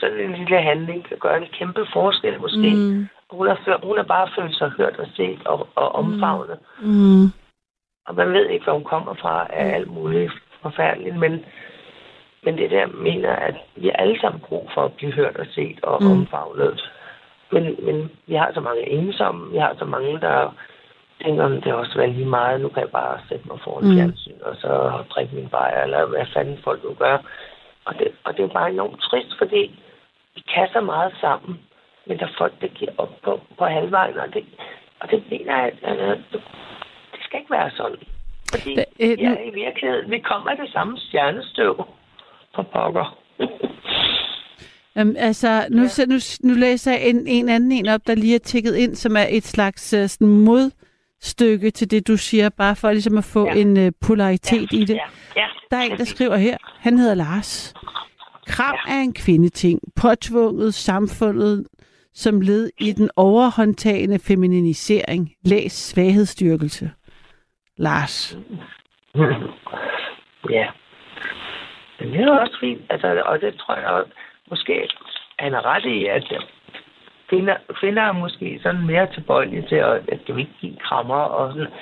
sådan 0.00 0.20
en 0.20 0.32
lille 0.32 0.62
handling 0.62 1.04
kan 1.08 1.18
gøre 1.18 1.36
en 1.36 1.48
kæmpe 1.58 1.86
forskel 1.92 2.40
måske. 2.40 2.70
Mm. 2.74 3.08
Hun, 3.30 3.46
har, 3.46 3.86
hun 3.86 3.96
har 3.96 4.04
bare 4.04 4.28
følt 4.38 4.56
sig 4.56 4.70
hørt 4.70 4.96
og 4.98 5.06
set 5.16 5.46
og, 5.46 5.68
og 5.74 5.94
omfavnet. 5.94 6.58
Mm. 6.80 7.24
Og 8.06 8.14
man 8.14 8.32
ved 8.32 8.46
ikke, 8.48 8.64
hvor 8.64 8.72
hun 8.72 8.84
kommer 8.84 9.14
fra 9.14 9.46
af 9.50 9.74
alt 9.74 9.90
muligt 9.90 10.32
forfærdeligt, 10.62 11.16
men, 11.16 11.44
men 12.44 12.58
det 12.58 12.70
der 12.70 12.86
mener, 12.86 13.30
at 13.30 13.54
vi 13.76 13.88
er 13.88 13.96
alle 13.96 14.20
sammen 14.20 14.40
brug 14.40 14.70
for 14.74 14.82
at 14.84 14.92
blive 14.92 15.12
hørt 15.12 15.36
og 15.36 15.46
set 15.50 15.78
og 15.82 16.02
mm. 16.02 16.10
omfavnet. 16.10 16.92
Men, 17.52 17.76
men 17.82 18.10
vi 18.26 18.34
har 18.34 18.50
så 18.54 18.60
mange 18.60 18.88
ensomme, 18.88 19.52
vi 19.52 19.58
har 19.58 19.74
så 19.78 19.84
mange, 19.84 20.20
der 20.20 20.54
tænker, 21.22 21.48
det 21.48 21.66
er 21.66 21.74
også 21.74 22.06
lige 22.06 22.26
meget. 22.26 22.60
Nu 22.60 22.68
kan 22.68 22.82
jeg 22.82 22.90
bare 22.90 23.18
sætte 23.28 23.48
mig 23.48 23.58
foran 23.64 23.84
Mm. 23.84 23.94
fjernsyn, 23.94 24.40
og 24.42 24.56
så 24.56 24.92
drikke 25.10 25.34
min 25.34 25.48
bajer, 25.48 25.82
eller 25.82 26.06
hvad 26.06 26.26
fanden 26.34 26.58
folk 26.64 26.84
nu 26.84 26.94
gør. 26.94 27.18
Og 27.86 27.94
det, 27.98 28.08
og 28.24 28.36
det 28.36 28.44
er 28.44 28.48
bare 28.48 28.70
enormt 28.70 29.00
trist, 29.00 29.38
fordi 29.38 29.62
vi 30.34 30.42
kan 30.54 30.68
så 30.72 30.80
meget 30.80 31.12
sammen, 31.20 31.60
men 32.06 32.18
der 32.18 32.26
er 32.26 32.38
folk, 32.38 32.60
der 32.60 32.68
giver 32.68 32.90
op 32.98 33.12
på, 33.24 33.40
på 33.58 33.64
halvvejen, 33.64 34.18
og 34.18 34.28
det, 34.34 34.44
og 35.00 35.10
det 35.10 35.24
mener 35.30 35.56
jeg, 35.56 35.72
at 35.82 35.98
øh, 35.98 36.16
det 37.12 37.20
skal 37.22 37.40
ikke 37.40 37.50
være 37.50 37.70
sådan. 37.70 37.98
Fordi 38.50 38.74
Da- 38.74 38.84
øh, 39.00 39.20
ja, 39.22 39.32
i 39.50 39.50
virkeligheden, 39.54 40.10
vi 40.10 40.18
kommer 40.18 40.50
af 40.50 40.56
det 40.56 40.72
samme 40.72 40.98
stjernestøv 40.98 41.84
på 42.54 42.62
pokker. 42.62 43.18
Um, 45.00 45.14
altså, 45.18 45.66
nu, 45.70 45.82
ja. 45.82 45.88
så, 45.88 46.06
nu, 46.06 46.48
nu 46.48 46.54
læser 46.60 46.90
jeg 46.92 47.00
en, 47.08 47.26
en 47.26 47.48
anden 47.48 47.72
en 47.72 47.88
op, 47.88 48.00
der 48.06 48.14
lige 48.14 48.34
er 48.34 48.38
tækket 48.38 48.76
ind, 48.76 48.94
som 48.94 49.16
er 49.16 49.26
et 49.30 49.44
slags 49.44 49.94
uh, 49.94 50.06
sådan 50.06 50.28
modstykke 50.28 51.70
til 51.70 51.90
det, 51.90 52.08
du 52.08 52.16
siger, 52.16 52.48
bare 52.48 52.76
for 52.76 52.90
ligesom 52.90 53.18
at 53.18 53.24
få 53.24 53.46
ja. 53.46 53.54
Ja. 53.54 53.60
en 53.60 53.86
uh, 53.86 53.92
polaritet 54.06 54.72
i 54.72 54.84
det. 54.84 54.94
Ja, 54.94 55.06
ja. 55.36 55.46
Der 55.70 55.76
er 55.76 55.82
en, 55.82 55.98
der 55.98 56.04
skriver 56.04 56.36
her, 56.36 56.56
han 56.84 56.98
hedder 56.98 57.14
Lars. 57.14 57.74
Kram 58.46 58.76
ja. 58.86 58.94
er 58.94 59.00
en 59.00 59.14
kvindeting, 59.14 59.80
påtvunget 60.02 60.74
samfundet 60.74 61.66
som 62.12 62.40
led 62.40 62.70
i 62.80 62.92
den 62.92 63.10
overhåndtagende 63.16 64.18
femininisering. 64.28 65.32
Læs 65.44 65.72
svaghedsstyrkelse. 65.72 66.90
Lars. 67.76 68.38
ja. 70.56 70.66
Men 72.00 72.12
det 72.12 72.20
er 72.20 72.38
også 72.38 72.56
fint, 72.60 72.82
altså, 72.90 73.22
og 73.26 73.40
det 73.40 73.54
tror 73.58 73.76
jeg 73.76 73.86
også, 73.86 74.10
måske 74.50 74.88
han 75.38 75.54
er 75.54 75.66
ret 75.66 75.84
i, 75.84 76.06
at 76.06 76.32
kvinder, 77.28 77.56
kvinder 77.80 78.02
er 78.02 78.12
måske 78.12 78.60
sådan 78.62 78.86
mere 78.86 79.12
tilbøjelige 79.14 79.66
til, 79.68 79.76
at, 79.76 80.08
at 80.08 80.20
du 80.28 80.36
ikke 80.36 80.52
give 80.60 80.76
krammer 80.76 81.22
og 81.38 81.52
sådan. 81.52 81.72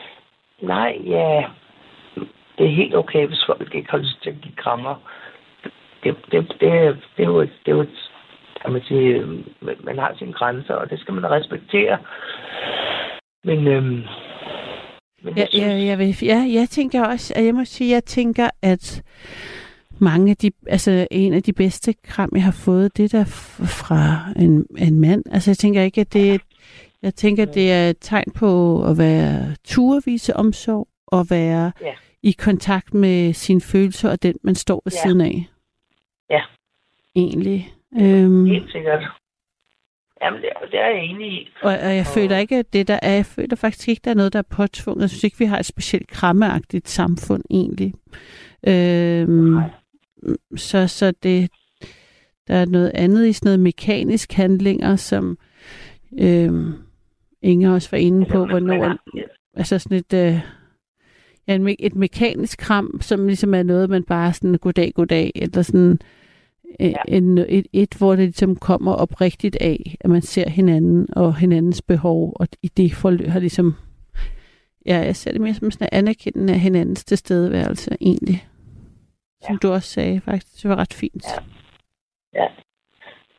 Nej, 0.61 0.99
ja, 1.07 1.45
det 2.59 2.67
er 2.67 2.77
helt 2.77 2.95
okay, 2.97 3.27
hvis 3.27 3.45
folk 3.47 3.75
ikke 3.75 3.91
har 3.91 3.99
lyst 3.99 4.23
til 4.23 4.31
at 4.31 4.41
give 4.43 4.55
krammer. 4.57 4.95
Det, 6.05 6.17
det, 6.33 6.49
det, 6.61 6.97
det 7.17 7.23
er 7.23 7.27
jo 7.27 7.41
et, 7.41 7.53
det 7.67 7.73
er 7.73 7.77
jo 7.77 7.81
et 7.83 8.09
kan 8.62 8.73
man 8.73 8.83
sige, 8.83 9.21
man- 9.61 9.99
har 9.99 10.15
sine 10.19 10.33
grænser, 10.33 10.75
og 10.75 10.91
det 10.91 11.01
skal 11.01 11.15
man 11.15 11.31
respektere. 11.31 11.99
Men, 13.45 13.67
øhm, 13.67 14.03
men 15.23 15.38
Ja, 15.38 15.45
ja, 15.55 15.85
jeg, 15.85 15.99
vil, 15.99 16.17
ja, 16.23 16.47
jeg 16.53 16.69
tænker 16.69 17.07
også, 17.07 17.33
at 17.37 17.45
jeg 17.45 17.55
må 17.55 17.65
sige, 17.65 17.95
jeg 17.95 18.05
tænker, 18.05 18.49
at 18.62 19.03
mange 19.99 20.31
af 20.31 20.37
de, 20.37 20.51
altså 20.67 21.07
en 21.11 21.33
af 21.35 21.43
de 21.43 21.53
bedste 21.53 21.95
kram, 22.05 22.31
jeg 22.35 22.45
har 22.45 22.57
fået, 22.65 22.97
det 22.97 23.15
er 23.15 23.19
der 23.19 23.25
fra 23.85 24.33
en, 24.43 24.67
en 24.79 25.01
mand. 25.01 25.23
Altså 25.33 25.51
jeg 25.51 25.57
tænker 25.57 25.83
ikke, 25.83 26.01
at 26.01 26.12
det, 26.12 26.41
jeg 27.03 27.15
tænker, 27.15 27.45
det 27.45 27.73
er 27.73 27.88
et 27.91 27.97
tegn 28.01 28.33
på 28.37 28.83
at 28.85 28.99
være 28.99 29.57
turvise 29.65 30.37
omsorg, 30.37 30.88
og 31.07 31.27
være 31.31 31.73
Ja. 31.81 31.93
I 32.22 32.32
kontakt 32.32 32.94
med 32.94 33.32
sine 33.32 33.61
følelser 33.61 34.11
og 34.11 34.22
den, 34.22 34.35
man 34.42 34.54
står 34.54 34.82
ved 34.85 34.92
Ja. 34.92 34.98
siden 35.02 35.20
af. 35.20 35.46
Ja. 36.30 36.40
Egentlig. 37.16 37.74
Øhm, 38.00 38.46
Helt 38.46 38.72
sikkert. 38.72 39.02
Jamen, 40.22 40.40
det, 40.42 40.48
det 40.72 40.80
er 40.80 40.87
jeg 40.88 41.04
enig 41.04 41.32
i. 41.32 41.48
og, 41.62 41.70
og 41.72 41.94
jeg 41.96 42.00
Og- 42.08 42.14
føler 42.14 42.37
ikke, 42.37 42.56
at 42.56 42.72
det 42.72 42.88
der 42.88 42.98
er, 43.02 43.12
jeg 43.12 43.26
føler 43.26 43.56
faktisk 43.56 43.88
ikke, 43.88 44.00
der 44.04 44.11
er 44.11 44.14
noget, 44.14 44.32
der 44.32 44.38
er 44.38 44.42
påtvunget. 44.56 45.00
Jeg 45.02 45.11
synes 45.11 45.24
ikke, 45.24 45.38
vi 45.38 45.44
har 45.44 45.58
et 45.58 45.66
specielt 45.66 46.08
krammeagtigt 46.08 46.88
samfund 46.88 47.42
egentlig. 47.50 47.94
Øhm, 48.66 49.30
Nej. 49.30 49.70
så, 50.56 50.87
så 50.88 51.12
det, 51.22 51.50
der 52.48 52.54
er 52.54 52.64
noget 52.64 52.92
andet 52.94 53.26
i 53.28 53.32
sådan 53.32 53.46
noget 53.46 53.61
mekanisk 53.61 54.32
handlinger, 54.32 54.96
som 54.96 55.38
øhm, 56.20 56.72
Inger 57.42 57.72
også 57.74 57.90
var 57.90 57.98
inde 57.98 58.26
på, 58.26 58.46
hvornår, 58.46 58.96
altså 59.54 59.78
sådan 59.78 59.98
et, 59.98 60.12
øh, 60.14 60.40
ja, 61.48 61.55
en 61.55 61.76
et 61.78 61.94
mekanisk 61.94 62.59
kram, 62.59 62.98
som 63.00 63.26
ligesom 63.26 63.55
er 63.55 63.62
noget, 63.62 63.90
man 63.90 64.05
bare 64.05 64.33
sådan, 64.33 64.59
goddag, 64.59 64.92
goddag, 64.94 65.33
eller 65.35 65.62
sådan 65.62 65.98
øh, 66.81 66.88
Ja. 66.90 66.92
en, 67.09 67.38
et, 67.38 67.66
et, 67.72 67.94
hvor 67.98 68.11
det 68.11 68.18
ligesom 68.24 68.57
kommer 68.57 68.92
oprigtigt 68.92 69.57
af, 69.61 69.96
at 70.00 70.11
man 70.11 70.22
ser 70.22 70.48
hinanden 70.48 71.07
og 71.16 71.37
hinandens 71.37 71.83
behov, 71.83 72.37
og 72.40 72.48
i 72.62 72.68
det 72.68 72.92
forløb 72.94 73.28
har 73.28 73.40
ligesom, 73.40 73.74
ja, 74.87 74.96
jeg 74.98 75.16
ser 75.16 75.33
det 75.33 75.40
mere 75.40 75.55
som 75.55 75.70
sådan 75.70 75.88
en 75.92 75.98
anerkendende 75.98 76.52
af 76.52 76.61
hinandens 76.61 77.05
tilstedeværelse, 77.05 77.96
egentlig. 78.00 78.44
Som 79.46 79.59
du 79.59 79.72
også 79.72 79.88
sagde, 79.88 80.20
faktisk, 80.20 80.62
det 80.62 80.70
var 80.70 80.76
ret 80.76 80.94
fint. 80.94 81.24
Ja. 82.35 82.42
Ja. 82.42 82.48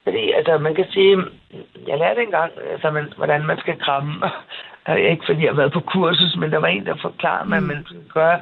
Fordi, 0.04 0.32
altså, 0.32 0.58
man 0.58 0.76
kan 0.76 0.86
sige, 0.92 1.18
jeg 1.88 1.98
lærte 1.98 2.22
engang, 2.22 2.52
altså, 2.72 2.92
man, 2.92 3.14
hvordan 3.18 3.46
man 3.46 3.58
skal 3.58 3.80
kramme. 3.80 4.14
Ikke 4.98 5.26
fordi 5.26 5.42
jeg 5.42 5.50
har 5.52 5.56
været 5.56 5.74
på 5.74 5.80
kursus, 5.80 6.36
men 6.38 6.52
der 6.52 6.58
var 6.58 6.68
en, 6.68 6.86
der 6.86 6.96
forklarede 7.02 7.50
mig, 7.50 7.58
at 7.58 7.64
Mm. 7.64 7.68
man 7.70 7.86
skal 7.86 8.04
gøre 8.14 8.40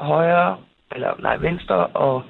højre, 0.00 0.56
eller 0.94 1.14
nej, 1.18 1.36
venstre, 1.36 1.86
og 1.86 2.22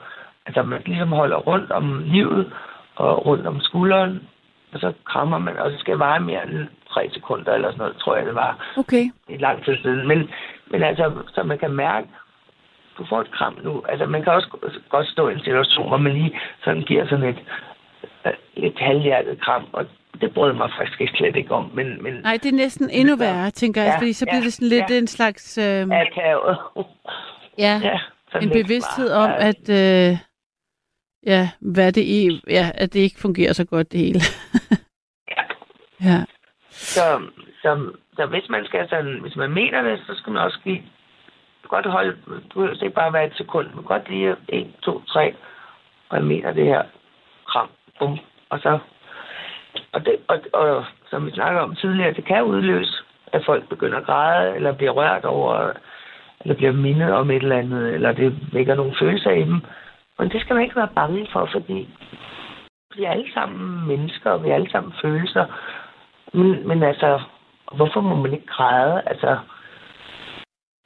altså, 0.46 0.62
man 0.62 0.82
ligesom 0.86 1.12
holder 1.12 1.36
rundt 1.36 1.70
om 1.70 2.02
livet, 2.04 2.52
og 2.96 3.26
rundt 3.26 3.46
om 3.46 3.60
skulderen, 3.60 4.28
og 4.72 4.80
så 4.80 4.92
krammer 5.04 5.38
man, 5.38 5.56
og 5.58 5.70
det 5.70 5.80
skal 5.80 5.98
vare 5.98 6.20
mere 6.20 6.46
end 6.50 6.66
tre 6.90 7.10
sekunder, 7.12 7.52
eller 7.52 7.68
sådan 7.68 7.78
noget, 7.78 7.96
tror 7.96 8.16
jeg, 8.16 8.26
det 8.26 8.34
var 8.34 8.74
Okay. 8.78 9.04
i 9.28 9.36
lang 9.36 9.64
tid 9.64 9.76
siden. 9.82 10.08
Men, 10.08 10.30
men 10.70 10.82
altså, 10.82 11.12
så 11.34 11.42
man 11.42 11.58
kan 11.58 11.70
mærke, 11.72 12.08
du 12.98 13.06
får 13.08 13.20
et 13.20 13.30
kram 13.30 13.58
nu. 13.62 13.82
Altså, 13.88 14.06
man 14.06 14.22
kan 14.22 14.32
også 14.32 14.48
godt 14.88 15.06
stå 15.08 15.28
i 15.28 15.32
en 15.32 15.38
situation, 15.40 15.88
hvor 15.88 15.96
man 15.96 16.12
lige 16.12 16.38
sådan 16.64 16.82
giver 16.82 17.06
sådan 17.06 17.28
et, 17.28 17.38
øh, 18.26 18.32
et 18.56 18.78
halvhjertet 18.78 19.40
kram, 19.40 19.66
og 19.72 19.86
det 20.20 20.34
brød 20.34 20.52
mig 20.52 20.70
faktisk 20.78 21.16
slet 21.16 21.36
ikke 21.36 21.54
om. 21.54 21.70
Men, 21.74 22.02
men 22.02 22.14
Nej, 22.14 22.38
det 22.42 22.48
er 22.48 22.56
næsten 22.56 22.90
endnu 22.90 23.16
Ja. 23.20 23.24
værre, 23.24 23.50
tænker 23.50 23.82
jeg, 23.82 23.92
Ja, 23.92 23.98
fordi 23.98 24.12
så 24.12 24.24
ja, 24.28 24.32
bliver 24.32 24.42
det 24.42 24.52
sådan 24.52 24.68
lidt 24.68 24.90
ja. 24.90 24.98
en 24.98 25.06
slags... 25.06 25.58
Øh, 25.58 25.86
akavet. 25.90 26.58
ja. 27.66 27.80
ja, 27.82 27.98
en 28.42 28.50
bevidsthed 28.50 29.10
bare, 29.10 29.24
om, 29.24 29.30
ja. 29.30 29.48
at 29.48 29.68
øh, 29.70 30.18
ja, 31.26 31.48
hvad 31.60 31.92
det 31.92 32.02
i, 32.02 32.40
ja, 32.48 32.70
at 32.74 32.92
det 32.92 33.00
ikke 33.00 33.20
fungerer 33.20 33.52
så 33.52 33.64
godt 33.64 33.92
det 33.92 34.00
hele. 34.00 34.20
Ja. 35.30 36.10
ja. 36.10 36.24
Så, 36.70 37.20
så, 37.62 37.92
så 38.16 38.26
hvis 38.26 38.48
man 38.48 38.64
skal 38.64 38.88
sådan, 38.88 39.20
hvis 39.20 39.36
man 39.36 39.50
mener 39.50 39.82
det, 39.82 39.98
så 40.06 40.14
skal 40.14 40.32
man 40.32 40.42
også 40.42 40.58
give, 40.64 40.82
godt 41.68 41.86
holde, 41.86 42.16
du 42.26 42.54
behøver 42.54 42.82
ikke 42.82 42.94
bare 42.94 43.12
være 43.12 43.26
et 43.26 43.36
sekund, 43.36 43.70
kan 43.70 43.82
godt 43.82 44.08
lige 44.10 44.36
1, 44.48 44.72
2, 44.82 45.02
3, 45.04 45.34
og 46.08 46.16
jeg 46.16 46.24
mener 46.24 46.52
det 46.52 46.64
her 46.66 46.82
kram, 47.46 47.68
bum, 47.98 48.18
og 48.50 48.58
så, 48.60 48.78
og, 49.92 50.04
det, 50.06 50.16
og, 50.28 50.40
og 50.52 50.84
som 51.10 51.26
vi 51.26 51.30
snakker 51.30 51.60
om 51.60 51.74
tidligere, 51.74 52.12
det 52.14 52.24
kan 52.24 52.44
udløse, 52.44 52.94
at 53.32 53.42
folk 53.46 53.68
begynder 53.68 53.98
at 53.98 54.06
græde, 54.06 54.54
eller 54.56 54.72
bliver 54.72 54.90
rørt 54.92 55.24
over, 55.24 55.72
eller 56.40 56.54
bliver 56.54 56.72
mindet 56.72 57.12
om 57.12 57.30
et 57.30 57.42
eller 57.42 57.58
andet, 57.58 57.94
eller 57.94 58.12
det 58.12 58.38
vækker 58.52 58.74
nogle 58.74 58.94
følelser 59.00 59.30
i 59.30 59.44
dem. 59.44 59.60
Men 60.18 60.28
det 60.30 60.40
skal 60.40 60.54
man 60.54 60.64
ikke 60.64 60.76
være 60.76 60.94
bange 60.94 61.26
for, 61.32 61.48
fordi 61.52 61.88
vi 62.96 63.04
er 63.04 63.10
alle 63.10 63.32
sammen 63.34 63.88
mennesker, 63.88 64.30
og 64.30 64.44
vi 64.44 64.50
er 64.50 64.54
alle 64.54 64.70
sammen 64.70 64.92
følelser. 65.02 65.46
Men, 66.32 66.68
men 66.68 66.82
altså, 66.82 67.20
hvorfor 67.76 68.00
må 68.00 68.16
man 68.16 68.32
ikke 68.32 68.46
græde? 68.46 69.02
Altså, 69.06 69.38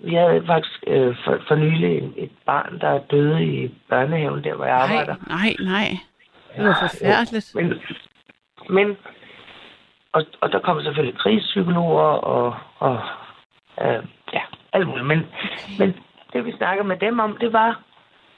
vi 0.04 0.14
havde 0.14 0.46
faktisk 0.46 0.84
øh, 0.86 1.16
for, 1.24 1.38
for 1.48 1.54
nylig 1.54 2.12
et 2.16 2.30
barn, 2.46 2.78
der 2.80 3.00
døde 3.10 3.44
i 3.44 3.74
børnehaven, 3.88 4.44
der 4.44 4.54
hvor 4.54 4.64
jeg 4.64 4.74
arbejder. 4.74 5.14
Nej, 5.28 5.54
nej, 5.60 5.70
nej. 5.72 5.88
Det 6.56 6.64
var 6.64 6.88
forfærdeligt. 6.88 7.54
Men, 7.54 7.74
men 8.68 8.96
og, 10.12 10.24
og 10.40 10.52
der 10.52 10.58
kom 10.58 10.82
selvfølgelig 10.82 11.18
krigspsykologer 11.18 12.02
og, 12.34 12.54
og 12.78 13.00
øh, 13.82 14.02
ja, 14.32 14.40
alt 14.72 14.86
muligt. 14.88 15.06
Men, 15.06 15.26
men 15.78 15.94
det 16.32 16.44
vi 16.44 16.52
snakker 16.56 16.84
med 16.84 16.96
dem 16.96 17.18
om, 17.18 17.36
det 17.40 17.52
var, 17.52 17.80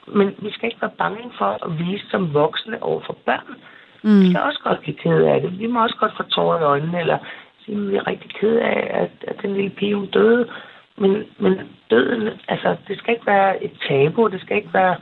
men 0.07 0.35
vi 0.39 0.51
skal 0.51 0.69
ikke 0.69 0.81
være 0.81 0.97
bange 0.97 1.31
for 1.37 1.65
at 1.65 1.79
vise 1.79 2.09
som 2.09 2.33
voksne 2.33 2.83
over 2.83 3.01
for 3.05 3.17
børn. 3.25 3.55
Vi 4.03 4.09
Mm. 4.09 4.29
skal 4.29 4.41
også 4.41 4.59
godt 4.63 4.79
blive 4.79 4.95
ked 4.97 5.23
af 5.23 5.41
det. 5.41 5.59
Vi 5.59 5.67
må 5.67 5.83
også 5.83 5.95
godt 5.99 6.13
få 6.17 6.23
tårer 6.23 6.59
i 6.59 6.63
øjnene, 6.63 6.99
eller 6.99 7.17
sige, 7.65 7.77
at 7.77 7.87
vi 7.91 7.95
er 7.95 8.07
rigtig 8.07 8.31
ked 8.39 8.55
af, 8.57 8.87
at, 8.93 9.11
at 9.27 9.41
den 9.41 9.53
lille 9.53 9.69
pige 9.69 9.95
hun 9.95 10.05
døde. 10.07 10.49
Men, 10.97 11.23
men 11.39 11.59
døden, 11.89 12.29
altså, 12.47 12.75
det 12.87 12.97
skal 12.97 13.13
ikke 13.13 13.25
være 13.27 13.63
et 13.63 13.71
tabu. 13.87 14.27
Det 14.27 14.41
skal 14.41 14.57
ikke 14.57 14.73
være 14.73 14.95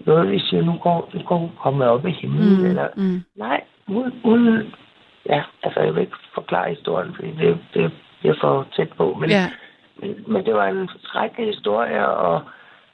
noget, 0.00 0.30
vi 0.30 0.38
siger, 0.38 0.62
nu 0.62 0.78
går, 0.82 1.10
nu 1.14 1.22
går 1.22 1.36
hun 1.36 1.50
kommet 1.62 1.88
op 1.88 2.06
i 2.06 2.10
himlen. 2.10 2.58
Mm. 2.58 2.66
Eller, 2.66 2.88
Mm. 2.96 3.22
nej, 3.36 3.60
uden, 4.24 4.74
ja, 5.26 5.42
altså, 5.62 5.80
jeg 5.80 5.94
vil 5.94 6.00
ikke 6.00 6.16
forklare 6.34 6.70
historien, 6.70 7.14
fordi 7.14 7.30
det, 7.30 7.58
det 7.74 7.92
bliver 8.20 8.34
for 8.40 8.66
tæt 8.76 8.92
på. 8.96 9.16
Men, 9.20 9.30
Ja. 9.30 9.50
men, 9.96 10.24
men 10.26 10.44
det 10.46 10.54
var 10.54 10.66
en 10.66 10.88
skrækkelig 11.02 11.46
historie, 11.46 12.08
og 12.08 12.42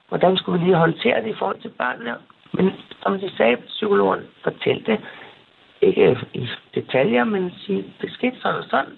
hvordan 0.09 0.37
skulle 0.37 0.59
vi 0.61 0.65
lige 0.67 0.77
håndtere 0.77 1.23
det 1.23 1.29
i 1.31 1.35
forhold 1.39 1.61
til 1.61 1.69
børnene? 1.69 2.15
Men 2.53 2.73
som 3.03 3.19
de 3.19 3.37
sagde, 3.37 3.57
psykologen 3.57 4.21
fortalte 4.43 4.99
ikke 5.81 6.19
i 6.35 6.49
detaljer, 6.75 7.25
men 7.25 7.51
sige, 7.67 7.95
det 8.01 8.13
skete 8.13 8.41
sådan 8.41 8.59
og 8.59 8.65
sådan. 8.71 8.93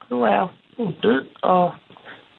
Og 0.00 0.06
nu 0.10 0.22
er 0.24 0.48
hun 0.76 0.92
død, 1.02 1.26
og, 1.42 1.74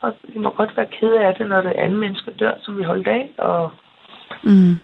og 0.02 0.14
vi 0.24 0.40
må 0.40 0.50
godt 0.50 0.78
være 0.78 0.86
ked 1.00 1.14
af 1.14 1.36
det, 1.36 1.50
når 1.50 1.62
det 1.62 1.72
andet 1.72 2.00
menneske 2.00 2.32
dør, 2.32 2.54
som 2.62 2.78
vi 2.78 2.84
holdt 2.84 3.08
af. 3.08 3.30
Og, 3.38 3.72
Mm. 4.44 4.76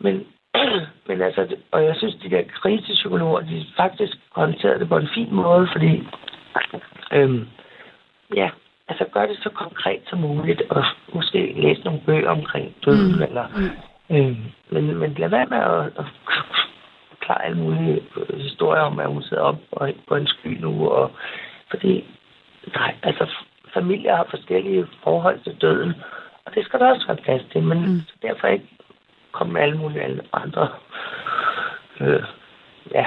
men, 0.00 0.26
men 1.08 1.22
altså, 1.22 1.56
og 1.70 1.84
jeg 1.84 1.94
synes, 1.96 2.14
de 2.14 2.30
der 2.30 2.42
krisepsykologer, 2.62 3.40
de 3.40 3.66
faktisk 3.76 4.16
håndterede 4.32 4.78
det 4.78 4.88
på 4.88 4.96
en 4.96 5.08
fin 5.14 5.34
måde, 5.34 5.68
fordi, 5.72 6.08
øhm, 7.12 7.48
ja, 8.34 8.50
altså 8.88 9.04
gør 9.12 9.26
det 9.26 9.36
så 9.42 9.50
konkret 9.50 10.00
som 10.06 10.18
muligt, 10.18 10.62
og 10.70 10.84
måske 11.12 11.52
læse 11.56 11.80
nogle 11.84 12.00
bøger 12.06 12.30
omkring 12.30 12.74
døden, 12.84 13.16
mm. 13.16 13.22
eller, 13.22 13.46
mm. 13.48 13.70
Øh, 14.10 14.36
men, 14.70 14.96
men 14.96 15.14
lad 15.14 15.28
være 15.28 15.46
med 15.46 15.58
at, 15.58 15.86
at 15.98 16.04
klare 17.20 17.44
alle 17.44 17.58
mulige 17.58 18.02
øh, 18.16 18.40
historier 18.40 18.82
om, 18.82 19.00
at 19.00 19.08
hun 19.08 19.22
sidder 19.22 19.42
op 19.42 19.58
på 20.08 20.14
en 20.14 20.26
sky 20.26 20.60
nu, 20.60 20.88
og 20.88 21.10
fordi, 21.70 22.04
nej, 22.74 22.94
altså 23.02 23.26
familier 23.74 24.16
har 24.16 24.26
forskellige 24.30 24.86
forhold 25.02 25.40
til 25.40 25.56
døden, 25.60 25.92
og 26.46 26.54
det 26.54 26.64
skal 26.64 26.80
der 26.80 26.90
også 26.90 27.06
være 27.06 27.24
plads 27.24 27.42
til, 27.52 27.62
men 27.62 27.78
mm. 27.78 28.00
derfor 28.22 28.46
ikke 28.46 28.68
komme 29.34 29.52
med 29.52 29.60
alle 29.62 29.78
mulige 29.78 30.20
andre 30.32 30.68
øh, 32.00 32.22
ja, 32.94 33.06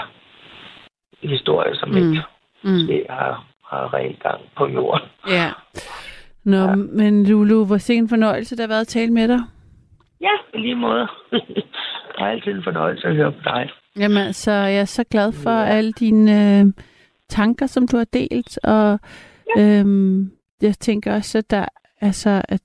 historier, 1.21 1.75
som 1.75 1.89
mm. 1.89 1.97
ikke 1.97 2.23
mm. 2.63 3.05
har, 3.09 3.45
har 3.69 3.93
rent 3.93 4.23
gang 4.23 4.41
på 4.57 4.67
jorden. 4.67 5.09
Ja. 5.28 5.51
Nå, 6.43 6.57
ja. 6.57 6.75
men 6.75 7.28
Lulu, 7.28 7.65
hvor 7.65 7.78
sen 7.78 8.03
en 8.03 8.09
fornøjelse, 8.09 8.57
der 8.57 8.63
har 8.63 8.67
været 8.67 8.82
at 8.82 8.88
tale 8.88 9.13
med 9.13 9.28
dig. 9.28 9.39
Ja, 10.21 10.32
i 10.53 10.57
lige 10.57 10.75
måde. 10.75 11.07
det 11.32 12.19
er 12.19 12.25
altid 12.25 12.51
en 12.51 12.63
fornøjelse 12.63 13.07
at 13.07 13.15
høre 13.15 13.32
på 13.32 13.39
dig. 13.43 13.69
Jamen, 13.99 14.34
så 14.34 14.51
jeg 14.51 14.82
er 14.82 14.86
så 14.86 15.03
glad 15.03 15.32
for 15.43 15.51
ja. 15.51 15.65
alle 15.65 15.91
dine 15.91 16.59
øh, 16.59 16.65
tanker, 17.30 17.67
som 17.67 17.88
du 17.88 17.97
har 17.97 18.05
delt, 18.13 18.59
og 18.63 18.99
ja. 19.57 19.80
øhm, 19.80 20.32
jeg 20.61 20.75
tænker 20.75 21.15
også, 21.15 21.38
at 21.38 21.51
der, 21.51 21.65
altså, 22.01 22.41
at 22.49 22.61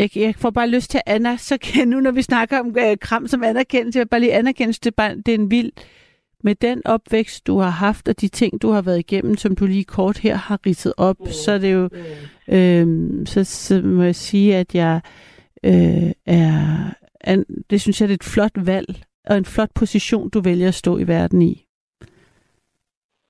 jeg, 0.00 0.16
jeg 0.16 0.34
får 0.34 0.50
bare 0.50 0.68
lyst 0.68 0.90
til 0.90 1.00
Anna, 1.06 1.36
så 1.36 1.58
kan 1.58 1.88
nu, 1.88 2.00
når 2.00 2.10
vi 2.10 2.22
snakker 2.22 2.60
om 2.60 2.76
øh, 2.78 2.96
kram 3.00 3.28
som 3.28 3.42
anerkendelse, 3.42 3.98
jeg 3.98 4.08
bare 4.08 4.20
lige 4.20 4.34
anerkende, 4.34 4.72
det, 4.72 4.94
bare, 4.94 5.16
det 5.16 5.28
er 5.28 5.38
en 5.38 5.50
vild, 5.50 5.72
med 6.44 6.54
den 6.54 6.82
opvækst, 6.84 7.46
du 7.46 7.58
har 7.58 7.70
haft, 7.70 8.08
og 8.08 8.20
de 8.20 8.28
ting, 8.28 8.62
du 8.62 8.70
har 8.70 8.82
været 8.82 8.98
igennem, 8.98 9.36
som 9.36 9.56
du 9.56 9.66
lige 9.66 9.84
kort 9.84 10.18
her 10.18 10.36
har 10.36 10.58
ridset 10.66 10.92
op, 10.96 11.16
mm. 11.20 11.26
så 11.26 11.52
er 11.52 11.58
det 11.58 11.72
jo, 11.72 11.88
mm. 12.48 12.54
øhm, 12.54 13.26
så, 13.26 13.44
så 13.44 13.80
må 13.80 14.02
jeg 14.02 14.14
sige, 14.14 14.56
at 14.56 14.74
jeg 14.74 15.00
øh, 15.64 16.12
er, 16.26 16.94
er, 17.20 17.44
det 17.70 17.80
synes 17.80 18.00
jeg, 18.00 18.08
det 18.08 18.12
er 18.12 18.18
et 18.18 18.24
flot 18.24 18.52
valg, 18.54 19.02
og 19.26 19.36
en 19.36 19.44
flot 19.44 19.70
position, 19.74 20.30
du 20.30 20.40
vælger 20.40 20.68
at 20.68 20.74
stå 20.74 20.98
i 20.98 21.08
verden 21.08 21.42
i. 21.42 21.66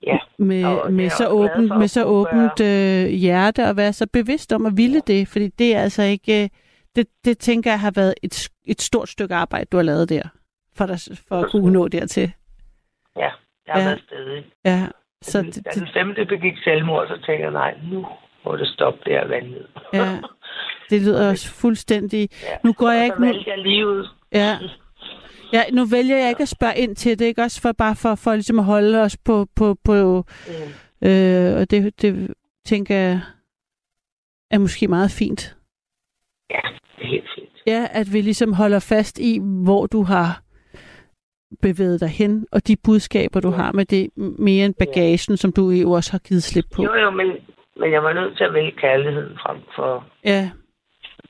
Ja. 0.06 0.18
Med, 0.38 0.64
og 0.64 0.92
med, 0.92 1.10
så 1.10 1.28
åbent, 1.28 1.78
med 1.78 1.88
så 1.88 2.04
åbent 2.04 2.60
øh, 2.60 3.06
hjerte 3.06 3.68
og 3.68 3.76
være 3.76 3.92
så 3.92 4.06
bevidst 4.12 4.52
om 4.52 4.66
at 4.66 4.72
ville 4.76 5.00
det, 5.00 5.28
fordi 5.28 5.48
det 5.48 5.76
er 5.76 5.80
altså 5.80 6.02
ikke, 6.02 6.42
øh, 6.42 6.48
det, 6.96 7.06
det 7.24 7.38
tænker 7.38 7.70
jeg 7.70 7.80
har 7.80 7.92
været 7.96 8.14
et, 8.22 8.48
et 8.64 8.80
stort 8.82 9.08
stykke 9.08 9.34
arbejde, 9.34 9.66
du 9.72 9.76
har 9.76 9.84
lavet 9.84 10.08
der, 10.08 10.22
for, 10.76 10.86
dig, 10.86 10.98
for 11.28 11.36
at 11.36 11.50
kunne 11.50 11.72
nå 11.72 11.88
dertil. 11.88 12.32
Ja, 13.16 13.30
jeg 13.66 13.74
har 13.74 13.80
ja. 13.80 13.86
været 13.86 14.02
stedig. 14.06 14.44
Ja. 14.64 14.86
Så 15.22 15.42
det, 15.42 15.64
da 15.64 15.70
den 15.80 15.88
femte 15.94 16.24
begik 16.24 16.54
selvmord, 16.64 17.08
så 17.08 17.14
tænkte 17.14 17.44
jeg, 17.44 17.50
nej, 17.50 17.74
nu 17.90 18.06
må 18.44 18.56
det 18.56 18.68
stoppe 18.68 19.00
der 19.06 19.28
vandet. 19.28 19.66
Ja, 19.92 20.20
det 20.90 21.02
lyder 21.02 21.28
også 21.30 21.60
fuldstændig... 21.60 22.28
Ja. 22.42 22.56
Nu 22.64 22.72
går 22.72 22.90
jeg 22.90 23.04
ikke... 23.04 23.20
Nu... 23.20 23.26
jeg 23.26 23.58
livet. 23.58 24.10
Ja, 24.32 24.58
Ja, 25.52 25.62
nu 25.72 25.84
vælger 25.84 26.16
jeg 26.16 26.28
ikke 26.28 26.42
at 26.42 26.48
spørge 26.48 26.78
ind 26.78 26.96
til 26.96 27.18
det, 27.18 27.24
ikke 27.24 27.42
også 27.42 27.60
for 27.62 27.72
bare 27.72 27.96
for, 27.96 28.14
for 28.14 28.32
ligesom 28.34 28.58
at 28.58 28.64
holde 28.64 29.02
os 29.02 29.16
på, 29.16 29.46
på, 29.56 29.76
på 29.84 30.24
mm. 30.46 31.08
øh, 31.08 31.60
og 31.60 31.70
det, 31.70 32.02
det 32.02 32.34
tænker 32.64 32.96
jeg 32.96 33.20
er 34.50 34.58
måske 34.58 34.88
meget 34.88 35.10
fint. 35.10 35.56
Ja, 36.50 36.60
det 36.96 37.04
er 37.04 37.08
helt 37.08 37.28
fint. 37.34 37.62
Ja, 37.66 37.86
at 37.90 38.06
vi 38.12 38.20
ligesom 38.20 38.52
holder 38.52 38.86
fast 38.88 39.18
i, 39.18 39.40
hvor 39.64 39.86
du 39.86 40.02
har 40.02 40.42
bevæget 41.62 42.00
dig 42.00 42.08
hen, 42.08 42.46
og 42.52 42.68
de 42.68 42.76
budskaber, 42.84 43.40
du 43.40 43.50
ja. 43.50 43.56
har 43.56 43.72
med 43.72 43.84
det, 43.84 44.10
mere 44.16 44.66
end 44.66 44.74
bagagen, 44.74 45.32
ja. 45.32 45.36
som 45.36 45.52
du 45.52 45.70
jo 45.70 45.90
også 45.90 46.12
har 46.12 46.18
givet 46.18 46.42
slip 46.42 46.64
på. 46.76 46.82
Jo, 46.82 46.94
jo, 46.94 47.10
men, 47.10 47.26
men 47.76 47.92
jeg 47.92 48.02
var 48.02 48.12
nødt 48.12 48.36
til 48.36 48.44
at 48.44 48.54
vælge 48.54 48.72
kærligheden 48.72 49.38
frem 49.42 49.58
for 49.76 50.06
ja. 50.24 50.50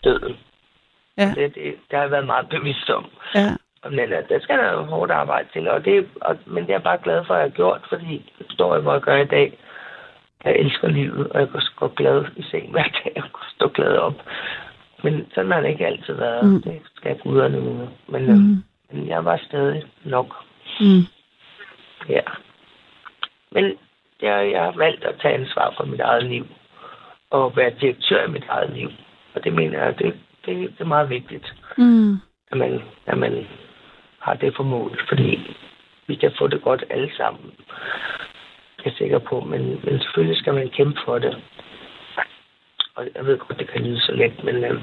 døden. 0.05 0.37
Ja. 1.19 1.33
Det, 1.37 1.55
det, 1.55 1.65
det 1.65 1.93
har 1.93 2.03
jeg 2.03 2.11
været 2.11 2.27
meget 2.27 2.49
bevidst 2.49 2.91
om. 2.91 3.05
Ja. 3.35 3.57
Men 3.85 4.13
uh, 4.13 4.29
der 4.29 4.41
skal 4.41 4.59
der 4.59 4.73
jo 4.73 4.83
hårdt 4.83 5.11
arbejde 5.11 5.49
til, 5.53 5.69
og 5.69 5.85
det, 5.85 6.09
og, 6.21 6.37
men 6.47 6.63
det 6.63 6.71
er 6.71 6.75
jeg 6.75 6.83
bare 6.83 6.99
glad 7.03 7.25
for, 7.25 7.35
at 7.35 7.41
jeg 7.41 7.51
har 7.51 7.57
gjort, 7.57 7.81
fordi 7.89 8.33
det 8.39 8.47
står 8.51 8.75
jeg, 8.75 8.83
hvor 8.83 8.93
jeg 8.93 9.03
gør 9.03 9.17
i 9.17 9.25
dag. 9.25 9.59
Jeg 10.45 10.57
elsker 10.57 10.89
livet, 10.89 11.29
og 11.29 11.41
jeg 11.41 11.49
kan 11.49 11.61
gå 11.77 11.89
glad 11.89 12.25
i 12.37 12.43
seng 12.43 12.71
hver 12.71 12.89
dag, 13.05 13.13
og 13.17 13.23
kan 13.23 13.51
stå 13.57 13.69
glad 13.69 13.97
op. 13.97 14.15
Men 15.05 15.27
sådan 15.35 15.53
har 15.53 15.61
det 15.61 15.69
ikke 15.69 15.87
altid 15.87 16.15
været. 16.15 16.45
Mm. 16.45 16.63
Det 16.63 16.83
skal 16.97 17.19
guderne 17.19 17.61
med. 17.61 17.89
Men, 18.09 18.23
øh, 18.23 18.37
mm. 18.37 18.53
øh, 18.53 18.59
men 18.93 19.09
jeg 19.09 19.25
var 19.25 19.41
stadig 19.47 19.85
nok. 20.05 20.35
Mm. 20.81 21.03
Ja. 22.09 22.21
Men 23.51 23.65
jeg, 24.23 24.51
jeg 24.53 24.63
har 24.63 24.75
valgt 24.77 25.05
at 25.05 25.15
tage 25.23 25.35
ansvar 25.35 25.75
for 25.77 25.85
mit 25.85 26.01
eget 26.01 26.25
liv, 26.25 26.47
og 27.31 27.57
være 27.57 27.73
direktør 27.81 28.25
i 28.25 28.31
mit 28.31 28.45
eget 28.49 28.71
liv. 28.71 28.91
Og 29.35 29.45
det 29.45 29.53
mener 29.53 29.85
jeg, 29.85 29.99
det, 29.99 30.15
det, 30.47 30.57
det 30.57 30.81
er 30.81 30.85
meget 30.85 31.11
vigtigt. 31.11 31.55
Mm 31.79 32.21
at 32.51 32.59
man, 32.59 32.81
at 33.07 33.19
man 33.19 33.47
har 34.21 34.35
det 34.35 34.57
for 34.57 34.65
mål, 34.65 35.01
fordi 35.09 35.57
vi 36.07 36.15
kan 36.15 36.33
få 36.39 36.47
det 36.47 36.63
godt 36.63 36.85
alle 36.91 37.11
sammen. 37.17 37.53
Jeg 38.85 38.93
er 38.93 38.97
sikker 38.97 39.19
på, 39.19 39.41
men, 39.41 39.81
men 39.85 40.01
selvfølgelig 40.01 40.37
skal 40.37 40.55
man 40.55 40.69
kæmpe 40.69 41.01
for 41.05 41.19
det. 41.19 41.43
Og 42.95 43.09
jeg 43.15 43.27
ved 43.27 43.39
godt, 43.39 43.59
det 43.59 43.69
kan 43.69 43.83
lyde 43.83 44.01
så 44.01 44.13
let, 44.13 44.45
men 44.45 44.65
øh, 44.65 44.83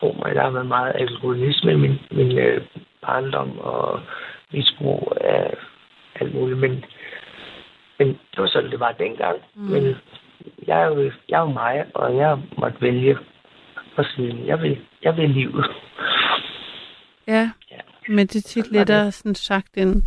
tro 0.00 0.16
mig, 0.18 0.34
der 0.34 0.42
har 0.42 0.50
været 0.50 0.66
meget 0.66 0.92
alkoholisme 0.94 1.72
i 1.72 1.76
min, 1.76 1.98
min 2.10 2.38
øh, 2.38 2.62
barndom 3.02 3.58
og 3.58 4.00
misbrug 4.52 5.12
af 5.20 5.54
alt 6.20 6.34
muligt. 6.34 6.58
Men, 6.58 6.84
men 7.98 8.08
det 8.08 8.38
var 8.38 8.46
sådan, 8.46 8.70
det 8.70 8.80
var 8.80 8.92
dengang. 8.92 9.38
Mm. 9.54 9.62
Men 9.62 9.96
jeg 10.66 10.82
er, 10.82 10.86
jo, 10.86 11.12
jeg 11.28 11.36
er 11.36 11.40
jo 11.40 11.52
mig, 11.52 11.84
og 11.94 12.16
jeg 12.16 12.38
måtte 12.58 12.82
vælge 12.82 13.18
for 13.94 14.06
siden. 14.16 14.46
Jeg 14.46 14.62
vil, 14.62 14.78
jeg 15.02 15.16
vil 15.16 15.30
livet. 15.30 15.66
Ja, 17.26 17.50
ja. 17.70 17.80
Men 18.08 18.26
det 18.26 18.36
er 18.36 18.48
tit 18.48 18.72
lettere 18.72 19.12
sådan 19.12 19.34
sagt 19.34 19.76
end, 19.76 20.02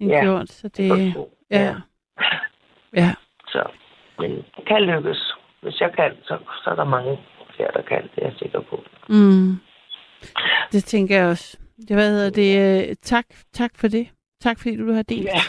end 0.00 0.10
ja. 0.10 0.22
gjort. 0.22 0.48
Så 0.48 0.68
det, 0.68 1.14
ja. 1.50 1.58
ja. 1.60 1.74
ja. 2.94 3.14
Så, 3.48 3.62
men 4.18 4.30
det 4.30 4.66
kan 4.66 4.82
lykkes. 4.82 5.34
Hvis 5.62 5.80
jeg 5.80 5.92
kan, 5.96 6.12
så, 6.22 6.38
så 6.64 6.70
er 6.70 6.74
der 6.74 6.84
mange 6.84 7.18
flere, 7.56 7.70
der 7.74 7.82
kan. 7.82 8.02
Det 8.02 8.22
er 8.22 8.26
jeg 8.26 8.34
sikker 8.38 8.60
på. 8.60 8.84
Mm. 9.08 9.56
Det 10.72 10.84
tænker 10.84 11.16
jeg 11.16 11.26
også. 11.26 11.58
Det, 11.88 11.96
hvad 11.96 12.10
hedder 12.10 12.30
det? 12.30 12.88
Øh, 12.90 12.96
tak, 13.02 13.26
tak 13.52 13.70
for 13.74 13.88
det. 13.88 14.08
Tak 14.40 14.58
fordi 14.58 14.76
du 14.76 14.92
har 14.92 15.02
delt. 15.02 15.24
Ja, 15.24 15.40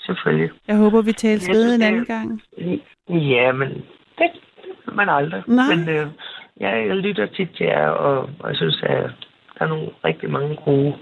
selvfølgelig. 0.00 0.50
Jeg 0.68 0.76
håber, 0.76 1.02
vi 1.02 1.12
tales 1.12 1.48
ved 1.48 1.74
en 1.74 1.82
anden 1.82 2.04
gang. 2.04 2.42
Ja, 3.08 3.52
men 3.52 3.68
det, 4.18 4.30
det 4.86 4.94
man 4.94 5.08
aldrig. 5.08 5.42
Nej. 5.46 5.74
Men 5.74 5.88
øh, 5.88 6.06
jeg, 6.56 6.86
jeg 6.88 6.96
lytter 6.96 7.26
tit 7.26 7.48
til 7.56 7.66
jer, 7.66 7.88
og, 7.88 8.30
og 8.40 8.48
jeg 8.48 8.56
synes, 8.56 8.82
at 8.82 9.10
der 9.62 9.68
er 9.68 9.74
nogle 9.74 9.90
rigtig 10.04 10.30
mange 10.30 10.56
gode 10.56 10.94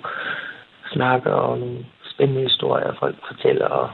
snakker 0.92 1.30
og 1.30 1.58
nogle 1.58 1.86
spændende 2.14 2.42
historier, 2.42 2.94
folk 2.98 3.16
fortæller. 3.28 3.66
Og, 3.66 3.90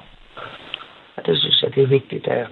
og 1.17 1.27
det 1.27 1.39
synes 1.39 1.63
jeg, 1.63 1.75
det 1.75 1.83
er 1.83 1.87
vigtigt, 1.87 2.27
at, 2.27 2.47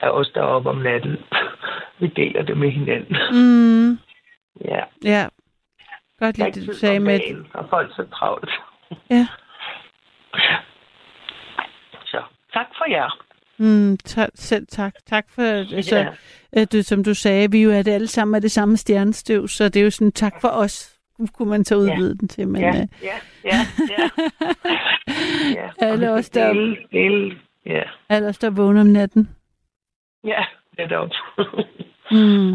at 0.00 0.14
os 0.14 0.30
deroppe 0.34 0.70
om 0.70 0.76
natten, 0.76 1.16
vi 2.00 2.06
deler 2.06 2.42
det 2.42 2.56
med 2.56 2.70
hinanden. 2.70 3.16
Mm. 3.32 3.98
Ja. 4.64 4.82
Ja. 5.04 5.26
Godt 6.18 6.38
lide 6.38 6.52
det, 6.52 6.68
du 6.68 6.72
sagde 6.72 7.00
med... 7.00 7.20
Og 7.54 7.66
folk 7.70 7.94
så 7.96 8.04
travlt. 8.14 8.50
Ja. 9.10 9.26
Så 12.04 12.22
tak 12.52 12.66
for 12.78 12.90
jer. 12.90 13.24
Mm, 13.58 13.96
ta- 13.96 14.30
selv 14.34 14.66
tak. 14.66 14.94
Tak 15.06 15.26
for, 15.34 15.42
altså, 15.76 15.96
ja. 15.96 16.08
at 16.52 16.72
du, 16.72 16.82
som 16.82 17.04
du 17.04 17.14
sagde, 17.14 17.50
vi 17.50 17.62
jo 17.62 17.70
er 17.70 17.82
det 17.82 17.92
alle 17.92 18.06
sammen 18.06 18.34
af 18.34 18.40
det 18.40 18.50
samme 18.50 18.76
stjernestøv, 18.76 19.48
så 19.48 19.64
det 19.64 19.76
er 19.76 19.84
jo 19.84 19.90
sådan 19.90 20.12
tak 20.12 20.40
for 20.40 20.48
os 20.48 20.97
kunne 21.26 21.48
man 21.48 21.64
så 21.64 21.76
udvide 21.76 22.08
ja. 22.08 22.14
den 22.20 22.28
til. 22.28 22.48
Men, 22.48 22.60
ja, 22.60 22.86
ja, 23.02 23.16
ja. 23.44 23.58
ja. 23.90 24.08
ja. 25.60 25.70
alle 25.78 26.10
os, 26.10 26.30
der, 26.30 26.74
ja. 27.66 27.82
alle 28.08 28.28
os, 28.28 28.38
der 28.38 28.50
vågner 28.50 28.80
om 28.80 28.86
natten. 28.86 29.28
Ja, 30.24 30.44
det 30.76 30.82
er 30.82 30.88
det 30.88 31.12
mm. 32.18 32.54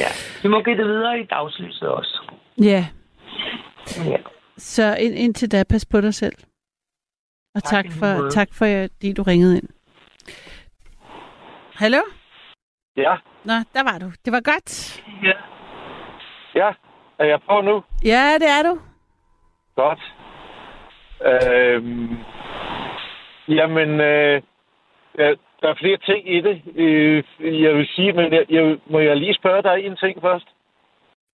Ja, 0.00 0.10
vi 0.42 0.48
må 0.48 0.62
give 0.62 0.76
det 0.76 0.86
videre 0.86 1.20
i 1.20 1.24
dagslyset 1.24 1.88
også. 1.88 2.22
Ja. 2.62 2.86
ja. 4.04 4.16
Så 4.56 4.96
ind, 5.00 5.14
indtil 5.14 5.52
da, 5.52 5.64
pas 5.64 5.86
på 5.86 6.00
dig 6.00 6.14
selv. 6.14 6.36
Og 7.54 7.62
tak, 7.64 7.84
tak 7.84 7.92
for, 7.92 8.30
tak 8.30 8.48
for, 8.52 8.64
at 8.64 9.16
du 9.16 9.22
ringede 9.22 9.56
ind. 9.56 9.68
Hallo? 11.74 11.98
Ja. 12.96 13.16
Nå, 13.44 13.54
der 13.74 13.82
var 13.82 13.98
du. 13.98 14.12
Det 14.24 14.32
var 14.32 14.40
godt. 14.40 15.02
Ja. 15.22 15.32
Ja, 16.54 16.72
er 17.18 17.24
jeg 17.24 17.40
på 17.48 17.60
nu? 17.60 17.82
Ja, 18.04 18.34
det 18.38 18.48
er 18.58 18.62
du. 18.62 18.80
Godt. 19.76 20.02
Øhm, 21.30 22.16
jamen, 23.48 24.00
øh, 24.00 24.42
ja, 25.18 25.28
der 25.60 25.68
er 25.68 25.74
flere 25.78 25.96
ting 25.96 26.34
i 26.34 26.40
det, 26.40 26.62
øh, 26.76 27.24
jeg 27.62 27.74
vil 27.74 27.86
sige, 27.86 28.12
men 28.12 28.32
jeg, 28.32 28.44
jeg, 28.50 28.78
må 28.86 28.98
jeg 28.98 29.16
lige 29.16 29.34
spørge 29.34 29.62
dig 29.62 29.86
en 29.86 29.96
ting 29.96 30.20
først? 30.20 30.46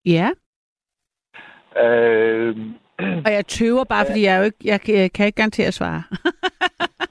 Ja. 0.06 0.28
Øh, 1.76 2.56
og 3.26 3.32
jeg 3.32 3.46
tøver 3.46 3.84
bare, 3.84 4.06
fordi 4.06 4.24
jeg, 4.24 4.38
jo 4.38 4.44
ikke, 4.44 4.58
jeg, 4.64 4.80
jeg 4.88 5.12
kan 5.12 5.26
ikke 5.26 5.36
garantere 5.36 5.66
at 5.66 5.74
svare. 5.74 6.02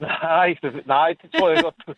Nej, 0.00 0.56
nej, 0.86 1.14
det 1.22 1.30
tror 1.32 1.50
jeg 1.50 1.62
godt, 1.62 1.74
du. 1.86 1.94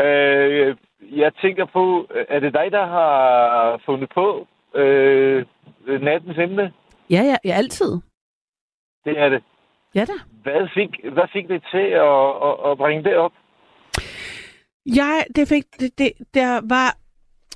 Øh, 0.00 0.76
jeg 1.00 1.32
tænker 1.34 1.64
på, 1.64 2.08
er 2.28 2.40
det 2.40 2.54
dig, 2.54 2.70
der 2.70 2.86
har 2.86 3.80
fundet 3.86 4.08
på 4.14 4.46
øh, 4.74 5.44
nattens 5.86 6.38
emne? 6.38 6.72
Ja, 7.10 7.22
ja, 7.22 7.36
ja, 7.44 7.54
altid. 7.54 7.92
Det 9.04 9.18
er 9.18 9.28
det. 9.28 9.42
Ja 9.94 10.04
da. 10.04 10.12
Hvad 10.42 10.68
fik, 10.74 11.12
hvad 11.12 11.28
fik 11.32 11.48
det 11.48 11.62
til 11.70 11.86
at, 12.06 12.26
at, 12.48 12.70
at 12.70 12.78
bringe 12.78 13.04
det 13.04 13.16
op? 13.16 13.32
Jeg, 14.86 15.24
det 15.36 15.48
fik, 15.48 15.64
det, 15.80 15.98
det, 15.98 16.12
der 16.34 16.60
var 16.68 16.96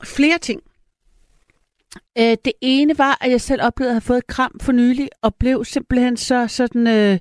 flere 0.05 0.39
ting. 0.39 0.63
Øh, 2.19 2.37
det 2.45 2.53
ene 2.61 2.99
var, 2.99 3.19
at 3.21 3.31
jeg 3.31 3.41
selv 3.41 3.63
oplevede 3.63 3.91
at 3.91 3.95
have 3.95 4.09
fået 4.11 4.19
et 4.19 4.27
kram 4.27 4.61
for 4.63 4.73
nylig, 4.73 5.09
og 5.23 5.35
blev 5.35 5.65
simpelthen 5.65 6.17
så 6.17 6.47
sådan... 6.49 6.87
Øh, 6.87 7.19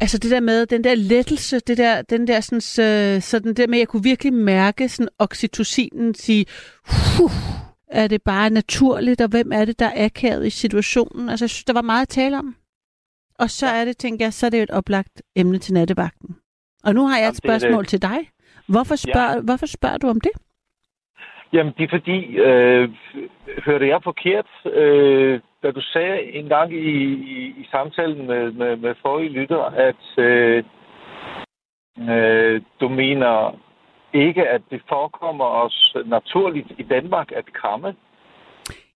altså 0.00 0.18
det 0.18 0.30
der 0.30 0.40
med, 0.40 0.66
den 0.66 0.84
der 0.84 0.94
lettelse, 0.94 1.60
det 1.60 1.78
der, 1.78 2.02
den 2.02 2.26
der 2.26 2.40
sådan, 2.40 2.84
øh, 2.86 3.22
sådan 3.22 3.54
der 3.54 3.66
med, 3.66 3.78
at 3.78 3.80
jeg 3.80 3.88
kunne 3.88 4.02
virkelig 4.02 4.32
mærke 4.32 4.88
sådan 4.88 5.08
oxytocinen 5.18 6.14
sige, 6.14 6.46
huh, 6.86 7.30
er 7.88 8.06
det 8.08 8.22
bare 8.22 8.50
naturligt, 8.50 9.20
og 9.20 9.28
hvem 9.30 9.52
er 9.52 9.64
det, 9.64 9.78
der 9.78 9.86
er 9.86 10.04
akavet 10.04 10.46
i 10.46 10.50
situationen? 10.50 11.28
Altså 11.28 11.44
jeg 11.44 11.50
synes, 11.50 11.64
der 11.64 11.72
var 11.72 11.82
meget 11.82 12.02
at 12.02 12.08
tale 12.08 12.38
om. 12.38 12.56
Og 13.38 13.50
så 13.50 13.66
er 13.66 13.84
det, 13.84 13.96
tænker 13.96 14.24
jeg, 14.24 14.32
så 14.32 14.46
er 14.46 14.50
det 14.50 14.58
jo 14.58 14.62
et 14.62 14.70
oplagt 14.70 15.22
emne 15.36 15.58
til 15.58 15.74
nattevagten. 15.74 16.36
Og 16.84 16.94
nu 16.94 17.06
har 17.06 17.16
jeg 17.18 17.22
et 17.22 17.26
Jamen, 17.26 17.32
det 17.32 17.44
spørgsmål 17.44 17.82
det. 17.82 17.88
til 17.88 18.02
dig. 18.02 18.18
Hvorfor 18.68 18.96
spørger, 18.96 19.34
ja. 19.34 19.40
hvorfor 19.40 19.66
spørger 19.66 19.98
du 19.98 20.08
om 20.08 20.20
det? 20.20 20.32
Jamen, 21.52 21.72
det 21.78 21.84
er 21.84 21.98
fordi, 21.98 22.18
øh, 22.48 22.90
hørte 23.66 23.88
jeg 23.88 24.00
forkert, 24.04 24.46
øh, 24.72 25.40
da 25.62 25.70
du 25.70 25.80
sagde 25.80 26.22
en 26.22 26.48
gang 26.48 26.72
i, 26.72 26.94
i, 27.34 27.54
i 27.62 27.66
samtalen 27.70 28.26
med, 28.26 28.52
med, 28.52 28.76
med 28.76 28.94
forrige 29.02 29.30
lytter, 29.30 29.62
at 29.88 30.24
øh, 30.24 30.64
øh, 32.10 32.62
du 32.80 32.88
mener 32.88 33.58
ikke, 34.14 34.48
at 34.48 34.62
det 34.70 34.82
forekommer 34.88 35.44
os 35.44 35.96
naturligt 36.06 36.72
i 36.78 36.82
Danmark 36.82 37.32
at 37.32 37.52
kramme. 37.52 37.94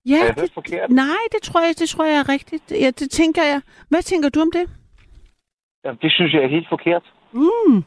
Ja, 0.07 0.11
jeg 0.11 0.25
hørt 0.25 0.37
det, 0.37 0.53
forkert? 0.55 0.91
nej, 0.91 1.23
det 1.33 1.43
tror 1.43 1.61
jeg, 1.61 1.75
det 1.79 1.89
tror 1.89 2.05
jeg 2.05 2.19
er 2.19 2.29
rigtigt. 2.29 2.73
Ja, 2.83 2.87
det 2.87 3.11
tænker 3.11 3.43
jeg. 3.43 3.61
Hvad 3.91 4.03
tænker 4.03 4.29
du 4.29 4.41
om 4.41 4.51
det? 4.53 4.67
Jamen, 5.85 5.99
det 6.03 6.13
synes 6.13 6.33
jeg 6.35 6.43
er 6.43 6.49
helt 6.49 6.69
forkert. 6.69 7.03
Mm. 7.33 7.85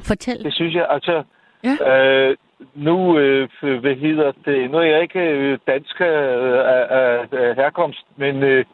Fortæl. 0.00 0.44
Det 0.44 0.54
synes 0.54 0.74
jeg, 0.74 0.86
altså... 0.90 1.22
Ja. 1.64 1.76
Øh, 1.90 2.36
nu, 2.74 3.18
øh, 3.18 3.48
hvad 3.80 3.96
hedder 3.96 4.32
det, 4.44 4.70
nu 4.70 4.78
er 4.78 4.82
jeg 4.82 5.02
ikke 5.02 5.20
øh, 5.20 5.58
dansk 5.66 6.00
øh, 6.00 6.58
af, 6.76 6.86
af 6.90 7.54
herkomst, 7.56 8.06
men 8.16 8.42
øh, 8.42 8.64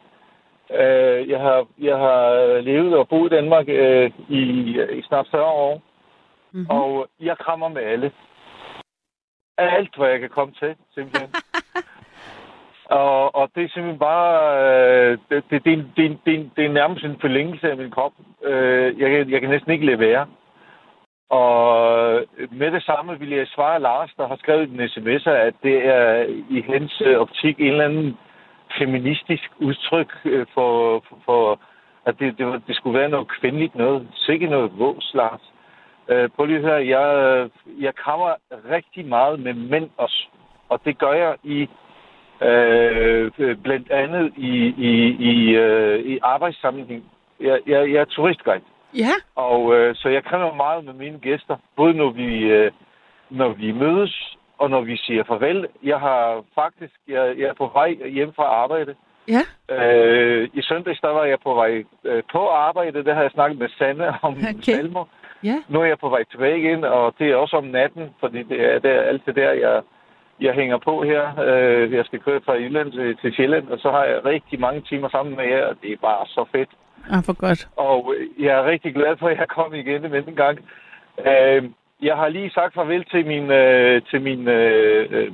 øh, 0.71 1.29
jeg, 1.29 1.39
har, 1.39 1.67
jeg 1.81 1.97
har 1.97 2.61
levet 2.61 2.97
og 2.97 3.07
boet 3.07 3.31
i 3.31 3.35
Danmark 3.35 3.65
øh, 3.69 4.11
i, 4.29 4.41
i 4.97 5.01
snart 5.01 5.27
40 5.31 5.43
år, 5.43 5.81
Mm-hmm. 6.53 6.69
og 6.69 7.07
jeg 7.19 7.37
krammer 7.37 7.67
med 7.67 7.81
alle. 7.81 8.11
Alt, 9.57 9.95
hvad 9.97 10.09
jeg 10.09 10.19
kan 10.19 10.29
komme 10.29 10.53
til, 10.59 10.75
simpelthen. 10.93 11.29
og, 13.01 13.35
og 13.35 13.49
det 13.55 13.63
er 13.63 13.69
simpelthen 13.69 13.99
bare... 13.99 14.31
Øh, 15.11 15.17
det, 15.29 15.43
det, 15.49 15.65
det, 15.65 15.85
det, 15.97 16.17
det, 16.25 16.51
det 16.55 16.65
er 16.65 16.69
nærmest 16.69 17.05
en 17.05 17.17
forlængelse 17.21 17.71
af 17.71 17.77
min 17.77 17.91
krop. 17.91 18.13
Øh, 18.43 18.99
jeg, 18.99 19.09
kan- 19.09 19.29
jeg 19.29 19.41
kan 19.41 19.49
næsten 19.49 19.71
ikke 19.71 19.85
lade 19.85 19.99
være. 19.99 20.27
Og 21.29 22.23
med 22.51 22.71
det 22.71 22.83
samme 22.83 23.19
vil 23.19 23.29
jeg 23.29 23.47
svare 23.47 23.79
Lars, 23.79 24.11
der 24.17 24.27
har 24.27 24.35
skrevet 24.35 24.69
en 24.69 24.89
sms, 24.89 25.27
at 25.27 25.53
det 25.63 25.85
er 25.85 26.23
i 26.49 26.61
hans 26.61 27.01
øh, 27.05 27.17
optik 27.19 27.59
en 27.59 27.67
eller 27.67 27.85
anden 27.85 28.17
feministisk 28.77 29.51
udtryk 29.59 30.11
for, 30.53 30.99
for, 31.09 31.17
for 31.25 31.59
at 32.05 32.19
det, 32.19 32.37
det, 32.37 32.61
det 32.67 32.75
skulle 32.75 32.99
være 32.99 33.09
noget 33.09 33.27
kvindeligt 33.27 33.75
noget. 33.75 34.07
Sikke 34.15 34.47
noget 34.47 34.79
vås, 34.79 35.11
Lars. 35.13 35.52
Øh, 36.09 36.29
prøv 36.29 36.45
lige 36.45 36.57
at 36.57 36.63
høre, 36.63 36.87
jeg, 36.87 37.49
jeg 37.79 37.95
kommer 37.95 38.35
rigtig 38.71 39.05
meget 39.05 39.39
med 39.39 39.53
mænd 39.53 39.89
også. 39.97 40.27
Og 40.69 40.79
det 40.85 40.97
gør 40.97 41.13
jeg 41.13 41.35
i 41.43 41.69
øh, 42.41 43.31
blandt 43.63 43.91
andet 43.91 44.33
i, 44.37 44.73
i, 44.77 44.91
i, 45.19 45.55
øh, 45.55 45.99
i 45.99 46.19
arbejdssammenhæng. 46.21 47.03
Jeg, 47.39 47.59
jeg, 47.67 47.91
jeg 47.91 48.01
er 48.01 48.05
turistguide. 48.05 48.63
Ja. 48.93 49.13
Og 49.35 49.75
øh, 49.75 49.95
så 49.95 50.09
jeg 50.09 50.23
kræver 50.23 50.53
meget 50.53 50.85
med 50.85 50.93
mine 50.93 51.19
gæster, 51.19 51.57
både 51.75 51.93
når 51.93 52.09
vi, 52.09 52.37
øh, 52.37 52.71
når 53.29 53.49
vi 53.49 53.71
mødes, 53.71 54.37
og 54.57 54.69
når 54.69 54.81
vi 54.81 54.97
siger 54.97 55.23
farvel. 55.23 55.67
Jeg 55.83 55.99
har 55.99 56.43
faktisk, 56.55 56.93
jeg, 57.07 57.37
jeg 57.37 57.47
er 57.47 57.53
på 57.53 57.71
vej 57.73 57.95
hjem 58.09 58.33
fra 58.33 58.43
arbejde. 58.43 58.95
Ja. 59.27 59.43
Øh, 59.75 60.49
I 60.53 60.61
søndags, 60.61 60.99
der 60.99 61.09
var 61.09 61.25
jeg 61.25 61.37
på 61.43 61.53
vej 61.53 61.83
øh, 62.03 62.23
på 62.31 62.47
arbejde. 62.49 63.05
Der 63.05 63.13
har 63.13 63.21
jeg 63.21 63.31
snakket 63.31 63.59
med 63.59 63.69
Sanne 63.69 64.07
om 64.21 64.33
okay. 64.33 64.61
salmer. 64.61 65.05
Ja. 65.43 65.57
Nu 65.69 65.81
er 65.81 65.85
jeg 65.85 65.99
på 65.99 66.09
vej 66.09 66.23
tilbage 66.23 66.59
igen, 66.59 66.83
og 66.83 67.13
det 67.19 67.31
er 67.31 67.35
også 67.35 67.57
om 67.57 67.63
natten, 67.63 68.09
fordi 68.19 68.43
det 68.43 68.59
er, 68.65 68.79
det 68.79 68.91
er 68.91 69.01
altid 69.01 69.33
der, 69.33 69.51
jeg, 69.51 69.81
jeg 70.41 70.53
hænger 70.53 70.77
på 70.77 71.03
her. 71.03 71.39
Øh, 71.47 71.93
jeg 71.93 72.05
skal 72.05 72.19
køre 72.19 72.41
fra 72.45 72.53
Jylland 72.53 72.91
til, 72.91 73.17
til 73.17 73.35
Sjælland, 73.35 73.67
og 73.69 73.79
så 73.79 73.91
har 73.91 74.03
jeg 74.03 74.25
rigtig 74.25 74.59
mange 74.59 74.81
timer 74.81 75.09
sammen 75.09 75.35
med 75.35 75.45
jer, 75.45 75.65
og 75.65 75.75
det 75.81 75.91
er 75.91 75.97
bare 76.01 76.25
så 76.27 76.45
fedt. 76.51 76.69
Ah, 77.09 77.23
for 77.23 77.33
godt. 77.33 77.67
Og 77.75 78.13
øh, 78.17 78.43
jeg 78.45 78.53
er 78.59 78.65
rigtig 78.65 78.93
glad 78.93 79.17
for, 79.17 79.27
at 79.27 79.37
jeg 79.37 79.47
kom 79.47 79.73
igen 79.73 80.01
med 80.01 80.27
en 80.27 80.35
gang. 80.35 80.59
Øh, 81.27 81.63
jeg 82.01 82.15
har 82.15 82.29
lige 82.29 82.51
sagt 82.51 82.73
farvel 82.73 83.05
til 83.05 83.25
min, 83.25 83.47
til 84.09 84.21
min 84.21 84.45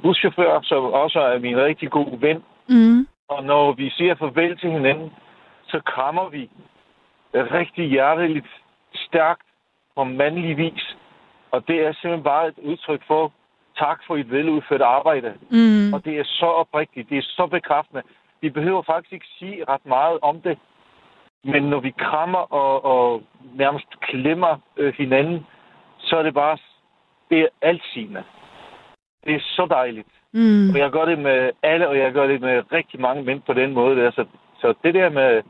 buschauffør, 0.01 0.59
som 0.63 0.83
også 0.83 1.19
er 1.19 1.39
min 1.39 1.57
rigtig 1.57 1.89
god 1.91 2.19
ven. 2.19 2.43
Mm. 2.69 3.07
Og 3.29 3.43
når 3.43 3.71
vi 3.71 3.89
siger 3.89 4.15
farvel 4.15 4.57
til 4.57 4.69
hinanden, 4.71 5.09
så 5.67 5.81
krammer 5.85 6.29
vi 6.29 6.49
rigtig 7.33 7.89
hjerteligt, 7.89 8.47
stærkt 8.93 9.48
på 9.99 10.03
mandlig 10.03 10.57
vis. 10.57 10.85
Og 11.51 11.67
det 11.67 11.77
er 11.85 11.91
simpelthen 11.93 12.23
bare 12.23 12.47
et 12.47 12.59
udtryk 12.69 13.01
for, 13.07 13.31
tak 13.77 13.99
for 14.07 14.15
et 14.17 14.31
veludført 14.31 14.81
arbejde. 14.81 15.33
Mm. 15.51 15.93
Og 15.93 16.05
det 16.05 16.13
er 16.19 16.23
så 16.23 16.45
oprigtigt, 16.45 17.09
det 17.09 17.17
er 17.17 17.27
så 17.39 17.47
bekræftende. 17.47 18.03
Vi 18.41 18.49
behøver 18.49 18.81
faktisk 18.81 19.13
ikke 19.13 19.31
sige 19.39 19.65
ret 19.69 19.85
meget 19.85 20.17
om 20.21 20.41
det. 20.41 20.57
Men 21.43 21.63
når 21.63 21.79
vi 21.79 21.91
krammer 21.97 22.43
og, 22.61 22.85
og 22.85 23.21
nærmest 23.55 23.99
klemmer 24.01 24.57
øh, 24.77 24.93
hinanden, 24.97 25.45
så 25.99 26.17
er 26.17 26.23
det 26.23 26.33
bare, 26.33 26.57
det 27.29 27.39
er 27.39 27.47
altsigende. 27.61 28.23
Det 29.25 29.35
er 29.35 29.39
så 29.39 29.65
dejligt. 29.69 30.07
Mm. 30.33 30.69
Og 30.69 30.77
jeg 30.79 30.91
gør 30.91 31.05
det 31.05 31.19
med 31.19 31.51
alle, 31.63 31.89
og 31.89 31.97
jeg 31.97 32.11
gør 32.13 32.27
det 32.27 32.41
med 32.41 32.63
rigtig 32.71 33.01
mange 33.01 33.23
mænd 33.23 33.41
på 33.41 33.53
den 33.53 33.73
måde. 33.73 33.95
Der. 33.95 34.11
Så, 34.11 34.25
så 34.61 34.73
det 34.83 34.93
der 34.93 35.09
med, 35.09 35.41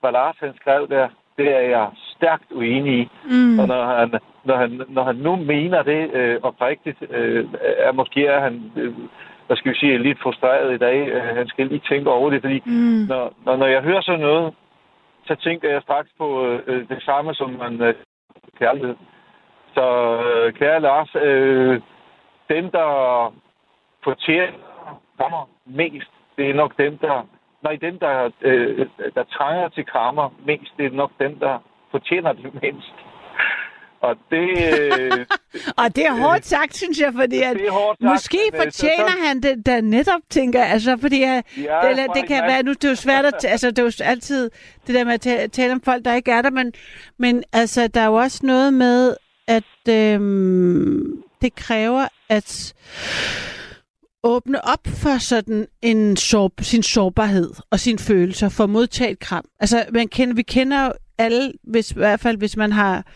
hvad 0.00 0.12
Lars 0.12 0.36
han 0.38 0.54
skrev 0.56 0.88
der, 0.88 1.08
det 1.38 1.48
er 1.56 1.60
jeg 1.60 1.88
stærkt 2.16 2.52
uenig 2.52 2.98
i. 2.98 3.08
Mm. 3.24 3.58
Og 3.58 3.68
når 3.68 3.84
han, 3.84 4.20
når 4.44 4.56
han, 4.56 4.82
når 4.88 5.02
han 5.02 5.16
nu 5.16 5.36
mener 5.36 5.82
det 5.82 6.10
øh, 6.12 6.40
oprigtigt, 6.42 7.02
øh, 7.10 7.46
er 7.60 7.92
måske 7.92 8.26
er 8.26 8.40
han, 8.40 8.72
øh, 8.76 8.94
hvad 9.46 9.56
skal 9.56 9.72
vi 9.72 9.78
sige, 9.78 9.98
lidt 9.98 10.22
frustreret 10.22 10.74
i 10.74 10.78
dag. 10.78 11.08
Øh, 11.08 11.22
han 11.22 11.48
skal 11.48 11.66
lige 11.66 11.82
tænke 11.88 12.10
over 12.10 12.30
det, 12.30 12.40
fordi 12.40 12.62
Mm. 12.66 13.06
når, 13.08 13.32
når, 13.44 13.56
når 13.56 13.66
jeg 13.66 13.82
hører 13.82 14.00
sådan 14.00 14.20
noget, 14.20 14.54
så 15.26 15.34
tænker 15.34 15.70
jeg 15.70 15.82
straks 15.82 16.10
på 16.18 16.46
øh, 16.46 16.88
det 16.88 17.02
samme 17.02 17.34
som 17.34 17.50
man 17.50 17.82
øh, 17.82 17.94
kærlighed. 18.58 18.96
Så 19.74 19.86
øh, 20.26 20.52
kære 20.52 20.80
Lars, 20.80 21.14
øh, 21.22 21.80
dem 22.48 22.70
der 22.70 22.88
fortjener 24.04 24.52
krammer 25.18 25.48
mest, 25.66 26.10
det 26.36 26.50
er 26.50 26.54
nok 26.54 26.78
dem 26.78 26.98
der, 26.98 27.26
nej, 27.62 27.76
dem 27.80 27.98
der, 27.98 28.30
øh, 28.42 28.86
der 29.14 29.24
trænger 29.24 29.68
til 29.68 29.84
krammer 29.86 30.34
mest, 30.46 30.72
det 30.76 30.86
er 30.86 30.90
nok 30.90 31.10
dem 31.20 31.38
der 31.38 31.54
fortjener 31.90 32.32
det 32.32 32.54
mindst. 32.62 32.92
Og 34.00 34.16
det, 34.30 34.48
øh, 34.92 35.26
Og 35.80 35.96
det 35.96 36.06
er 36.06 36.12
hårdt 36.22 36.46
sagt, 36.46 36.76
synes 36.76 37.00
jeg, 37.00 37.12
fordi 37.20 37.36
at 37.42 37.56
sagt, 37.58 38.00
måske 38.00 38.38
øh, 38.54 38.58
fortjener 38.64 39.08
så- 39.10 39.26
han 39.26 39.40
det 39.40 39.66
der 39.66 39.80
netop, 39.80 40.20
tænker. 40.30 40.64
Altså, 40.64 40.96
fordi 41.00 41.22
at, 41.22 41.44
Ja, 41.56 41.62
det, 41.82 41.90
eller, 41.90 42.06
det 42.06 42.26
kan 42.28 42.42
være, 42.42 42.62
nu 42.62 42.72
det 42.72 42.84
er 42.84 42.88
jo 42.88 42.94
svært 42.94 43.24
at, 43.24 43.44
altså, 43.44 43.70
det 43.70 43.78
er 43.78 43.82
jo 43.82 43.90
altid 44.04 44.50
det 44.86 44.94
der 44.94 45.04
med 45.04 45.12
at 45.14 45.20
tale, 45.20 45.48
tale 45.48 45.72
om 45.72 45.80
folk, 45.80 46.04
der 46.04 46.14
ikke 46.14 46.30
er 46.32 46.42
der, 46.42 46.50
men, 46.50 46.72
men 47.18 47.44
altså, 47.52 47.88
der 47.88 48.00
er 48.00 48.06
jo 48.06 48.14
også 48.14 48.40
noget 48.46 48.74
med, 48.74 49.16
at 49.48 49.88
øhm, 49.88 51.22
det 51.42 51.54
kræver, 51.54 52.04
at 52.28 52.74
åbne 54.22 54.64
op 54.64 54.86
for 54.86 55.18
sådan 55.18 55.66
en 55.82 56.16
sår, 56.16 56.52
sin 56.62 56.82
sårbarhed 56.82 57.50
og 57.70 57.80
sine 57.80 57.98
følelser 57.98 58.48
for 58.48 58.64
at 58.64 58.70
modtage 58.70 59.10
et 59.10 59.18
kram. 59.18 59.44
Altså, 59.60 59.84
man 59.92 60.08
kender, 60.08 60.34
vi 60.34 60.42
kender 60.42 60.84
jo 60.84 60.92
alle, 61.18 61.52
hvis, 61.62 61.90
i 61.90 61.94
hvert 61.94 62.20
fald 62.20 62.36
hvis 62.36 62.56
man 62.56 62.72
har 62.72 63.06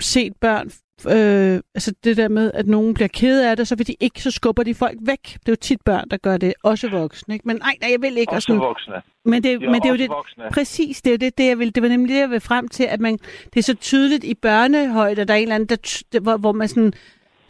set 0.00 0.32
børn, 0.40 0.70
øh, 1.06 1.60
altså 1.74 1.94
det 2.04 2.16
der 2.16 2.28
med, 2.28 2.50
at 2.54 2.66
nogen 2.66 2.94
bliver 2.94 3.08
ked 3.08 3.42
af 3.42 3.56
det, 3.56 3.68
så 3.68 3.76
vil 3.76 3.86
de 3.86 3.94
ikke, 4.00 4.22
så 4.22 4.30
skubber 4.30 4.62
de 4.62 4.74
folk 4.74 4.98
væk. 5.00 5.22
Det 5.22 5.48
er 5.48 5.52
jo 5.52 5.56
tit 5.56 5.80
børn, 5.84 6.08
der 6.10 6.16
gør 6.16 6.36
det, 6.36 6.54
også 6.62 6.88
voksne. 6.88 7.34
Ikke? 7.34 7.48
Men 7.48 7.56
nej, 7.56 7.76
nej, 7.80 7.90
jeg 7.90 8.02
vil 8.02 8.18
ikke. 8.18 8.30
og 8.30 8.34
også 8.34 8.46
sådan, 8.46 8.60
voksne. 8.60 8.94
men 9.24 9.42
det, 9.42 9.60
De 9.60 9.66
men 9.66 9.74
det 9.74 9.84
er 9.84 9.90
jo 9.90 9.96
det, 9.96 10.10
voksne. 10.10 10.44
Præcis, 10.52 11.02
det 11.02 11.10
er 11.10 11.14
jo 11.14 11.18
det, 11.18 11.38
det, 11.38 11.46
jeg 11.46 11.58
vil. 11.58 11.74
Det 11.74 11.82
var 11.82 11.88
nemlig 11.88 12.14
det, 12.14 12.20
jeg 12.20 12.30
vil 12.30 12.40
frem 12.40 12.68
til, 12.68 12.84
at 12.84 13.00
man, 13.00 13.18
det 13.44 13.56
er 13.58 13.62
så 13.62 13.74
tydeligt 13.74 14.24
i 14.24 14.34
børnehøjde, 14.34 15.24
der 15.24 15.34
er 15.34 15.38
en 15.38 15.42
eller 15.42 15.54
anden, 15.54 15.78
der, 16.12 16.20
hvor, 16.20 16.36
hvor 16.36 16.52
man 16.52 16.68
sådan 16.68 16.92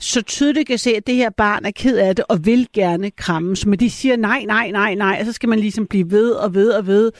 så 0.03 0.21
tydeligt 0.25 0.69
kan 0.69 0.79
se, 0.79 0.91
at 0.97 1.07
det 1.07 1.15
her 1.15 1.31
barn 1.45 1.65
er 1.65 1.75
ked 1.83 1.97
af 1.99 2.17
det 2.17 2.25
og 2.33 2.37
vil 2.45 2.63
gerne 2.81 3.11
krammes, 3.11 3.67
men 3.67 3.79
de 3.79 3.91
siger 3.91 4.17
nej, 4.17 4.41
nej, 4.55 4.67
nej, 4.71 4.95
nej, 4.95 5.17
og 5.21 5.25
så 5.27 5.33
skal 5.33 5.49
man 5.49 5.59
ligesom 5.59 5.87
blive 5.87 6.11
ved 6.11 6.31
og 6.45 6.55
ved 6.55 6.71
og 6.79 6.87
ved. 6.87 7.13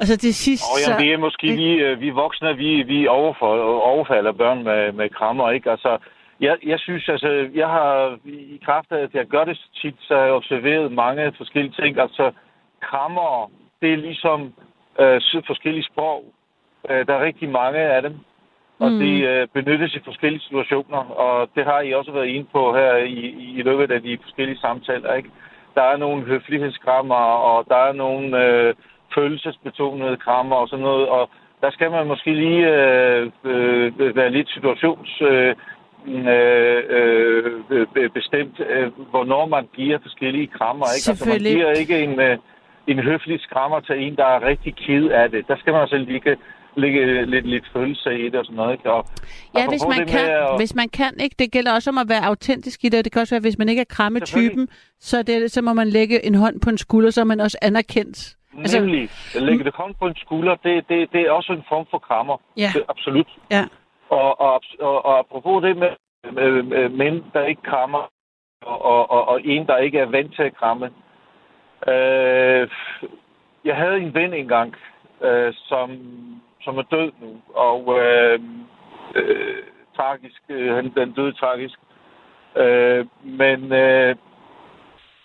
Og 0.00 0.04
så 0.06 0.16
til 0.18 0.34
sidst... 0.34 0.64
Og 0.72 0.78
ja, 0.78 0.84
så... 0.84 1.02
det 1.02 1.12
er 1.12 1.18
måske 1.18 1.46
vi, 1.62 1.70
øh, 1.86 2.00
vi 2.00 2.10
voksne, 2.10 2.56
vi, 2.56 2.82
vi 2.82 3.06
overfor, 3.06 3.50
overfalder 3.92 4.32
børn 4.32 4.64
med, 4.64 4.92
med 4.92 5.08
krammer, 5.10 5.50
ikke? 5.50 5.70
Altså, 5.70 5.98
jeg, 6.40 6.56
jeg 6.66 6.78
synes, 6.78 7.08
altså, 7.08 7.48
jeg 7.54 7.68
har 7.68 8.18
i 8.24 8.60
kraft 8.64 8.92
af, 8.92 9.02
at 9.02 9.14
jeg 9.14 9.26
gør 9.26 9.44
det 9.44 9.56
så 9.56 9.68
tit, 9.82 9.94
så 10.00 10.14
har 10.14 10.24
jeg 10.24 10.32
observeret 10.32 10.92
mange 10.92 11.32
forskellige 11.36 11.74
ting. 11.82 11.98
Altså, 11.98 12.32
krammer, 12.82 13.50
det 13.80 13.92
er 13.92 13.96
ligesom 13.96 14.40
øh, 15.00 15.20
forskellige 15.46 15.88
sprog. 15.92 16.24
Øh, 16.90 17.06
der 17.06 17.14
er 17.14 17.24
rigtig 17.24 17.48
mange 17.48 17.78
af 17.78 18.02
dem, 18.02 18.14
og 18.78 18.92
mm. 18.92 18.98
det 18.98 19.28
øh, 19.28 19.48
benyttes 19.54 19.94
i 19.94 20.00
forskellige 20.04 20.40
situationer, 20.40 20.98
og 20.98 21.48
det 21.54 21.64
har 21.64 21.80
I 21.80 21.92
også 21.92 22.12
været 22.12 22.26
inde 22.26 22.46
på 22.52 22.74
her 22.76 22.96
i, 22.96 23.20
i 23.58 23.62
løbet 23.62 23.90
af 23.90 24.02
de 24.02 24.18
forskellige 24.22 24.58
samtaler, 24.58 25.14
ikke? 25.14 25.30
Der 25.74 25.82
er 25.82 25.96
nogle 25.96 26.22
høflighedskrammer, 26.22 27.24
og 27.50 27.64
der 27.68 27.76
er 27.76 27.92
nogle 27.92 28.44
øh, 28.44 28.74
følelsesbetonede 29.14 30.16
krammer 30.16 30.56
og 30.56 30.68
sådan 30.68 30.82
noget, 30.82 31.08
og 31.08 31.30
der 31.60 31.70
skal 31.70 31.90
man 31.90 32.06
måske 32.06 32.34
lige 32.34 32.68
øh, 32.68 33.30
øh, 33.44 34.16
være 34.16 34.30
lidt 34.30 34.50
situations... 34.50 35.22
Øh, 35.22 35.54
øh, 36.06 36.82
øh, 37.70 38.10
bestemt, 38.10 38.60
øh, 38.60 38.92
hvornår 39.10 39.46
man 39.46 39.68
giver 39.76 39.98
forskellige 40.02 40.46
krammer. 40.46 40.86
Ikke? 40.96 41.10
Altså, 41.10 41.28
man 41.28 41.38
giver 41.38 41.70
ikke 41.70 41.98
en, 41.98 42.20
øh, 42.20 42.38
en 42.86 42.98
høflig 42.98 43.40
skrammer 43.40 43.80
til 43.80 44.06
en, 44.06 44.16
der 44.16 44.24
er 44.24 44.46
rigtig 44.46 44.76
ked 44.76 45.04
af 45.08 45.30
det. 45.30 45.48
Der 45.48 45.56
skal 45.56 45.72
man 45.72 45.82
altså 45.82 45.96
lige 45.96 46.36
lægge 46.76 47.26
lidt, 47.26 47.46
lidt 47.46 47.64
følelse 47.72 48.18
i 48.18 48.24
det 48.24 48.34
og 48.34 48.44
sådan 48.44 48.56
noget. 48.56 48.72
Ikke? 48.72 48.92
Og, 48.92 49.06
ja, 49.54 49.68
hvis 49.68 49.84
man, 49.88 50.06
kan, 50.06 50.30
at... 50.30 50.56
hvis 50.58 50.74
man 50.74 50.88
kan. 50.88 51.12
ikke. 51.20 51.36
Det 51.38 51.52
gælder 51.52 51.72
også 51.72 51.90
om 51.90 51.98
at 51.98 52.08
være 52.08 52.24
autentisk 52.24 52.84
i 52.84 52.88
det. 52.88 53.04
Det 53.04 53.12
kan 53.12 53.20
også 53.20 53.34
være, 53.34 53.40
hvis 53.40 53.58
man 53.58 53.68
ikke 53.68 53.80
er 53.80 53.94
krammetypen, 53.96 54.68
så, 55.00 55.22
det, 55.22 55.52
så 55.52 55.62
må 55.62 55.72
man 55.72 55.88
lægge 55.88 56.26
en 56.26 56.34
hånd 56.34 56.60
på 56.60 56.70
en 56.70 56.78
skulder, 56.78 57.10
så 57.10 57.20
er 57.20 57.24
man 57.24 57.40
også 57.40 57.58
anerkendt. 57.62 58.36
Altså... 58.58 58.80
Nemlig. 58.80 59.08
At 59.36 59.42
lægge 59.42 59.64
det 59.64 59.74
hånd 59.74 59.94
på 59.94 60.06
en 60.06 60.16
skulder, 60.16 60.54
det, 60.54 60.88
det, 60.88 61.12
det 61.12 61.20
er 61.20 61.30
også 61.30 61.52
en 61.52 61.64
form 61.68 61.86
for 61.90 61.98
krammer. 61.98 62.36
Ja. 62.56 62.70
Det, 62.74 62.82
absolut. 62.88 63.28
Ja. 63.50 63.64
Og, 64.08 64.40
og, 64.40 64.62
og, 64.80 65.04
og 65.04 65.18
apropos 65.18 65.62
det 65.62 65.76
med, 65.76 65.90
med, 66.32 66.62
med 66.62 66.88
mænd, 66.88 67.22
der 67.32 67.44
ikke 67.44 67.62
krammer, 67.62 68.10
og, 68.62 68.84
og, 68.84 69.10
og, 69.10 69.28
og 69.28 69.40
en, 69.44 69.66
der 69.66 69.76
ikke 69.76 69.98
er 69.98 70.06
vant 70.06 70.34
til 70.34 70.42
at 70.42 70.56
kramme. 70.56 70.86
Øh, 71.88 72.68
jeg 73.64 73.76
havde 73.76 73.96
en 73.96 74.14
ven 74.14 74.34
engang, 74.34 74.74
øh, 75.22 75.52
som, 75.54 75.90
som 76.64 76.78
er 76.78 76.82
død 76.82 77.12
nu, 77.20 77.40
og 77.54 78.00
øh, 78.00 78.40
øh, 79.14 79.62
tragisk, 79.96 80.42
øh, 80.48 80.74
han 80.74 80.92
den 80.96 81.12
døde 81.12 81.32
tragisk. 81.32 81.78
Øh, 82.56 83.06
men 83.22 83.72
øh, 83.72 84.16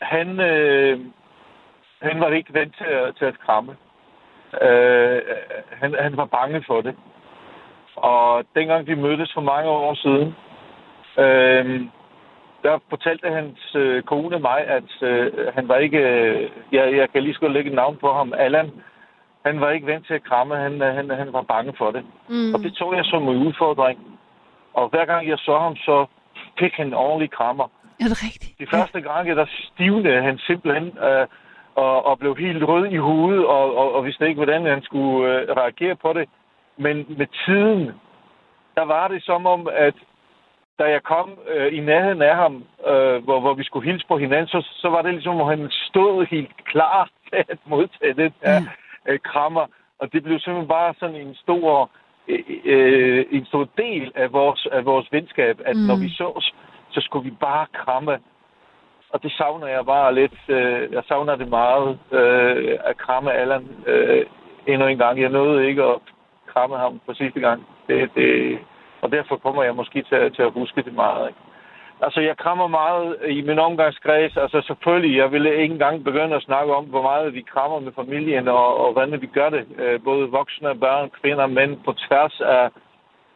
han, 0.01 0.39
øh, 0.39 0.99
han 2.01 2.19
var 2.19 2.29
ikke 2.29 2.53
vant 2.53 2.75
til 2.77 2.85
at, 2.85 3.15
til 3.15 3.25
at 3.25 3.39
kramme. 3.39 3.75
Øh, 4.61 5.21
han, 5.69 5.95
han 5.99 6.17
var 6.17 6.25
bange 6.25 6.63
for 6.67 6.81
det. 6.81 6.95
Og 7.95 8.43
dengang 8.55 8.87
vi 8.87 8.95
mødtes 8.95 9.33
for 9.33 9.41
mange 9.41 9.69
år 9.69 9.93
siden, 9.93 10.35
øh, 11.17 11.81
der 12.63 12.79
fortalte 12.89 13.29
hans 13.29 13.75
øh, 13.75 14.03
kone 14.03 14.39
mig, 14.39 14.59
at 14.67 15.01
øh, 15.01 15.47
han 15.53 15.67
var 15.67 15.77
ikke... 15.77 15.97
Øh, 15.97 16.49
jeg, 16.71 16.95
jeg 16.95 17.09
kan 17.09 17.23
lige 17.23 17.33
skulle 17.33 17.53
lægge 17.53 17.69
et 17.69 17.75
navn 17.75 17.97
på 17.97 18.13
ham, 18.13 18.33
Allan. 18.37 18.71
Han 19.49 19.61
var 19.61 19.69
ikke 19.69 19.87
vant 19.87 20.05
til 20.07 20.13
at 20.13 20.27
kramme. 20.29 20.55
Han, 20.55 20.73
øh, 20.85 20.95
han, 20.97 21.09
han 21.21 21.33
var 21.33 21.41
bange 21.41 21.73
for 21.77 21.89
det. 21.95 22.03
Mm. 22.29 22.53
Og 22.53 22.59
det 22.59 22.73
tog 22.73 22.95
jeg 22.97 23.05
som 23.05 23.23
en 23.27 23.47
udfordring. 23.47 23.99
Og 24.73 24.89
hver 24.89 25.05
gang 25.05 25.21
jeg 25.29 25.37
så 25.37 25.55
ham, 25.65 25.75
så 25.75 26.05
fik 26.59 26.73
han 26.79 26.87
en 26.87 26.93
ordentlig 26.93 27.31
krammer. 27.31 27.67
Er 28.03 28.07
det 28.11 28.23
rigtigt? 28.27 28.59
De 28.59 28.67
første 28.75 28.99
ja. 28.99 29.05
gange, 29.09 29.35
der 29.35 29.45
stivnede 29.69 30.21
han 30.21 30.37
simpelthen 30.37 30.87
øh, 31.07 31.27
og, 31.75 32.05
og 32.05 32.19
blev 32.19 32.35
helt 32.37 32.63
rød 32.63 32.85
i 32.85 32.97
hovedet, 32.97 33.45
og, 33.45 33.65
og, 33.77 33.87
og 33.95 34.05
vidste 34.05 34.27
ikke, 34.27 34.41
hvordan 34.43 34.65
han 34.65 34.81
skulle 34.83 35.17
øh, 35.33 35.57
reagere 35.61 35.95
på 35.95 36.13
det. 36.13 36.29
Men 36.77 36.95
med 37.19 37.27
tiden, 37.45 37.91
der 38.75 38.85
var 38.85 39.07
det 39.07 39.23
som 39.23 39.45
om, 39.45 39.67
at 39.87 39.95
da 40.79 40.83
jeg 40.95 41.03
kom 41.03 41.27
øh, 41.53 41.73
i 41.77 41.79
nærheden 41.79 42.21
af 42.21 42.35
ham, 42.35 42.63
øh, 42.87 43.23
hvor, 43.23 43.39
hvor 43.39 43.53
vi 43.53 43.63
skulle 43.63 43.91
hilse 43.91 44.05
på 44.07 44.17
hinanden, 44.17 44.47
så, 44.47 44.59
så 44.81 44.87
var 44.89 45.01
det 45.01 45.13
ligesom, 45.13 45.41
at 45.41 45.47
han 45.47 45.67
stod 45.71 46.25
helt 46.25 46.65
klar 46.65 47.09
til 47.29 47.43
at 47.49 47.59
modtage 47.65 48.13
det 48.13 48.33
her 48.43 48.59
mm. 48.59 48.67
Øh, 49.09 49.19
krammer. 49.19 49.65
Og 49.99 50.13
det 50.13 50.23
blev 50.23 50.39
simpelthen 50.39 50.67
bare 50.67 50.93
sådan 50.99 51.15
en 51.15 51.35
stor, 51.35 51.89
øh, 52.27 52.39
øh, 52.65 53.25
en 53.31 53.45
stor 53.45 53.67
del 53.77 54.11
af 54.15 54.33
vores, 54.33 54.67
af 54.71 54.85
vores 54.85 55.07
venskab, 55.11 55.61
at 55.65 55.75
mm. 55.75 55.81
når 55.81 55.95
vi 55.95 56.09
sås, 56.09 56.53
så 56.89 57.01
skulle 57.01 57.29
vi 57.29 57.35
bare 57.39 57.65
kramme. 57.73 58.19
Og 59.09 59.23
det 59.23 59.31
savner 59.31 59.67
jeg 59.67 59.85
bare 59.85 60.15
lidt. 60.15 60.37
Øh, 60.47 60.91
jeg 60.91 61.03
savner 61.07 61.35
det 61.35 61.49
meget 61.49 61.99
øh, 62.11 62.77
at 62.85 62.97
kramme 62.97 63.33
Allan 63.33 63.67
øh, 63.87 64.25
endnu 64.67 64.87
en 64.87 64.97
gang. 64.97 65.21
Jeg 65.21 65.29
nåede 65.29 65.67
ikke 65.67 65.83
at 65.83 65.99
kramme 66.47 66.77
ham 66.77 67.01
for 67.05 67.13
sidste 67.13 67.39
gang. 67.39 67.65
Det, 67.87 68.09
det, 68.15 68.59
og 69.01 69.11
derfor 69.11 69.35
kommer 69.35 69.63
jeg 69.63 69.75
måske 69.75 70.01
til, 70.01 70.33
til 70.35 70.41
at 70.41 70.51
huske 70.51 70.81
det 70.81 70.93
meget. 70.93 71.27
Ikke? 71.27 71.39
Altså, 72.01 72.19
jeg 72.21 72.37
krammer 72.37 72.67
meget 72.67 73.17
i 73.27 73.41
min 73.41 73.59
omgangskreds. 73.59 74.37
Altså, 74.37 74.61
selvfølgelig, 74.67 75.17
jeg 75.17 75.31
ville 75.31 75.61
ikke 75.61 75.73
engang 75.73 76.03
begynde 76.03 76.35
at 76.35 76.43
snakke 76.43 76.73
om, 76.73 76.85
hvor 76.85 77.01
meget 77.01 77.33
vi 77.33 77.41
krammer 77.41 77.79
med 77.79 77.91
familien, 77.95 78.47
og, 78.47 78.77
og 78.77 78.91
hvordan 78.93 79.21
vi 79.21 79.27
gør 79.27 79.49
det. 79.49 79.67
Øh, 79.77 80.03
både 80.03 80.29
voksne, 80.29 80.79
børn, 80.79 81.09
kvinder, 81.21 81.47
mænd, 81.47 81.77
på 81.85 81.93
tværs 81.93 82.41
af, 82.41 82.69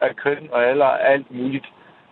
af 0.00 0.16
køn 0.16 0.48
og 0.52 0.64
alder, 0.64 0.86
alt 0.86 1.30
muligt. 1.30 1.66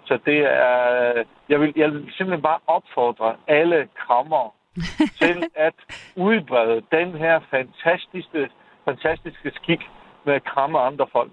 Så 0.05 0.19
det 0.27 0.39
er... 0.39 1.25
Jeg 1.49 1.61
vil, 1.61 1.73
jeg 1.77 1.93
vil 1.93 2.13
simpelthen 2.17 2.43
bare 2.43 2.59
opfordre 2.67 3.37
alle 3.49 3.89
krammer 3.99 4.55
til 5.21 5.43
at 5.55 5.75
udbrede 6.17 6.83
den 6.91 7.15
her 7.15 7.41
fantastiske, 7.51 8.51
fantastiske 8.85 9.51
skik 9.55 9.81
med 10.25 10.35
at 10.35 10.45
kramme 10.45 10.79
andre 10.79 11.07
folk. 11.13 11.33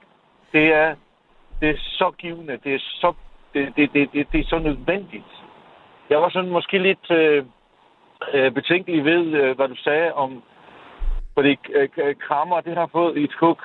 Det 0.54 0.74
er 0.74 0.96
det 1.62 1.70
er 1.70 1.78
så 1.78 2.12
givende, 2.18 2.60
det 2.64 2.74
er 2.76 2.80
så, 2.80 3.14
det, 3.60 3.74
det, 3.76 3.94
det, 3.94 4.12
det, 4.14 4.28
det 4.32 4.40
er 4.40 4.50
så 4.50 4.60
nødvendigt. 4.60 5.32
Jeg 6.10 6.22
var 6.22 6.30
sådan 6.30 6.50
måske 6.50 6.78
lidt 6.78 7.12
øh, 7.12 7.44
øh, 8.34 8.52
betænkelig 8.52 9.06
ved, 9.06 9.26
øh, 9.26 9.56
hvad 9.56 9.68
du 9.68 9.76
sagde 9.76 10.14
om, 10.14 10.44
fordi 11.34 11.58
øh, 11.76 12.16
krammer, 12.28 12.62
det 12.62 12.78
har 12.78 12.90
fået 12.92 13.18
et 13.24 13.34
hug, 13.40 13.58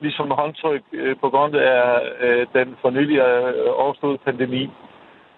ligesom 0.00 0.30
håndtryk 0.30 0.82
øh, 0.92 1.16
på 1.20 1.30
grund 1.30 1.54
af 1.54 2.00
øh, 2.20 2.46
den 2.52 2.76
for 2.80 2.90
nylig 2.90 3.18
øh, 3.18 3.54
overståede 3.74 4.18
pandemi. 4.18 4.70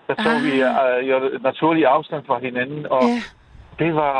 Der 0.06 0.14
tog 0.14 0.32
ah. 0.32 0.44
vi 0.44 0.54
øh, 0.62 1.08
jo 1.10 1.38
naturlig 1.42 1.86
afstand 1.86 2.24
fra 2.26 2.38
hinanden, 2.38 2.86
og 2.86 3.02
yeah. 3.02 3.22
det 3.78 3.94
var, 3.94 4.14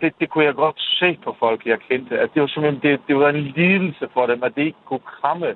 det, 0.00 0.12
det 0.20 0.30
kunne 0.30 0.44
jeg 0.44 0.54
godt 0.54 0.80
se 0.80 1.18
på 1.24 1.36
folk, 1.38 1.66
jeg 1.66 1.78
kendte, 1.88 2.18
at 2.18 2.28
det 2.34 2.42
var 2.42 2.48
simpelthen, 2.48 2.82
det, 2.82 3.00
det 3.08 3.16
var 3.16 3.28
en 3.28 3.52
lidelse 3.56 4.08
for 4.14 4.26
dem, 4.26 4.42
at 4.42 4.54
det 4.56 4.62
ikke 4.62 4.84
kunne 4.84 5.06
kramme 5.20 5.54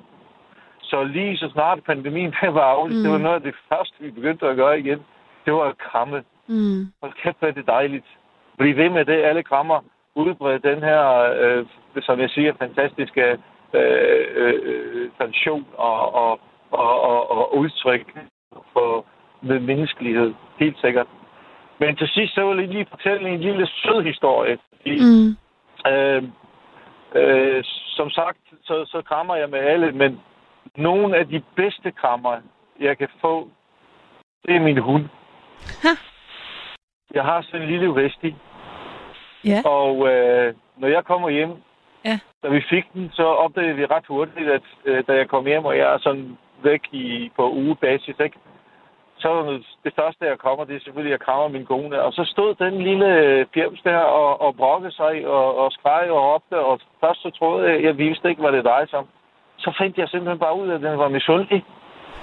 så 0.95 1.03
lige 1.03 1.37
så 1.37 1.49
snart 1.49 1.83
pandemien 1.83 2.33
var 2.59 2.67
afligt, 2.75 2.97
mm. 2.97 3.03
det 3.03 3.11
var 3.11 3.17
mm. 3.17 3.23
noget 3.23 3.35
af 3.35 3.45
det 3.49 3.55
første, 3.69 3.95
vi 3.99 4.11
begyndte 4.11 4.47
at 4.47 4.55
gøre 4.55 4.79
igen. 4.79 4.99
Det 5.45 5.53
var 5.53 5.65
at 5.71 5.77
kramme. 5.77 6.23
Mm. 6.47 6.81
Og 7.01 7.13
kæft, 7.21 7.39
hvad 7.39 7.53
det 7.53 7.67
dejligt. 7.67 8.05
Bliv 8.57 8.75
ved 8.77 8.89
med 8.89 9.05
det. 9.05 9.17
Alle 9.29 9.43
krammer. 9.43 9.79
Udbrede 10.15 10.69
den 10.69 10.79
her, 10.83 11.01
øh, 11.41 11.65
som 12.01 12.19
jeg 12.19 12.29
siger, 12.29 12.53
fantastiske 12.59 13.37
øh, 13.73 14.25
øh, 14.35 15.09
tradition 15.17 15.65
og, 15.77 16.13
og, 16.13 16.39
og, 16.71 17.01
og, 17.01 17.31
og 17.31 17.57
udtryk 17.57 18.05
for 18.73 19.05
med 19.41 19.59
menneskelighed. 19.59 20.33
Helt 20.59 20.77
sikkert. 20.81 21.07
Men 21.79 21.95
til 21.95 22.07
sidst, 22.07 22.35
så 22.35 22.47
vil 22.47 22.59
jeg 22.59 22.67
lige 22.67 22.87
fortælle 22.89 23.29
en 23.29 23.39
lille 23.39 23.67
sød 23.67 24.03
historie. 24.03 24.57
Mm. 24.85 25.29
Øh, 25.91 26.23
øh, 27.15 27.63
som 27.97 28.09
sagt, 28.09 28.37
så, 28.63 28.85
så 28.85 29.01
krammer 29.01 29.35
jeg 29.35 29.49
med 29.49 29.59
alle, 29.59 29.91
men 29.91 30.19
nogle 30.77 31.17
af 31.17 31.27
de 31.27 31.43
bedste 31.55 31.91
krammer, 31.91 32.37
jeg 32.79 32.97
kan 32.97 33.09
få, 33.21 33.49
det 34.45 34.55
er 34.55 34.59
min 34.59 34.77
hund. 34.77 35.05
Ha. 35.83 35.89
Jeg 37.13 37.23
har 37.23 37.41
sådan 37.41 37.61
en 37.61 37.67
lille 37.67 37.95
vesti. 37.95 38.35
Ja. 39.45 39.61
Og 39.65 40.07
øh, 40.07 40.53
når 40.77 40.87
jeg 40.87 41.05
kommer 41.05 41.29
hjem, 41.29 41.51
ja. 42.05 42.19
da 42.43 42.47
vi 42.49 42.63
fik 42.69 42.93
den, 42.93 43.09
så 43.13 43.23
opdagede 43.23 43.75
vi 43.75 43.85
ret 43.85 44.05
hurtigt, 44.07 44.49
at 44.49 44.61
øh, 44.85 45.03
da 45.07 45.13
jeg 45.13 45.29
kom 45.29 45.45
hjem, 45.45 45.65
og 45.65 45.77
jeg 45.77 45.93
er 45.93 45.97
sådan 45.97 46.37
væk 46.63 46.81
i, 46.91 47.31
på 47.35 47.51
ugebasis, 47.51 48.15
ikke? 48.19 48.37
så 49.17 49.61
det 49.83 49.93
første, 49.99 50.25
jeg 50.25 50.39
kommer, 50.39 50.65
det 50.65 50.75
er 50.75 50.79
selvfølgelig, 50.79 51.13
at 51.13 51.19
jeg 51.19 51.25
krammer 51.25 51.47
min 51.47 51.65
kone. 51.65 52.01
Og 52.01 52.13
så 52.13 52.23
stod 52.33 52.55
den 52.55 52.81
lille 52.81 53.09
pjems 53.53 53.81
der 53.81 53.97
og, 53.97 54.41
og 54.41 54.55
brokkede 54.55 54.91
sig 54.91 55.27
og, 55.27 55.57
og 55.57 55.71
skreg 55.71 56.11
og 56.11 56.23
råbte, 56.27 56.57
og 56.59 56.79
først 56.99 57.21
så 57.21 57.29
troede 57.29 57.71
jeg, 57.71 57.83
jeg 57.83 57.97
vidste 57.97 58.29
ikke, 58.29 58.41
hvad 58.41 58.51
det 58.51 58.65
drejede 58.65 58.89
sig 58.89 58.99
om 58.99 59.07
så 59.57 59.73
fandt 59.77 59.97
jeg 59.97 60.09
simpelthen 60.09 60.39
bare 60.39 60.59
ud 60.59 60.67
af, 60.67 60.75
at 60.75 60.81
den 60.81 60.97
var 60.99 61.07
misundelig. 61.07 61.65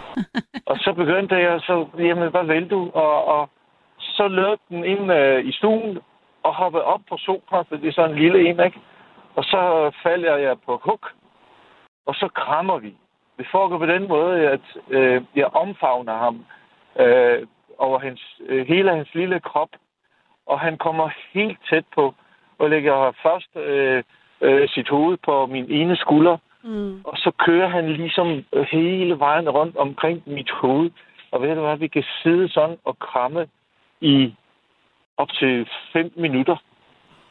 og 0.71 0.77
så 0.79 0.93
begyndte 0.93 1.35
jeg 1.35 1.61
så, 1.61 1.87
jamen, 1.99 2.31
hvad 2.31 2.45
vil 2.45 2.71
du? 2.71 2.91
Og, 2.95 3.25
og 3.25 3.49
så 3.99 4.29
løb 4.29 4.59
den 4.69 4.85
ind 4.85 5.13
øh, 5.13 5.45
i 5.45 5.53
stuen 5.53 5.99
og 6.43 6.55
hoppede 6.55 6.85
op 6.85 7.01
på 7.09 7.17
sofa, 7.17 7.57
for 7.57 7.77
det 7.77 7.89
er 7.89 7.93
sådan 7.93 8.11
en 8.11 8.19
lille 8.19 8.49
en, 8.49 8.61
ikke? 8.61 8.81
Og 9.35 9.45
så 9.45 9.91
falder 10.03 10.37
jeg 10.37 10.57
på 10.67 10.81
huk, 10.85 11.13
og 12.07 12.15
så 12.15 12.29
krammer 12.35 12.79
vi. 12.79 12.95
Det 13.39 13.47
foregår 13.51 13.79
på 13.79 13.87
den 13.87 14.09
måde, 14.09 14.49
at 14.51 14.61
øh, 14.91 15.23
jeg 15.37 15.47
omfavner 15.47 16.17
ham, 16.17 16.45
øh, 16.99 17.47
over 17.79 17.99
hans, 17.99 18.41
øh, 18.49 18.67
hele 18.67 18.91
hans 18.97 19.15
lille 19.15 19.41
krop, 19.41 19.69
og 20.47 20.61
han 20.61 20.79
kommer 20.79 21.09
helt 21.33 21.59
tæt 21.71 21.85
på, 21.95 22.15
og 22.59 22.71
lægger 22.71 23.13
først 23.23 23.57
øh, 23.57 24.03
øh, 24.41 24.69
sit 24.69 24.89
hoved 24.89 25.17
på 25.17 25.47
min 25.47 25.67
ene 25.71 25.97
skulder, 25.97 26.37
mm. 26.65 27.01
og 27.05 27.17
så 27.17 27.31
kører 27.39 27.69
han 27.69 27.93
ligesom 27.93 28.45
øh, 28.53 28.67
hele 28.71 29.19
vejen 29.19 29.49
rundt 29.51 29.77
omkring 29.77 30.23
mit 30.27 30.51
hoved. 30.51 30.91
Og 31.31 31.43
ved 31.43 31.55
du 31.55 31.61
hvad, 31.61 31.77
vi 31.77 31.89
kan 31.89 32.05
sidde 32.23 32.49
sådan 32.49 32.77
og 32.85 32.99
kramme 32.99 33.47
i 34.01 34.35
op 35.17 35.29
til 35.33 35.69
5 35.93 36.13
minutter, 36.17 36.57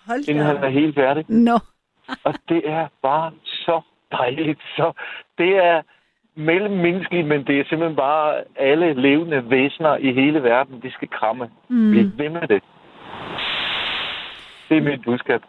Hold 0.07 0.29
inden 0.29 0.45
han 0.45 0.63
er 0.63 0.69
helt 0.69 0.95
færdig. 0.95 1.25
Nå. 1.29 1.59
og 2.25 2.34
det 2.49 2.69
er 2.69 2.88
bare 3.01 3.32
så 3.45 3.82
dejligt. 4.11 4.61
Så 4.75 4.93
det 5.38 5.55
er 5.55 5.82
mellemmenneskeligt, 6.36 7.27
men 7.27 7.47
det 7.47 7.59
er 7.59 7.63
simpelthen 7.69 7.95
bare 7.95 8.43
alle 8.55 8.93
levende 8.93 9.49
væsener 9.49 9.97
i 9.97 10.13
hele 10.13 10.43
verden, 10.43 10.82
de 10.82 10.91
skal 10.91 11.07
kramme. 11.07 11.49
Mm. 11.69 11.91
Bliv 11.91 12.11
ved 12.17 12.29
med 12.29 12.47
det. 12.47 12.63
Det 14.69 14.77
er 14.77 14.82
mit 14.82 15.03
budskab. 15.05 15.41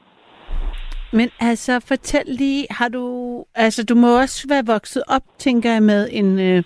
Men 1.12 1.28
altså, 1.40 1.80
fortæl 1.80 2.24
lige, 2.26 2.66
har 2.70 2.88
du... 2.88 3.44
Altså, 3.54 3.84
du 3.84 3.94
må 3.94 4.20
også 4.20 4.48
være 4.48 4.66
vokset 4.66 5.02
op, 5.08 5.22
tænker 5.38 5.72
jeg, 5.72 5.82
med 5.82 6.08
en... 6.12 6.38
Øh, 6.38 6.62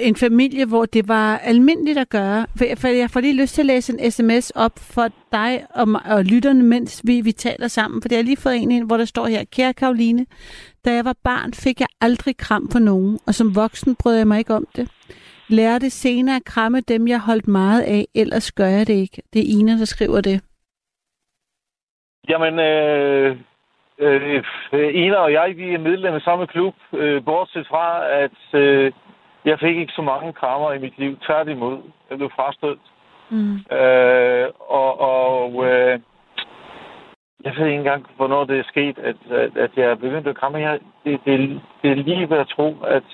en 0.00 0.16
familie, 0.16 0.64
hvor 0.64 0.86
det 0.86 1.08
var 1.08 1.38
almindeligt 1.38 1.98
at 1.98 2.08
gøre. 2.08 2.46
For 2.56 2.88
jeg 2.88 3.10
får 3.10 3.20
lige 3.20 3.36
lyst 3.36 3.54
til 3.54 3.62
at 3.62 3.66
læse 3.66 3.92
en 3.98 4.10
sms 4.10 4.50
op 4.50 4.78
for 4.78 5.08
dig 5.32 5.64
og, 5.70 5.88
og 6.04 6.24
lytterne, 6.24 6.62
mens 6.64 7.00
vi, 7.04 7.20
vi 7.20 7.32
taler 7.32 7.68
sammen. 7.68 8.02
For 8.02 8.08
det 8.08 8.16
har 8.16 8.22
lige 8.22 8.36
fået 8.36 8.56
en 8.56 8.70
ind, 8.70 8.86
hvor 8.86 8.96
der 8.96 9.04
står 9.04 9.26
her, 9.26 9.44
Kære 9.44 9.72
Karoline, 9.72 10.26
da 10.84 10.94
jeg 10.94 11.04
var 11.04 11.16
barn, 11.24 11.54
fik 11.54 11.80
jeg 11.80 11.88
aldrig 12.00 12.36
kram 12.36 12.68
på 12.68 12.78
nogen, 12.78 13.18
og 13.26 13.34
som 13.34 13.54
voksen 13.54 13.94
brød 13.94 14.16
jeg 14.16 14.28
mig 14.28 14.38
ikke 14.38 14.54
om 14.54 14.66
det. 14.76 14.88
Lærte 15.48 15.90
senere 15.90 16.36
at 16.36 16.44
kramme 16.44 16.80
dem, 16.80 17.08
jeg 17.08 17.20
holdt 17.20 17.48
meget 17.48 17.80
af, 17.80 18.06
ellers 18.14 18.52
gør 18.52 18.66
jeg 18.66 18.86
det 18.86 18.94
ikke. 18.94 19.22
Det 19.32 19.40
er 19.40 19.58
Ina, 19.58 19.72
der 19.78 19.84
skriver 19.84 20.20
det. 20.20 20.40
Jamen, 22.30 22.58
øh, 22.58 23.36
øh, 23.98 24.44
Ina 24.94 25.16
og 25.16 25.32
jeg, 25.32 25.56
vi 25.56 25.74
er 25.74 25.78
medlem 25.78 26.14
af 26.14 26.20
samme 26.20 26.46
klub, 26.46 26.74
øh, 26.92 27.24
bortset 27.24 27.66
fra, 27.66 28.08
at 28.08 28.60
øh, 28.60 28.92
jeg 29.44 29.58
fik 29.58 29.76
ikke 29.76 29.92
så 29.92 30.02
mange 30.02 30.32
krammer 30.32 30.72
i 30.72 30.78
mit 30.78 30.98
liv. 30.98 31.18
Tværtimod, 31.26 31.78
jeg 32.10 32.18
blev 32.18 32.30
frastødt. 32.30 32.80
Mm. 33.30 33.76
Øh, 33.76 34.48
og 34.58 35.00
og 35.00 35.66
øh, 35.66 36.00
jeg 37.44 37.52
ved 37.56 37.66
ikke 37.66 37.78
engang, 37.78 38.06
hvornår 38.16 38.44
det 38.44 38.58
er 38.58 38.70
sket, 38.72 38.98
at, 38.98 39.16
at, 39.30 39.56
at 39.56 39.70
jeg 39.76 39.90
er 39.90 39.94
begyndt 39.94 40.28
at 40.28 40.36
kramme. 40.36 40.58
Jeg, 40.58 40.80
det, 41.04 41.20
det, 41.24 41.60
det 41.82 41.90
er 41.90 41.94
lige 41.94 42.30
ved 42.30 42.38
at 42.38 42.48
tro, 42.48 42.76
at, 42.86 43.04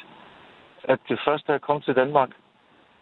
at 0.84 0.98
det 1.08 1.20
første, 1.24 1.52
jeg 1.52 1.60
kom 1.60 1.80
til 1.80 1.96
Danmark, 1.96 2.30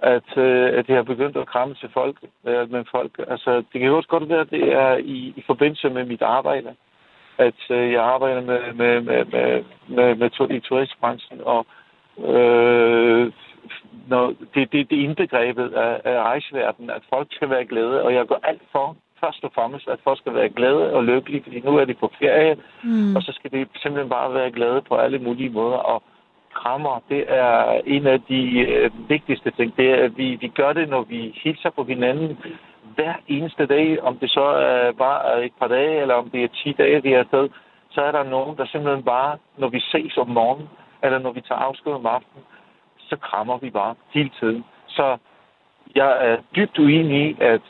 at, 0.04 0.36
øh, 0.36 0.78
at 0.78 0.88
jeg 0.88 0.96
har 0.96 1.02
begyndt 1.02 1.36
at 1.36 1.46
kramme 1.46 1.74
til 1.74 1.88
folk, 1.92 2.16
øh, 2.46 2.72
med 2.72 2.84
folk. 2.90 3.12
Altså, 3.28 3.62
det 3.72 3.80
kan 3.80 3.90
også 3.90 4.08
godt 4.08 4.28
være, 4.28 4.40
at 4.40 4.50
det 4.50 4.72
er 4.72 4.96
i, 4.96 5.18
i 5.36 5.42
forbindelse 5.46 5.90
med 5.90 6.04
mit 6.04 6.22
arbejde, 6.22 6.74
at 7.38 7.60
øh, 7.70 7.92
jeg 7.92 8.02
arbejder 8.02 8.40
med, 8.40 8.60
med, 8.72 9.00
med, 9.00 9.24
med, 9.24 9.64
med, 9.88 10.14
med 10.14 10.30
to, 10.30 10.48
i 10.50 10.60
turistbranchen, 10.60 11.40
og 11.44 11.66
øh, 12.18 13.32
når 14.08 14.26
det, 14.54 14.72
det, 14.72 14.90
det 14.90 14.98
er 14.98 15.04
indbegrebet 15.04 15.72
af, 15.72 16.00
af 16.04 16.22
rejseverdenen, 16.22 16.90
at 16.90 17.02
folk 17.08 17.28
skal 17.30 17.50
være 17.50 17.64
glade, 17.64 18.02
og 18.02 18.14
jeg 18.14 18.26
går 18.26 18.40
alt 18.42 18.62
for, 18.72 18.96
først 19.20 19.44
og 19.44 19.52
fremmest, 19.54 19.88
at 19.88 19.98
folk 20.04 20.18
skal 20.18 20.34
være 20.34 20.48
glade 20.48 20.92
og 20.92 21.04
lykkelige, 21.04 21.42
fordi 21.42 21.60
nu 21.60 21.76
er 21.76 21.84
de 21.84 21.94
på 21.94 22.12
ferie, 22.18 22.56
mm. 22.84 23.16
og 23.16 23.22
så 23.22 23.32
skal 23.32 23.50
de 23.52 23.66
simpelthen 23.82 24.08
bare 24.08 24.34
være 24.34 24.50
glade 24.50 24.82
på 24.88 24.94
alle 24.94 25.18
mulige 25.18 25.50
måder, 25.50 25.76
og 25.76 26.02
krammer, 26.64 27.02
det 27.08 27.24
er 27.28 27.80
en 27.86 28.06
af 28.06 28.20
de 28.22 28.42
øh, 28.58 28.90
vigtigste 29.08 29.50
ting. 29.50 29.76
Det 29.76 29.90
er, 29.90 30.04
at 30.04 30.16
vi, 30.16 30.28
vi 30.40 30.48
gør 30.48 30.72
det, 30.72 30.88
når 30.88 31.02
vi 31.02 31.40
hilser 31.44 31.70
på 31.70 31.84
hinanden 31.84 32.38
hver 32.94 33.14
eneste 33.28 33.66
dag, 33.66 34.02
om 34.02 34.18
det 34.18 34.30
så 34.30 34.44
er 34.44 34.92
bare 34.92 35.44
et 35.44 35.52
par 35.60 35.68
dage, 35.68 36.00
eller 36.00 36.14
om 36.14 36.30
det 36.30 36.44
er 36.44 36.48
10 36.48 36.72
dage, 36.72 37.02
vi 37.02 37.12
er 37.12 37.18
afsted, 37.18 37.48
så 37.90 38.00
er 38.02 38.12
der 38.12 38.22
nogen, 38.22 38.56
der 38.56 38.66
simpelthen 38.66 39.04
bare, 39.04 39.38
når 39.56 39.68
vi 39.68 39.80
ses 39.80 40.16
om 40.16 40.28
morgenen, 40.28 40.68
eller 41.02 41.18
når 41.18 41.32
vi 41.32 41.40
tager 41.40 41.58
afsked 41.58 41.92
om 41.92 42.06
aftenen, 42.06 42.44
så 42.98 43.16
krammer 43.16 43.58
vi 43.58 43.70
bare 43.70 43.94
hele 44.10 44.30
tiden. 44.40 44.64
Så 44.86 45.16
jeg 45.94 46.10
er 46.28 46.36
dybt 46.56 46.78
uenig 46.78 47.30
i, 47.30 47.36
at 47.40 47.62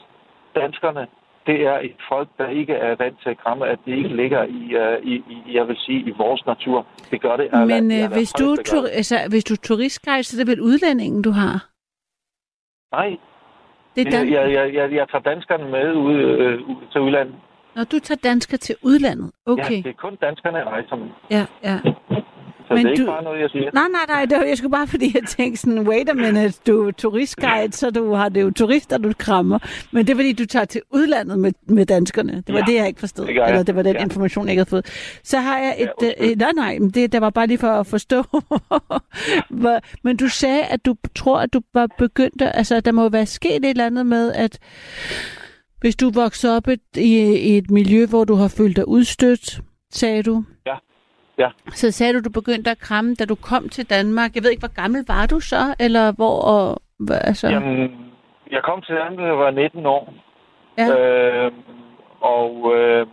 danskerne, 0.55 1.07
det 1.47 1.67
er 1.67 1.79
et 1.79 1.97
folk, 2.09 2.29
der 2.39 2.49
ikke 2.49 2.73
er 2.73 2.95
vant 2.99 3.17
til 3.23 3.31
at 3.31 3.39
kramme, 3.39 3.67
at 3.67 3.79
det 3.87 3.97
ikke 3.97 4.17
ligger 4.17 4.43
i, 4.45 4.63
uh, 4.83 5.07
i, 5.13 5.15
i 5.15 5.57
jeg 5.57 5.69
vil 5.69 5.77
sige, 5.77 6.01
i 6.01 6.13
vores 6.19 6.47
natur. 6.47 6.87
Det 7.11 7.21
gør 7.21 7.37
det. 7.37 7.47
Men 7.53 8.05
uh, 8.05 8.13
hvis, 8.13 8.33
du 8.33 8.57
tur- 8.57 8.89
altså, 8.93 9.17
hvis 9.31 9.45
du 9.45 9.57
turistguide, 9.57 10.23
så 10.25 10.37
er 10.37 10.45
det 10.45 10.51
vel 10.53 10.61
udlændingen, 10.61 11.23
du 11.23 11.31
har? 11.31 11.57
Nej. 12.93 13.17
Det 13.97 14.07
er 14.07 14.11
dan- 14.11 14.33
jeg, 14.33 14.53
jeg, 14.53 14.75
jeg, 14.75 14.93
jeg 14.93 15.07
tager 15.11 15.23
danskerne 15.23 15.71
med 15.71 15.93
ud, 15.93 16.15
øh, 16.15 16.61
til 16.93 17.01
udlandet. 17.01 17.35
Når 17.77 17.85
du 17.85 17.99
tager 17.99 18.19
dansker 18.25 18.57
til 18.57 18.77
udlandet? 18.83 19.33
Okay. 19.47 19.71
Ja, 19.71 19.77
det 19.77 19.87
er 19.87 19.93
kun 19.93 20.17
danskerne, 20.17 20.59
jeg 20.59 20.67
rejser 20.67 20.97
med. 20.97 21.07
Ja, 21.31 21.47
ja. 21.63 21.79
Så 22.69 22.75
Men 22.75 22.87
det 22.87 22.93
er 22.93 22.97
du... 22.97 23.03
ikke 23.03 23.13
bare 23.13 23.23
noget, 23.23 23.41
jeg 23.41 23.51
siger. 23.51 23.71
Nej, 23.75 23.89
nej, 23.93 24.05
nej. 24.09 24.25
Det 24.25 24.39
var, 24.39 24.45
jeg 24.45 24.59
skulle 24.59 24.71
bare, 24.71 24.87
fordi 24.87 25.11
jeg 25.15 25.23
tænkte 25.29 25.61
sådan, 25.61 25.89
wait 25.89 26.09
a 26.09 26.13
minute, 26.13 26.55
du 26.67 26.89
er 26.89 26.91
turistguide, 26.91 27.73
så 27.73 27.91
du 27.91 28.13
har 28.13 28.29
det 28.29 28.43
jo 28.43 28.51
turister, 28.51 28.99
du 28.99 29.13
krammer. 29.19 29.59
Men 29.93 30.07
det 30.07 30.13
er, 30.13 30.17
fordi 30.17 30.33
du 30.33 30.47
tager 30.47 30.65
til 30.65 30.81
udlandet 30.91 31.39
med, 31.39 31.53
med 31.69 31.87
danskerne. 31.87 32.33
Det 32.47 32.55
var 32.55 32.59
ja, 32.59 32.65
det, 32.73 32.75
jeg 32.75 32.87
ikke 32.87 33.01
forstod. 33.01 33.27
Det 33.27 33.47
Eller 33.47 33.63
det 33.63 33.77
var 33.77 33.83
den 33.83 33.97
ja. 33.97 34.03
information, 34.03 34.45
jeg 34.47 34.53
ikke 34.53 34.61
havde 34.61 34.71
fået. 34.71 34.87
Så 35.25 35.39
har 35.39 35.59
jeg 35.59 35.75
et... 35.79 35.91
Ja, 36.03 36.31
øh, 36.31 36.37
nej, 36.37 36.53
nej, 36.57 36.79
det 36.95 37.13
der 37.13 37.21
var 37.21 37.31
bare 37.31 37.47
lige 37.47 37.59
for 37.59 37.71
at 37.71 37.87
forstå. 37.87 38.25
ja. 39.65 39.79
Men 40.05 40.17
du 40.17 40.29
sagde, 40.29 40.63
at 40.63 40.85
du 40.85 40.95
tror, 41.15 41.39
at 41.39 41.53
du 41.53 41.61
var 41.75 41.89
begyndt... 41.99 42.43
Altså, 42.43 42.81
der 42.81 42.93
må 42.93 43.09
være 43.09 43.27
sket 43.27 43.57
et 43.57 43.65
eller 43.65 43.87
andet 43.87 44.07
med, 44.07 44.33
at 44.33 44.59
hvis 45.81 45.97
du 45.97 46.11
voksede 46.11 46.57
op 46.57 46.69
et, 46.69 46.81
i, 46.97 47.39
i 47.39 47.59
et 47.59 47.71
miljø, 47.71 48.07
hvor 48.07 48.25
du 48.25 48.35
har 48.35 48.49
følt 48.49 48.77
dig 48.77 48.89
udstødt, 48.89 49.61
sagde 49.91 50.23
du. 50.23 50.45
Ja. 50.67 50.75
Ja. 51.39 51.49
Så 51.69 51.91
sagde 51.91 52.15
du, 52.15 52.21
du 52.21 52.31
begyndte 52.31 52.71
at 52.71 52.79
kramme, 52.79 53.15
da 53.15 53.25
du 53.25 53.35
kom 53.35 53.69
til 53.69 53.91
Danmark. 53.91 54.35
Jeg 54.35 54.43
ved 54.43 54.51
ikke, 54.51 54.67
hvor 54.67 54.83
gammel 54.83 55.05
var 55.09 55.27
du 55.27 55.41
så, 55.41 55.75
eller 55.81 56.13
hvor... 56.13 56.37
Og, 56.55 56.83
hvad, 56.99 57.21
altså? 57.21 57.49
Jamen, 57.49 58.13
jeg 58.51 58.63
kom 58.63 58.83
til 58.83 58.95
Danmark, 58.95 59.19
da 59.19 59.25
jeg 59.25 59.39
var 59.39 59.51
19 59.51 59.87
år. 59.87 60.15
Ja. 60.79 60.87
Øh, 60.99 61.53
og 62.21 62.73
øh, 62.77 63.07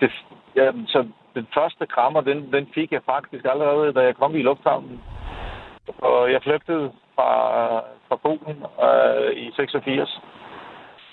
det, 0.00 0.10
ja, 0.56 0.70
så 0.86 1.06
den 1.34 1.46
første 1.54 1.86
krammer, 1.86 2.20
den, 2.20 2.52
den 2.52 2.68
fik 2.74 2.92
jeg 2.92 3.00
faktisk 3.06 3.44
allerede, 3.44 3.92
da 3.92 4.00
jeg 4.00 4.16
kom 4.16 4.36
i 4.36 4.42
lufthavnen. 4.42 5.00
Og 5.98 6.32
jeg 6.32 6.40
flygtede 6.42 6.92
fra, 7.14 7.30
fra 8.08 8.16
Polen 8.16 8.58
øh, 8.86 9.32
i 9.36 9.52
86. 9.56 10.20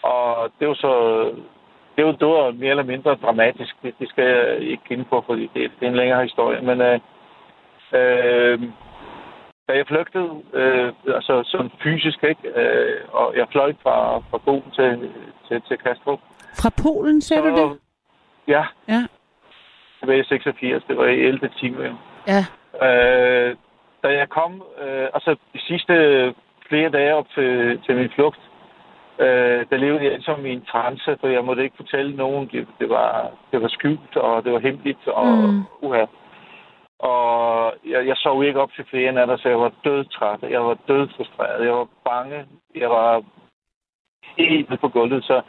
Og 0.04 0.52
det 0.60 0.68
var 0.68 0.74
så 0.74 0.94
det 2.00 2.08
var, 2.08 2.12
det 2.12 2.28
var 2.28 2.52
mere 2.52 2.70
eller 2.70 2.92
mindre 2.94 3.16
dramatisk. 3.16 3.76
Det, 3.84 3.94
det 4.00 4.10
skal 4.10 4.24
jeg 4.24 4.60
ikke 4.60 4.84
kende 4.90 5.06
på, 5.06 5.24
fordi 5.26 5.42
det, 5.54 5.72
det 5.80 5.86
er 5.86 5.90
en 5.90 5.96
længere 5.96 6.24
historie. 6.24 6.62
Men 6.62 6.82
øh, 6.82 7.00
øh, 8.00 8.60
da 9.68 9.72
jeg 9.80 9.88
flygtede, 9.88 10.32
øh, 10.54 10.94
altså 11.20 11.44
sådan 11.46 11.72
fysisk, 11.84 12.24
ikke? 12.24 12.48
Øh, 12.62 13.00
og 13.12 13.34
jeg 13.38 13.48
fløj 13.52 13.74
fra, 13.84 14.18
fra 14.30 14.38
Polen 14.38 14.72
til, 14.76 15.12
til, 15.48 15.62
til 15.68 15.78
Kastrup. 15.78 16.20
Fra 16.62 16.72
Polen, 16.84 17.22
sagde 17.22 17.44
du 17.44 17.56
det? 17.56 17.80
Ja. 18.48 18.64
Ja. 18.88 19.02
Det 20.00 20.08
var 20.08 20.14
i 20.14 20.24
86, 20.24 20.84
det 20.88 20.98
var 20.98 21.06
i 21.06 21.20
11 21.20 21.50
timer. 21.60 21.96
Ja. 22.28 22.44
Øh, 22.88 23.56
da 24.04 24.08
jeg 24.08 24.30
kom, 24.30 24.64
øh, 24.82 25.08
altså 25.14 25.36
de 25.54 25.60
sidste 25.68 25.94
flere 26.70 26.90
dage 26.90 27.16
op 27.16 27.28
til, 27.36 27.80
til 27.86 27.96
min 27.96 28.10
flugt, 28.16 28.40
Øh, 29.20 29.66
der 29.70 29.78
levede 29.78 30.04
jeg 30.04 30.18
som 30.22 30.46
i 30.46 30.50
en 30.50 30.66
trance, 30.66 31.18
for 31.20 31.28
jeg 31.28 31.46
måtte 31.46 31.64
ikke 31.64 31.76
fortælle 31.76 32.16
nogen. 32.16 32.50
Det, 32.52 32.68
det, 32.80 32.90
var, 32.90 33.32
det 33.52 33.62
var 33.62 33.68
skjult, 33.68 34.18
og 34.18 34.44
det 34.44 34.54
var 34.54 34.60
hemmeligt, 34.60 35.08
og 35.08 35.28
mm. 35.38 35.64
uha. 35.82 36.06
Og 37.00 37.74
jeg, 37.86 38.08
jeg 38.08 38.16
sov 38.18 38.44
ikke 38.44 38.62
op 38.62 38.72
til 38.76 38.86
flere 38.90 39.12
natter, 39.12 39.38
så 39.38 39.50
jeg 39.50 39.60
var 39.60 39.72
dødtræt. 39.84 40.40
Jeg 40.42 40.62
var 40.66 40.78
dødfrustreret. 40.88 41.66
Jeg 41.66 41.74
var 41.74 41.88
bange. 42.06 42.46
Jeg 42.76 42.90
var 42.90 43.24
helt 44.38 44.80
på 44.82 44.88
gulvet. 44.90 45.24
Så 45.24 45.42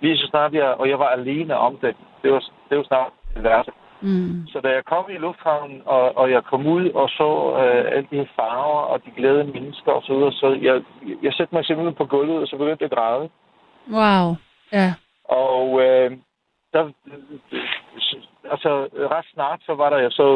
lige 0.00 0.16
så 0.16 0.26
snart 0.26 0.52
jeg... 0.52 0.74
Og 0.74 0.88
jeg 0.88 0.98
var 0.98 1.08
alene 1.08 1.56
om 1.56 1.76
det. 1.76 1.96
Det 2.22 2.32
var, 2.32 2.44
det 2.70 2.78
var 2.78 2.84
snart 2.84 3.12
det 3.34 3.44
værste. 3.44 3.72
Mm. 4.02 4.46
Så 4.46 4.60
da 4.60 4.68
jeg 4.68 4.84
kom 4.84 5.04
i 5.10 5.18
lufthavnen, 5.18 5.82
og, 5.84 6.16
og 6.16 6.30
jeg 6.30 6.44
kom 6.44 6.66
ud 6.66 6.90
og 6.90 7.08
så 7.08 7.30
øh, 7.62 7.84
alle 7.94 8.08
de 8.10 8.16
her 8.16 8.30
farver 8.36 8.82
og 8.92 9.04
de 9.04 9.10
glade 9.16 9.44
mennesker 9.44 9.92
og 9.92 10.02
så 10.02 10.14
videre, 10.14 10.32
så 10.32 10.58
jeg, 10.62 10.82
jeg 11.22 11.32
satte 11.32 11.54
mig 11.54 11.64
simpelthen 11.64 11.94
på 11.94 12.04
gulvet, 12.04 12.42
og 12.42 12.46
så 12.46 12.56
begyndte 12.56 12.82
jeg 12.84 12.92
at 12.92 12.98
græde. 12.98 13.28
Wow, 13.90 14.36
ja. 14.72 14.94
Og 15.24 15.82
øh, 15.82 16.10
der, 16.72 16.82
altså 18.50 18.88
ret 19.14 19.26
snart, 19.34 19.60
så 19.66 19.74
var 19.74 19.90
der 19.90 19.98
jeg 19.98 20.12
så 20.12 20.26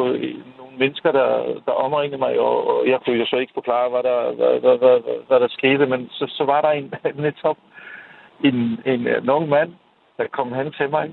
nogle 0.59 0.77
mennesker, 0.79 1.13
der, 1.13 1.29
der 1.67 1.73
omringede 1.73 2.19
mig, 2.19 2.39
og, 2.41 2.57
og 2.71 2.89
jeg 2.89 2.99
kunne 3.01 3.19
jo 3.19 3.27
så 3.27 3.37
ikke 3.37 3.55
forklare, 3.55 3.89
hvad 3.91 4.03
der, 4.03 4.33
hvad, 4.33 4.61
hvad, 4.61 4.79
hvad, 4.79 4.99
hvad, 5.27 5.41
der 5.41 5.49
skete, 5.49 5.87
men 5.87 6.09
så, 6.11 6.25
så 6.29 6.45
var 6.45 6.61
der 6.61 6.71
en 6.71 6.95
netop 7.27 7.57
en, 8.45 8.81
en, 8.87 9.07
en 9.07 9.31
ung 9.31 9.49
mand, 9.49 9.73
der 10.19 10.27
kom 10.27 10.53
hen 10.53 10.73
til 10.73 10.91
mig, 10.91 11.13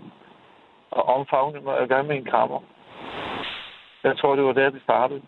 og 0.98 1.04
omfavne 1.16 1.60
mig 1.62 1.76
og 1.82 1.88
gøre 1.88 2.04
med 2.04 2.16
en 2.16 2.26
krammer. 2.32 2.60
Jeg 4.04 4.18
tror, 4.18 4.36
det 4.36 4.46
var 4.46 4.54
der, 4.54 4.70
det 4.70 4.82
startede. 4.84 5.22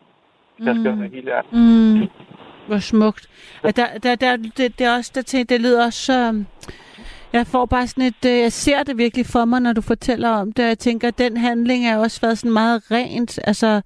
Jeg 0.59 0.76
skal 0.76 0.93
mm. 0.95 0.99
være 1.01 1.09
helt 1.09 1.30
ærlig. 1.30 1.49
Mm. 1.51 2.07
hvor 2.68 2.78
smukt. 2.80 3.28
Og 3.63 3.76
der, 3.76 3.88
der, 4.03 4.16
der, 4.16 4.38
det, 4.38 4.80
det, 4.80 4.82
er 4.88 4.95
også, 4.97 5.11
der, 5.16 5.22
tænker, 5.22 5.45
det 5.55 5.61
lyder 5.61 5.86
også 5.86 6.01
så... 6.05 6.43
Jeg 7.34 7.47
får 7.47 7.66
bare 7.66 7.88
sådan 7.88 8.03
et... 8.03 8.26
øh, 8.26 8.38
Jeg 8.39 8.51
ser 8.51 8.84
det 8.84 8.97
virkelig 8.97 9.26
for 9.26 9.45
mig, 9.45 9.59
når 9.61 9.74
du 9.74 9.82
fortæller 9.82 10.30
om 10.30 10.51
det. 10.51 10.63
Jeg 10.63 10.80
tænker, 10.80 11.07
at 11.07 11.18
den 11.18 11.38
handling 11.38 11.88
er 11.88 11.97
også 11.97 12.22
været 12.22 12.38
sådan 12.38 12.53
meget 12.53 12.82
rent. 12.91 13.39
Altså, 13.47 13.82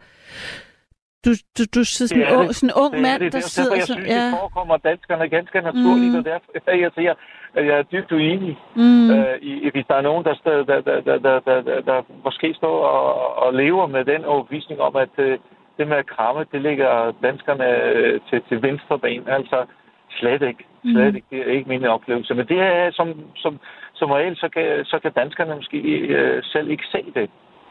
du, 1.25 1.29
du, 1.57 1.63
du 1.75 1.79
er 1.79 1.83
sådan, 1.83 2.17
Det 2.19 2.27
er 2.27 2.31
en 2.33 2.37
ung, 2.39 2.47
det. 2.47 2.55
sådan 2.55 2.69
en 2.69 2.73
ung 2.83 2.91
Det 2.93 2.99
er 2.99 3.01
mand, 3.01 3.21
det. 3.23 3.33
der 3.33 3.39
Det 3.39 3.45
er 3.45 3.49
sidder... 3.49 3.69
derfor, 3.69 3.75
jeg 3.81 3.87
synes, 3.87 4.07
ja. 4.07 4.25
det 4.25 4.31
forekommer 4.39 4.77
danskerne 4.77 5.29
ganske 5.29 5.61
naturligt, 5.61 6.11
Mm. 6.13 6.17
og 6.19 6.25
derfor 6.25 6.49
jeg 6.85 6.91
siger, 6.97 7.13
at 7.53 7.65
jeg 7.65 7.77
er 7.79 7.83
dybt 7.83 8.11
uenig. 8.11 8.57
Mm. 8.75 9.11
Øh, 9.11 9.37
i, 9.41 9.69
hvis 9.73 9.85
der 9.87 9.95
er 9.95 10.01
nogen, 10.01 10.23
der, 10.25 10.33
der, 10.43 10.63
der, 10.63 10.81
der, 10.81 11.01
der, 11.01 11.17
der, 11.17 11.39
der, 11.39 11.61
der, 11.61 11.81
der 11.81 12.01
måske 12.23 12.53
står 12.53 12.85
og, 12.85 13.35
og 13.45 13.53
lever 13.53 13.87
med 13.87 14.05
den 14.05 14.25
overbevisning 14.25 14.81
om, 14.81 14.95
at 14.95 15.09
øh, 15.17 15.37
det 15.77 15.87
med 15.87 15.97
at 15.97 16.05
kramme, 16.05 16.45
det 16.51 16.61
ligger 16.61 17.13
danskerne 17.23 17.83
øh, 17.83 18.19
til, 18.29 18.41
til 18.49 18.61
venstre 18.61 18.99
ben. 18.99 19.27
Altså 19.27 19.65
slet 20.09 20.41
ikke. 20.41 20.63
Slet 20.83 21.11
Mm. 21.11 21.15
ikke. 21.15 21.27
Det 21.31 21.39
er 21.39 21.51
ikke 21.51 21.69
min 21.69 21.85
oplevelse. 21.85 22.33
Men 22.33 22.47
det 22.47 22.59
er 22.59 22.91
som, 22.91 23.07
som, 23.35 23.59
som 23.93 24.11
regel, 24.11 24.35
så 24.35 24.49
kan, 24.49 24.85
så 24.85 24.99
kan 24.99 25.11
danskerne 25.11 25.55
måske 25.55 25.77
øh, 25.77 26.43
selv 26.43 26.69
ikke 26.69 26.83
se 26.91 27.03
det. 27.15 27.29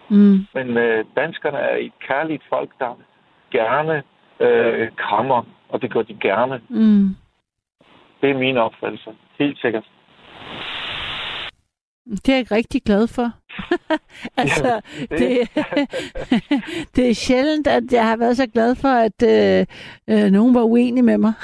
Mm. 0.09 0.39
Men 0.55 0.76
øh, 0.76 1.05
danskerne 1.16 1.59
er 1.59 1.76
et 1.76 1.93
kærligt 2.01 2.43
folk, 2.49 2.70
der 2.79 2.99
gerne 3.51 4.03
øh, 4.41 4.89
krammer, 4.97 5.43
og 5.68 5.83
det 5.83 5.93
gør 5.93 6.03
de 6.03 6.16
gerne. 6.20 6.61
Mm. 6.68 7.16
Det 8.20 8.31
er 8.31 8.39
min 8.39 8.57
opfattelse. 8.57 9.11
Helt 9.39 9.59
sikkert. 9.61 9.84
Det 12.26 12.28
er 12.28 12.36
jeg 12.36 12.51
rigtig 12.53 12.82
glad 12.82 13.07
for. 13.09 13.30
altså, 14.43 14.80
det- 15.11 15.18
det, 15.18 15.49
det 16.97 17.11
er 17.11 17.14
sjældent, 17.14 17.66
at 17.66 17.82
jeg 17.93 18.07
har 18.07 18.16
været 18.16 18.36
så 18.36 18.47
glad 18.47 18.74
for, 18.74 18.89
at 18.89 19.22
øh, 19.22 19.66
øh, 20.11 20.30
nogen 20.30 20.55
var 20.55 20.62
uenige 20.62 21.03
med 21.03 21.18
mig. 21.18 21.32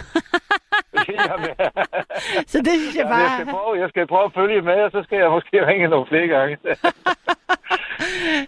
Så 2.46 2.58
det 2.58 2.72
synes 2.80 2.96
jeg 2.96 3.04
Jamen, 3.04 3.20
jeg, 3.20 3.30
skal 3.34 3.46
bare... 3.46 3.54
prøve, 3.54 3.80
jeg 3.80 3.88
skal 3.88 4.06
prøve 4.06 4.24
at 4.24 4.32
følge 4.34 4.62
med, 4.62 4.74
og 4.74 4.90
så 4.90 5.02
skal 5.04 5.18
jeg 5.18 5.30
måske 5.30 5.66
ringe 5.66 5.88
nogle 5.88 6.06
flere 6.08 6.26
gange. 6.26 6.56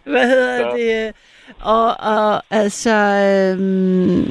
Hvad 0.05 0.29
hedder 0.29 0.71
Så. 0.71 0.77
det? 0.77 1.15
Og, 1.61 1.87
og 2.15 2.43
altså... 2.51 2.91
Øhm, 3.51 4.25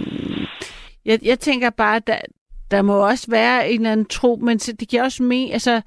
jeg, 1.05 1.19
jeg 1.25 1.39
tænker 1.39 1.69
bare, 1.69 1.99
der, 1.99 2.17
der 2.75 2.81
må 2.81 3.07
også 3.09 3.31
være 3.31 3.69
en 3.69 3.79
eller 3.79 3.91
anden 3.91 4.05
tro, 4.05 4.39
men 4.41 4.57
det 4.57 4.87
giver 4.87 5.03
også 5.03 5.23
mere, 5.23 5.53
altså... 5.53 5.81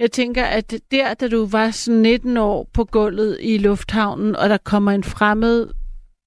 Jeg 0.00 0.12
tænker, 0.12 0.44
at 0.44 0.74
der, 0.90 1.14
da 1.14 1.28
du 1.28 1.46
var 1.46 1.70
sådan 1.70 2.02
19 2.02 2.36
år 2.36 2.68
på 2.72 2.84
gulvet 2.84 3.38
i 3.40 3.58
lufthavnen, 3.58 4.36
og 4.36 4.48
der 4.48 4.56
kommer 4.56 4.92
en 4.92 5.04
fremmed 5.04 5.68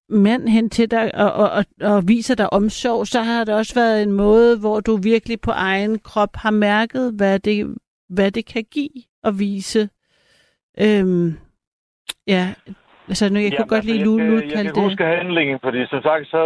mand 0.08 0.48
hen 0.48 0.70
til 0.70 0.90
dig 0.90 1.14
og, 1.14 1.32
og, 1.32 1.50
og, 1.50 1.64
og 1.80 2.08
viser 2.08 2.34
dig 2.34 2.52
omsorg, 2.52 3.06
så 3.06 3.22
har 3.22 3.44
det 3.44 3.54
også 3.54 3.74
været 3.74 4.02
en 4.02 4.12
måde, 4.12 4.58
hvor 4.58 4.80
du 4.80 4.96
virkelig 4.96 5.40
på 5.40 5.50
egen 5.50 5.98
krop 5.98 6.36
har 6.36 6.50
mærket, 6.50 7.12
hvad 7.12 7.38
det, 7.38 7.76
hvad 8.08 8.32
det 8.32 8.46
kan 8.46 8.64
give 8.70 9.02
at 9.24 9.38
vise. 9.38 9.88
Øhm, 10.80 11.38
ja, 12.26 12.54
altså 13.12 13.24
nu, 13.32 13.38
jeg 13.38 13.44
Jamen, 13.44 13.56
kunne 13.58 13.72
godt 13.74 13.84
altså, 13.84 13.90
lide 13.90 13.98
jeg 13.98 14.06
Lulu 14.06 14.38
skal- 14.38 14.48
Jeg 14.48 14.56
kaldte 14.56 14.72
kan 14.72 14.82
det. 14.82 14.88
huske 14.90 15.04
handlingen, 15.04 15.58
fordi 15.64 15.80
som 15.92 16.02
sagt, 16.08 16.24
så 16.34 16.40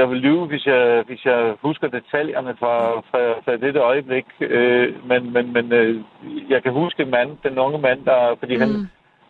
jeg 0.00 0.06
vil 0.10 0.18
lyve, 0.26 0.44
hvis 0.46 0.64
jeg, 0.66 1.02
hvis 1.08 1.22
jeg 1.24 1.40
husker 1.62 1.88
detaljerne 1.98 2.52
fra, 2.60 2.74
fra, 3.10 3.20
fra 3.44 3.52
dette 3.64 3.80
øjeblik. 3.80 4.26
Øh, 4.40 4.86
men 5.10 5.32
men, 5.32 5.52
men 5.52 5.72
øh, 5.72 5.94
jeg 6.52 6.62
kan 6.62 6.72
huske 6.72 7.04
mand, 7.04 7.30
den 7.46 7.58
unge 7.58 7.78
mand, 7.78 8.00
der, 8.04 8.20
fordi 8.38 8.54
mm. 8.56 8.60
han, 8.60 8.70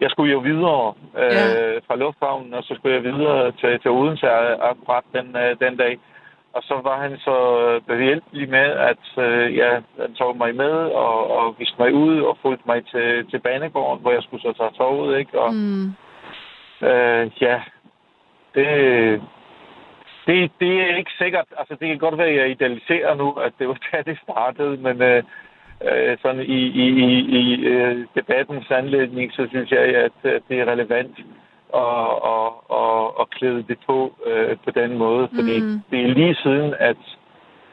jeg 0.00 0.10
skulle 0.10 0.32
jo 0.32 0.38
videre 0.38 0.92
øh, 1.22 1.32
Ja. 1.38 1.78
fra 1.86 1.96
lufthavnen, 1.96 2.54
og 2.54 2.62
så 2.64 2.74
skulle 2.74 2.94
jeg 2.94 3.04
videre 3.04 3.52
til, 3.60 3.80
til 3.82 3.90
Odense 3.90 4.26
akkurat 4.70 5.04
den, 5.16 5.26
øh, 5.42 5.56
den 5.68 5.76
dag. 5.76 5.98
Og 6.58 6.62
så 6.62 6.74
var 6.88 6.96
han 7.04 7.16
så 7.18 7.36
behjælpelig 7.86 8.48
med, 8.50 8.68
at 8.90 9.04
øh, 9.24 9.56
ja, 9.56 9.70
han 10.00 10.14
tog 10.14 10.36
mig 10.36 10.54
med 10.54 10.74
og, 11.04 11.36
og 11.38 11.54
viste 11.58 11.76
mig 11.78 11.94
ud 11.94 12.20
og 12.20 12.38
fulgte 12.42 12.62
mig 12.66 12.80
til, 12.92 13.26
til 13.30 13.38
banegården, 13.38 14.02
hvor 14.02 14.12
jeg 14.12 14.22
skulle 14.22 14.42
så 14.42 14.52
tage 14.58 14.70
toget, 14.78 15.18
ikke? 15.18 15.40
Og, 15.40 15.54
mm, 15.54 15.86
Øh, 16.88 17.30
ja, 17.40 17.60
det, 18.54 19.22
det, 20.26 20.50
det 20.60 20.80
er 20.80 20.96
ikke 20.96 21.10
sikkert. 21.18 21.44
Altså, 21.58 21.74
det 21.80 21.88
kan 21.88 21.98
godt 21.98 22.18
være, 22.18 22.28
at 22.28 22.36
jeg 22.36 22.50
idealiserer 22.50 23.14
nu, 23.14 23.32
at 23.32 23.52
det 23.58 23.68
var 23.68 23.78
da 23.92 24.02
det 24.02 24.18
startede, 24.22 24.76
men 24.76 25.02
øh, 25.02 25.22
øh, 25.84 26.18
sådan 26.22 26.40
i, 26.40 26.60
i, 26.84 26.86
i, 27.06 27.10
i 27.40 27.64
øh, 27.64 28.06
debattens 28.14 28.70
anledning, 28.70 29.32
så 29.32 29.46
synes 29.50 29.70
jeg, 29.70 29.80
at, 29.80 30.12
at 30.22 30.42
det 30.48 30.60
er 30.60 30.64
relevant 30.72 31.16
at, 31.74 32.06
at, 32.34 32.48
at, 32.80 33.04
at 33.20 33.30
klæde 33.30 33.62
det 33.68 33.78
på 33.86 34.14
øh, 34.26 34.56
på 34.64 34.70
den 34.70 34.98
måde, 34.98 35.28
fordi 35.34 35.60
Mm. 35.60 35.80
det 35.90 36.00
er 36.00 36.08
lige 36.08 36.34
siden, 36.34 36.74
at 36.78 36.96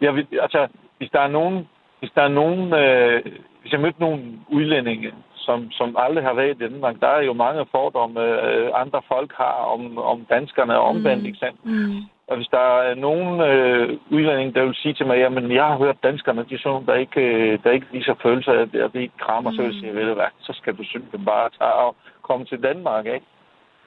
jeg 0.01 0.15
vil, 0.15 0.27
altså, 0.41 0.67
hvis 0.97 1.09
der 1.09 1.19
er 1.19 1.27
nogen, 1.27 1.67
hvis 1.99 2.11
der 2.15 2.21
er 2.21 2.27
nogen, 2.41 2.73
øh, 2.73 3.21
hvis 3.61 3.71
jeg 3.71 3.79
mødte 3.79 3.99
nogle 3.99 4.21
udlændinge, 4.49 5.13
som, 5.35 5.71
som 5.71 5.95
aldrig 5.99 6.23
har 6.23 6.33
været 6.33 6.55
i 6.55 6.63
Danmark, 6.69 6.95
der 6.99 7.07
er 7.07 7.21
jo 7.21 7.33
mange 7.33 7.65
fordomme, 7.71 8.21
øh, 8.47 8.69
andre 8.73 9.01
folk 9.07 9.33
har 9.33 9.53
om, 9.73 9.97
om 9.97 10.25
danskerne 10.29 10.77
og 10.79 10.83
omvendt, 10.87 11.21
Mm. 11.23 11.27
ikke 11.27 11.39
sandt? 11.39 11.65
mm, 11.65 11.95
Og 12.27 12.35
hvis 12.35 12.47
der 12.47 12.81
er 12.81 12.95
nogen 12.95 13.41
øh, 13.41 13.97
udlændinge, 14.09 14.53
der 14.53 14.65
vil 14.65 14.75
sige 14.75 14.93
til 14.93 15.05
mig, 15.07 15.17
jamen 15.17 15.51
jeg 15.51 15.65
har 15.65 15.77
hørt 15.77 16.03
danskerne, 16.03 16.45
de 16.49 16.53
er 16.55 16.59
sådan, 16.59 16.85
der 16.85 16.93
ikke, 16.95 17.21
øh, 17.21 17.59
der 17.63 17.71
ikke 17.71 17.87
viser 17.91 18.13
følelser 18.21 18.51
og 18.83 18.93
det 18.93 18.99
ikke 19.01 19.17
krammer, 19.17 19.51
mm. 19.51 19.55
så 19.55 19.61
vil 19.61 19.71
jeg 19.71 19.79
sige, 19.79 19.95
ved 19.95 20.07
du 20.07 20.13
hvad, 20.13 20.31
så 20.39 20.53
skal 20.53 20.77
du 20.77 20.83
simpelthen 20.83 21.25
bare 21.25 21.49
tage 21.59 21.73
og 21.73 21.95
komme 22.21 22.45
til 22.45 22.63
Danmark, 22.63 23.05
ikke? 23.05 23.25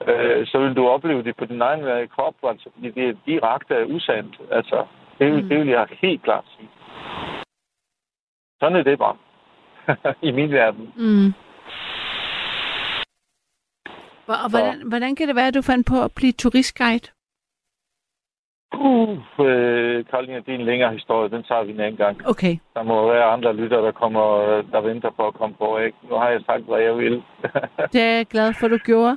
Øh, 0.08 0.46
så 0.46 0.58
vil 0.58 0.74
du 0.76 0.88
opleve 0.88 1.22
det 1.22 1.36
på 1.36 1.44
din 1.44 1.60
egen 1.62 1.84
øh, 1.84 2.08
krop, 2.08 2.34
altså, 2.42 2.68
fordi 2.74 2.90
det 2.90 3.08
er 3.08 3.14
direkte 3.26 3.86
usandt. 3.88 4.36
Altså, 4.50 4.84
det, 5.18 5.32
vil, 5.32 5.42
Mm. 5.42 5.48
det 5.48 5.58
vil 5.58 5.68
jeg 5.68 5.86
helt 5.90 6.22
klart 6.22 6.44
sige. 6.58 6.68
Sådan 8.60 8.76
er 8.78 8.82
det 8.82 8.98
bare. 8.98 9.16
I 10.28 10.30
min 10.30 10.50
verden. 10.52 10.92
mm. 10.96 11.32
Hvor- 14.24 14.34
Og 14.44 14.50
hvordan, 14.50 14.82
hvordan 14.88 15.16
kan 15.16 15.28
det 15.28 15.36
være, 15.36 15.46
at 15.48 15.54
du 15.54 15.62
fandt 15.62 15.86
på 15.86 16.02
at 16.02 16.12
blive 16.12 16.32
turistguide? 16.32 17.08
Uh, 18.74 19.18
øh, 19.46 20.04
Karoline, 20.10 20.36
det 20.46 20.48
er 20.54 20.58
en 20.58 20.64
længere 20.64 20.92
historie. 20.92 21.30
Den 21.30 21.42
tager 21.42 21.64
vi 21.64 21.72
en 21.72 21.80
anden 21.80 21.96
gang. 21.96 22.28
Okay. 22.28 22.56
Der 22.74 22.82
må 22.82 23.08
være 23.12 23.24
andre 23.24 23.56
lytter, 23.56 23.80
der, 23.80 23.92
kommer, 23.92 24.22
der 24.72 24.80
venter 24.80 25.10
på 25.16 25.26
at 25.26 25.34
komme 25.34 25.54
på. 25.58 25.78
Ikke? 25.78 25.98
Nu 26.10 26.14
har 26.16 26.28
jeg 26.28 26.40
sagt, 26.46 26.62
hvad 26.64 26.80
jeg 26.80 26.96
vil. 26.98 27.22
Det 27.92 28.00
er 28.00 28.16
jeg 28.16 28.26
glad 28.26 28.54
for, 28.60 28.68
du 28.68 28.78
gjorde. 28.78 29.16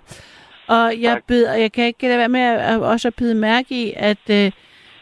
Og 0.68 1.02
jeg, 1.02 1.14
Tak. 1.14 1.24
bed, 1.28 1.46
og 1.48 1.62
jeg 1.62 1.72
kan 1.72 1.86
ikke 1.86 2.08
lade 2.08 2.18
være 2.18 2.30
med 2.30 2.42
at, 2.42 2.82
også 2.82 3.08
at 3.08 3.16
bide 3.16 3.36
mærke 3.36 3.88
i, 3.88 3.94
at 3.96 4.30
øh, 4.30 4.52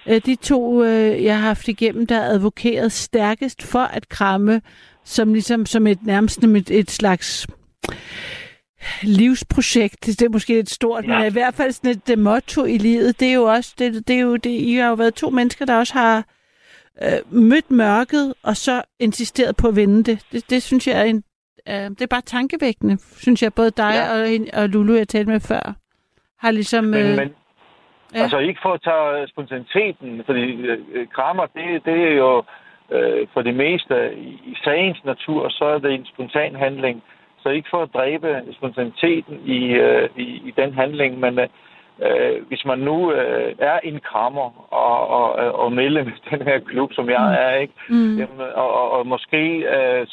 øh, 0.07 0.22
de 0.26 0.36
to, 0.36 0.84
øh, 0.84 1.24
jeg 1.24 1.38
har 1.39 1.47
haft 1.47 1.68
igennem, 1.68 2.07
der 2.07 2.16
er 2.16 2.30
advokeret 2.30 2.91
stærkest 2.91 3.72
for 3.72 3.80
at 3.97 4.09
kramme, 4.09 4.61
som 5.05 5.33
ligesom 5.33 5.65
som 5.65 5.87
et 5.87 6.03
nærmest 6.03 6.43
et, 6.43 6.71
et 6.71 6.91
slags 6.91 7.47
livsprojekt. 9.03 10.05
Det 10.05 10.21
er 10.21 10.29
måske 10.29 10.53
lidt 10.53 10.69
stort, 10.69 11.05
ja. 11.07 11.17
men 11.17 11.27
i 11.27 11.31
hvert 11.31 11.53
fald 11.53 11.71
sådan 11.71 11.91
et 11.91 12.17
uh, 12.17 12.23
motto 12.23 12.65
i 12.65 12.77
livet. 12.77 13.19
Det 13.19 13.27
er 13.27 13.33
jo 13.33 13.43
også, 13.43 13.75
det, 13.79 14.07
det 14.07 14.15
er 14.15 14.21
jo 14.21 14.35
det, 14.35 14.49
I 14.49 14.73
har 14.73 14.89
jo 14.89 14.93
været 14.93 15.13
to 15.13 15.29
mennesker, 15.29 15.65
der 15.65 15.77
også 15.77 15.93
har 15.93 16.25
øh, 17.03 17.33
mødt 17.33 17.71
mørket, 17.71 18.33
og 18.43 18.57
så 18.57 18.81
insisteret 18.99 19.55
på 19.55 19.67
at 19.67 19.75
vende 19.75 20.03
det. 20.03 20.25
Det, 20.31 20.49
det 20.49 20.63
synes 20.63 20.87
jeg 20.87 20.99
er 20.99 21.03
en, 21.03 21.23
øh, 21.69 21.89
det 21.89 22.01
er 22.01 22.07
bare 22.07 22.21
tankevækkende, 22.21 22.97
synes 23.17 23.43
jeg. 23.43 23.53
Både 23.53 23.71
dig 23.71 23.93
Ja. 23.93 24.13
og, 24.13 24.63
og 24.63 24.69
Lulu, 24.69 24.93
jeg 24.95 25.07
talte 25.07 25.31
med 25.31 25.39
før, 25.39 25.73
har 26.39 26.51
ligesom... 26.51 26.83
Men, 26.83 27.05
øh, 27.05 27.17
men 27.17 27.29
ja. 28.15 28.21
altså 28.21 28.37
ikke 28.37 28.59
for 28.63 28.73
at 28.73 28.81
tage 28.83 29.27
spontaniteten, 29.27 30.21
fordi 30.25 30.51
øh, 30.95 31.07
krammer, 31.15 31.45
det, 31.45 31.85
det 31.85 31.93
er 31.93 32.15
jo 32.17 32.43
øh, 32.91 33.27
for 33.33 33.41
det 33.41 33.55
meste 33.55 34.15
i, 34.17 34.57
sagens 34.63 35.05
natur, 35.05 35.49
så 35.49 35.65
er 35.65 35.77
det 35.77 35.93
en 35.93 36.05
spontan 36.05 36.55
handling. 36.55 37.03
Så 37.39 37.49
ikke 37.49 37.69
for 37.69 37.81
at 37.81 37.93
dræbe 37.93 38.41
spontaniteten 38.51 39.41
i, 39.45 39.65
øh, 39.65 40.09
i, 40.15 40.23
i 40.23 40.53
den 40.57 40.73
handling, 40.73 41.19
men 41.19 41.39
øh, 42.05 42.47
hvis 42.47 42.65
man 42.65 42.79
nu 42.79 43.11
øh, 43.11 43.55
er 43.59 43.79
en 43.83 43.99
krammer 43.99 44.73
og, 44.73 45.07
og, 45.07 45.31
og 45.63 45.71
medlem 45.71 46.07
i 46.07 46.29
den 46.29 46.41
her 46.41 46.59
klub, 46.59 46.93
som 46.93 47.09
jeg 47.09 47.19
Mm. 47.29 47.36
er, 47.39 47.51
ikke? 47.55 47.73
mm, 47.89 48.17
Jamen, 48.17 48.39
og, 48.39 48.73
og, 48.73 48.91
og 48.91 49.07
måske 49.07 49.41
øh, 49.77 50.07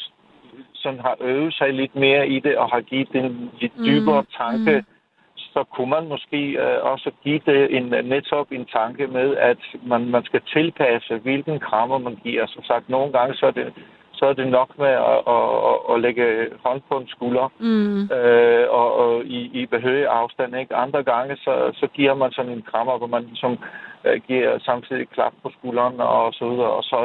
sådan 0.73 0.99
har 0.99 1.15
øvet 1.21 1.53
sig 1.53 1.73
lidt 1.73 1.95
mere 1.95 2.27
i 2.27 2.39
det 2.39 2.57
og 2.57 2.69
har 2.69 2.81
givet 2.81 3.07
det 3.13 3.25
en 3.25 3.49
lidt 3.59 3.77
Mm, 3.77 3.83
dybere 3.85 4.25
tanke, 4.37 4.77
mm. 4.77 4.85
Så 5.53 5.63
kunne 5.73 5.89
man 5.89 6.07
måske 6.07 6.41
øh, 6.65 6.77
også 6.91 7.11
give 7.23 7.41
det 7.45 7.77
en, 7.77 7.83
netop 8.13 8.47
en 8.51 8.65
tanke 8.65 9.07
med, 9.07 9.37
at 9.37 9.61
man, 9.83 10.01
man 10.09 10.23
skal 10.23 10.41
tilpasse, 10.53 11.17
hvilken 11.17 11.59
krammer 11.59 11.97
man 11.97 12.15
giver. 12.23 12.45
Som 12.47 12.63
sagt, 12.63 12.89
nogle 12.89 13.11
gange 13.11 13.35
så 13.35 13.45
er 13.45 13.51
det, 13.51 13.73
så 14.13 14.25
er 14.25 14.33
det 14.33 14.47
nok 14.47 14.69
med 14.77 14.93
at, 15.11 15.19
at, 15.35 15.45
at, 15.69 15.77
at 15.93 16.01
lægge 16.01 16.25
hånd 16.65 16.81
på 16.89 16.97
en 16.97 17.07
skulder 17.07 17.47
mm, 17.59 18.01
øh, 18.17 18.65
og, 18.69 18.89
og 18.95 19.25
i, 19.25 19.39
i 19.61 19.65
behørig 19.65 20.07
afstand. 20.07 20.55
Ikke? 20.55 20.75
Andre 20.75 21.03
gange, 21.03 21.35
så, 21.35 21.71
så 21.73 21.87
giver 21.93 22.15
man 22.15 22.31
sådan 22.31 22.51
en 22.51 22.67
krammer, 22.71 22.97
hvor 22.97 23.07
man 23.07 23.23
ligesom 23.23 23.57
øh, 24.05 24.21
giver 24.27 24.59
samtidig 24.59 25.07
klap 25.09 25.33
på 25.43 25.51
skulderen 25.57 25.99
og 25.99 26.33
så 26.33 26.49
videre. 26.49 26.71
Og 26.79 26.83
så, 26.83 26.99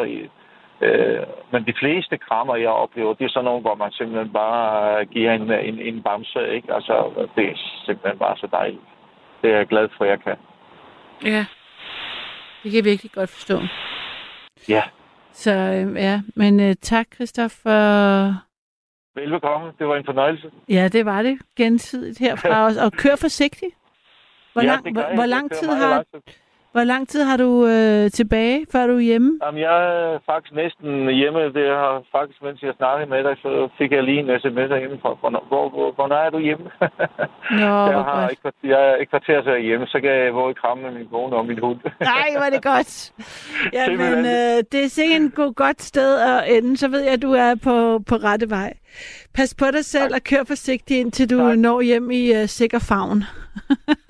øh, 0.81 1.27
men 1.53 1.67
de 1.67 1.75
fleste 1.81 2.19
krammer, 2.19 2.57
jeg 2.57 2.71
oplever, 2.71 3.15
det 3.15 3.25
er 3.25 3.29
sådan 3.29 3.45
nogle, 3.45 3.61
hvor 3.61 3.75
man 3.75 3.93
simpelthen 3.93 4.33
bare 4.33 5.05
giver 5.05 5.33
en, 5.33 5.53
en, 5.53 5.79
en 5.79 6.03
bamse. 6.03 6.49
Ikke? 6.55 6.75
Altså, 6.75 6.95
det 7.37 7.45
er 7.49 7.55
simpelthen 7.87 8.19
bare 8.19 8.37
så 8.37 8.49
dejligt. 8.53 8.83
Det 9.43 9.51
er 9.53 9.57
jeg 9.57 9.67
glad 9.67 9.89
for, 9.97 10.05
at 10.05 10.11
jeg 10.11 10.21
kan. 10.21 10.37
ja. 11.33 11.45
Det 12.63 12.71
kan 12.71 12.77
jeg 12.77 12.85
virkelig 12.85 13.13
godt 13.13 13.31
forstå. 13.31 13.59
Ja. 14.69 14.83
Så 15.33 15.51
øh, 15.51 15.97
ja, 15.97 16.21
men 16.37 16.61
øh, 16.61 16.75
tak, 16.75 17.07
Christoffer. 17.15 18.35
Velbekomme. 19.15 19.73
Det 19.79 19.89
var 19.89 19.97
en 19.97 20.05
fornøjelse. 20.05 20.51
Ja, 20.69 20.89
det 20.89 21.07
var 21.07 21.23
det 21.23 21.39
gensidigt 21.57 22.19
herfra 22.19 22.65
os. 22.67 22.77
Og 22.77 22.93
kør 22.93 23.17
forsigtigt. 23.17 23.75
Hvor, 24.53 24.63
ja, 24.63 24.67
lang, 24.67 24.93
hvor, 24.93 25.15
hvor, 25.15 25.27
lang 25.27 25.51
tid 25.53 25.69
har, 25.69 25.89
langsomt. 25.89 26.39
Hvor 26.73 26.85
lang 26.85 27.09
tid 27.09 27.23
har 27.23 27.37
du 27.37 27.67
øh, 27.67 28.11
tilbage, 28.11 28.67
før 28.73 28.87
du 28.87 28.95
er 28.97 29.01
hjemme? 29.11 29.31
Jamen, 29.45 29.61
jeg 29.61 29.77
er 29.95 30.19
faktisk 30.27 30.55
næsten 30.55 30.89
hjemme. 31.21 31.41
Det 31.59 31.67
har 31.83 32.03
faktisk, 32.17 32.43
mens 32.43 32.63
jeg 32.63 32.75
snakkede 32.77 33.11
med 33.11 33.25
dig, 33.25 33.35
så 33.43 33.69
fik 33.79 33.91
jeg 33.93 34.03
lige 34.05 34.21
en 34.21 34.41
sms 34.41 34.71
hjemme 34.83 34.99
fra. 35.03 35.11
Hvor, 35.21 35.31
hvor, 35.49 35.69
hvor, 35.75 35.93
hvornår 35.97 36.17
er 36.17 36.31
du 36.31 36.39
hjemme? 36.39 36.67
Nå, 37.63 37.75
jeg, 37.93 38.01
har 38.11 38.29
et 38.33 38.41
kvarter, 38.43 38.69
jeg 38.75 38.81
er 38.91 38.97
et 39.03 39.11
kvarter 39.11 39.43
til 39.43 39.63
hjemme, 39.69 39.87
så 39.87 40.01
kan 40.01 40.11
jeg 40.11 40.35
våge 40.35 40.51
i 40.51 40.61
kram 40.63 40.79
med 40.79 40.91
min 40.91 41.09
kone 41.13 41.37
og 41.37 41.47
min 41.47 41.59
hund. 41.59 41.79
Nej, 42.01 42.29
var 42.43 42.51
det 42.55 42.63
godt. 42.63 42.93
Ja, 43.73 43.89
men 43.89 43.99
Simpelthen. 43.99 44.25
øh, 44.27 44.65
det 44.73 44.85
er 44.85 44.89
sikkert 44.89 45.21
en 45.21 45.31
god, 45.31 45.55
godt 45.55 45.83
sted 45.83 46.21
at 46.21 46.57
ende. 46.57 46.77
Så 46.77 46.89
ved 46.89 47.01
jeg, 47.01 47.13
at 47.13 47.23
du 47.23 47.33
er 47.33 47.55
på, 47.65 47.99
på 48.09 48.15
rette 48.15 48.51
vej. 48.51 48.73
Pas 49.35 49.55
på 49.55 49.67
dig 49.73 49.85
selv 49.85 50.15
og 50.15 50.23
kør 50.25 50.45
forsigtigt, 50.45 51.01
indtil 51.01 51.31
du 51.31 51.39
Tak. 51.39 51.59
når 51.59 51.81
hjem 51.81 52.11
i 52.11 52.43
uh, 52.43 52.49
sikker 52.49 52.79
favn. 52.79 53.25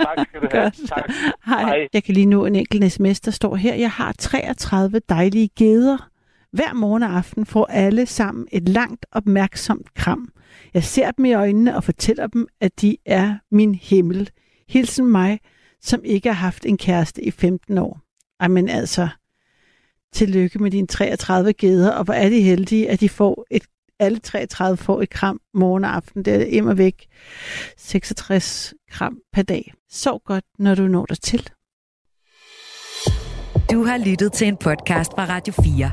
tak 0.00 0.26
skal 0.28 0.40
du 0.42 0.48
have. 0.56 0.70
Tak. 0.88 1.10
Hej. 1.46 1.62
Hej. 1.62 1.88
Jeg 1.92 2.04
kan 2.04 2.14
lige 2.14 2.26
nå 2.26 2.44
en 2.46 2.54
enkelt 2.56 2.92
sms, 2.92 3.20
der 3.20 3.30
står 3.30 3.56
her. 3.56 3.74
Jeg 3.74 3.90
har 3.90 4.12
33 4.18 5.00
dejlige 5.08 5.50
geder. 5.56 6.08
Hver 6.52 6.72
morgen 6.72 7.02
og 7.02 7.10
aften 7.16 7.46
får 7.46 7.66
alle 7.66 8.06
sammen 8.06 8.48
et 8.52 8.68
langt, 8.68 9.06
opmærksomt 9.12 9.94
kram. 9.94 10.28
Jeg 10.74 10.84
ser 10.84 11.10
dem 11.10 11.24
i 11.24 11.32
øjnene 11.32 11.76
og 11.76 11.84
fortæller 11.84 12.26
dem, 12.26 12.46
at 12.60 12.80
de 12.80 12.96
er 13.06 13.34
min 13.50 13.74
himmel. 13.74 14.30
Hilsen 14.68 15.06
mig, 15.06 15.40
som 15.82 16.00
ikke 16.04 16.28
har 16.28 16.34
haft 16.34 16.66
en 16.66 16.78
kæreste 16.78 17.24
i 17.24 17.30
15 17.30 17.78
år. 17.78 18.00
Ej, 18.40 18.48
men 18.48 18.68
altså, 18.68 19.08
tillykke 20.12 20.58
med 20.58 20.70
dine 20.70 20.86
33 20.86 21.52
geder, 21.52 21.90
og 21.92 22.04
hvor 22.04 22.14
er 22.14 22.28
de 22.28 22.40
heldige, 22.40 22.90
at 22.90 23.00
de 23.00 23.08
får 23.08 23.46
et, 23.50 23.62
alle 23.98 24.18
33 24.18 24.76
får 24.76 25.02
et 25.02 25.10
kram 25.10 25.40
morgen 25.54 25.84
og 25.84 25.96
aften. 25.96 26.24
Det 26.24 26.34
er 26.34 26.46
immer 26.46 26.74
væk 26.74 27.06
66 27.76 28.74
kram 28.90 29.18
per 29.32 29.42
dag. 29.42 29.72
Sov 29.90 30.22
godt, 30.24 30.44
når 30.58 30.74
du 30.74 30.82
når 30.88 31.06
dig 31.06 31.20
til. 31.20 31.48
Du 33.70 33.84
har 33.84 33.98
lyttet 34.06 34.32
til 34.32 34.48
en 34.48 34.56
podcast 34.56 35.12
fra 35.12 35.26
Radio 35.28 35.52
4. 35.52 35.90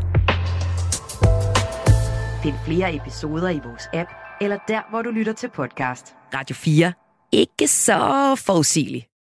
Find 2.43 2.55
flere 2.65 2.95
episoder 2.95 3.49
i 3.49 3.59
vores 3.65 3.83
app, 3.93 4.09
eller 4.41 4.57
der, 4.67 4.81
hvor 4.89 5.01
du 5.01 5.09
lytter 5.09 5.33
til 5.33 5.49
podcast. 5.49 6.15
Radio 6.33 6.55
4. 6.55 6.93
Ikke 7.31 7.67
så 7.67 8.35
forudsigeligt. 8.45 9.05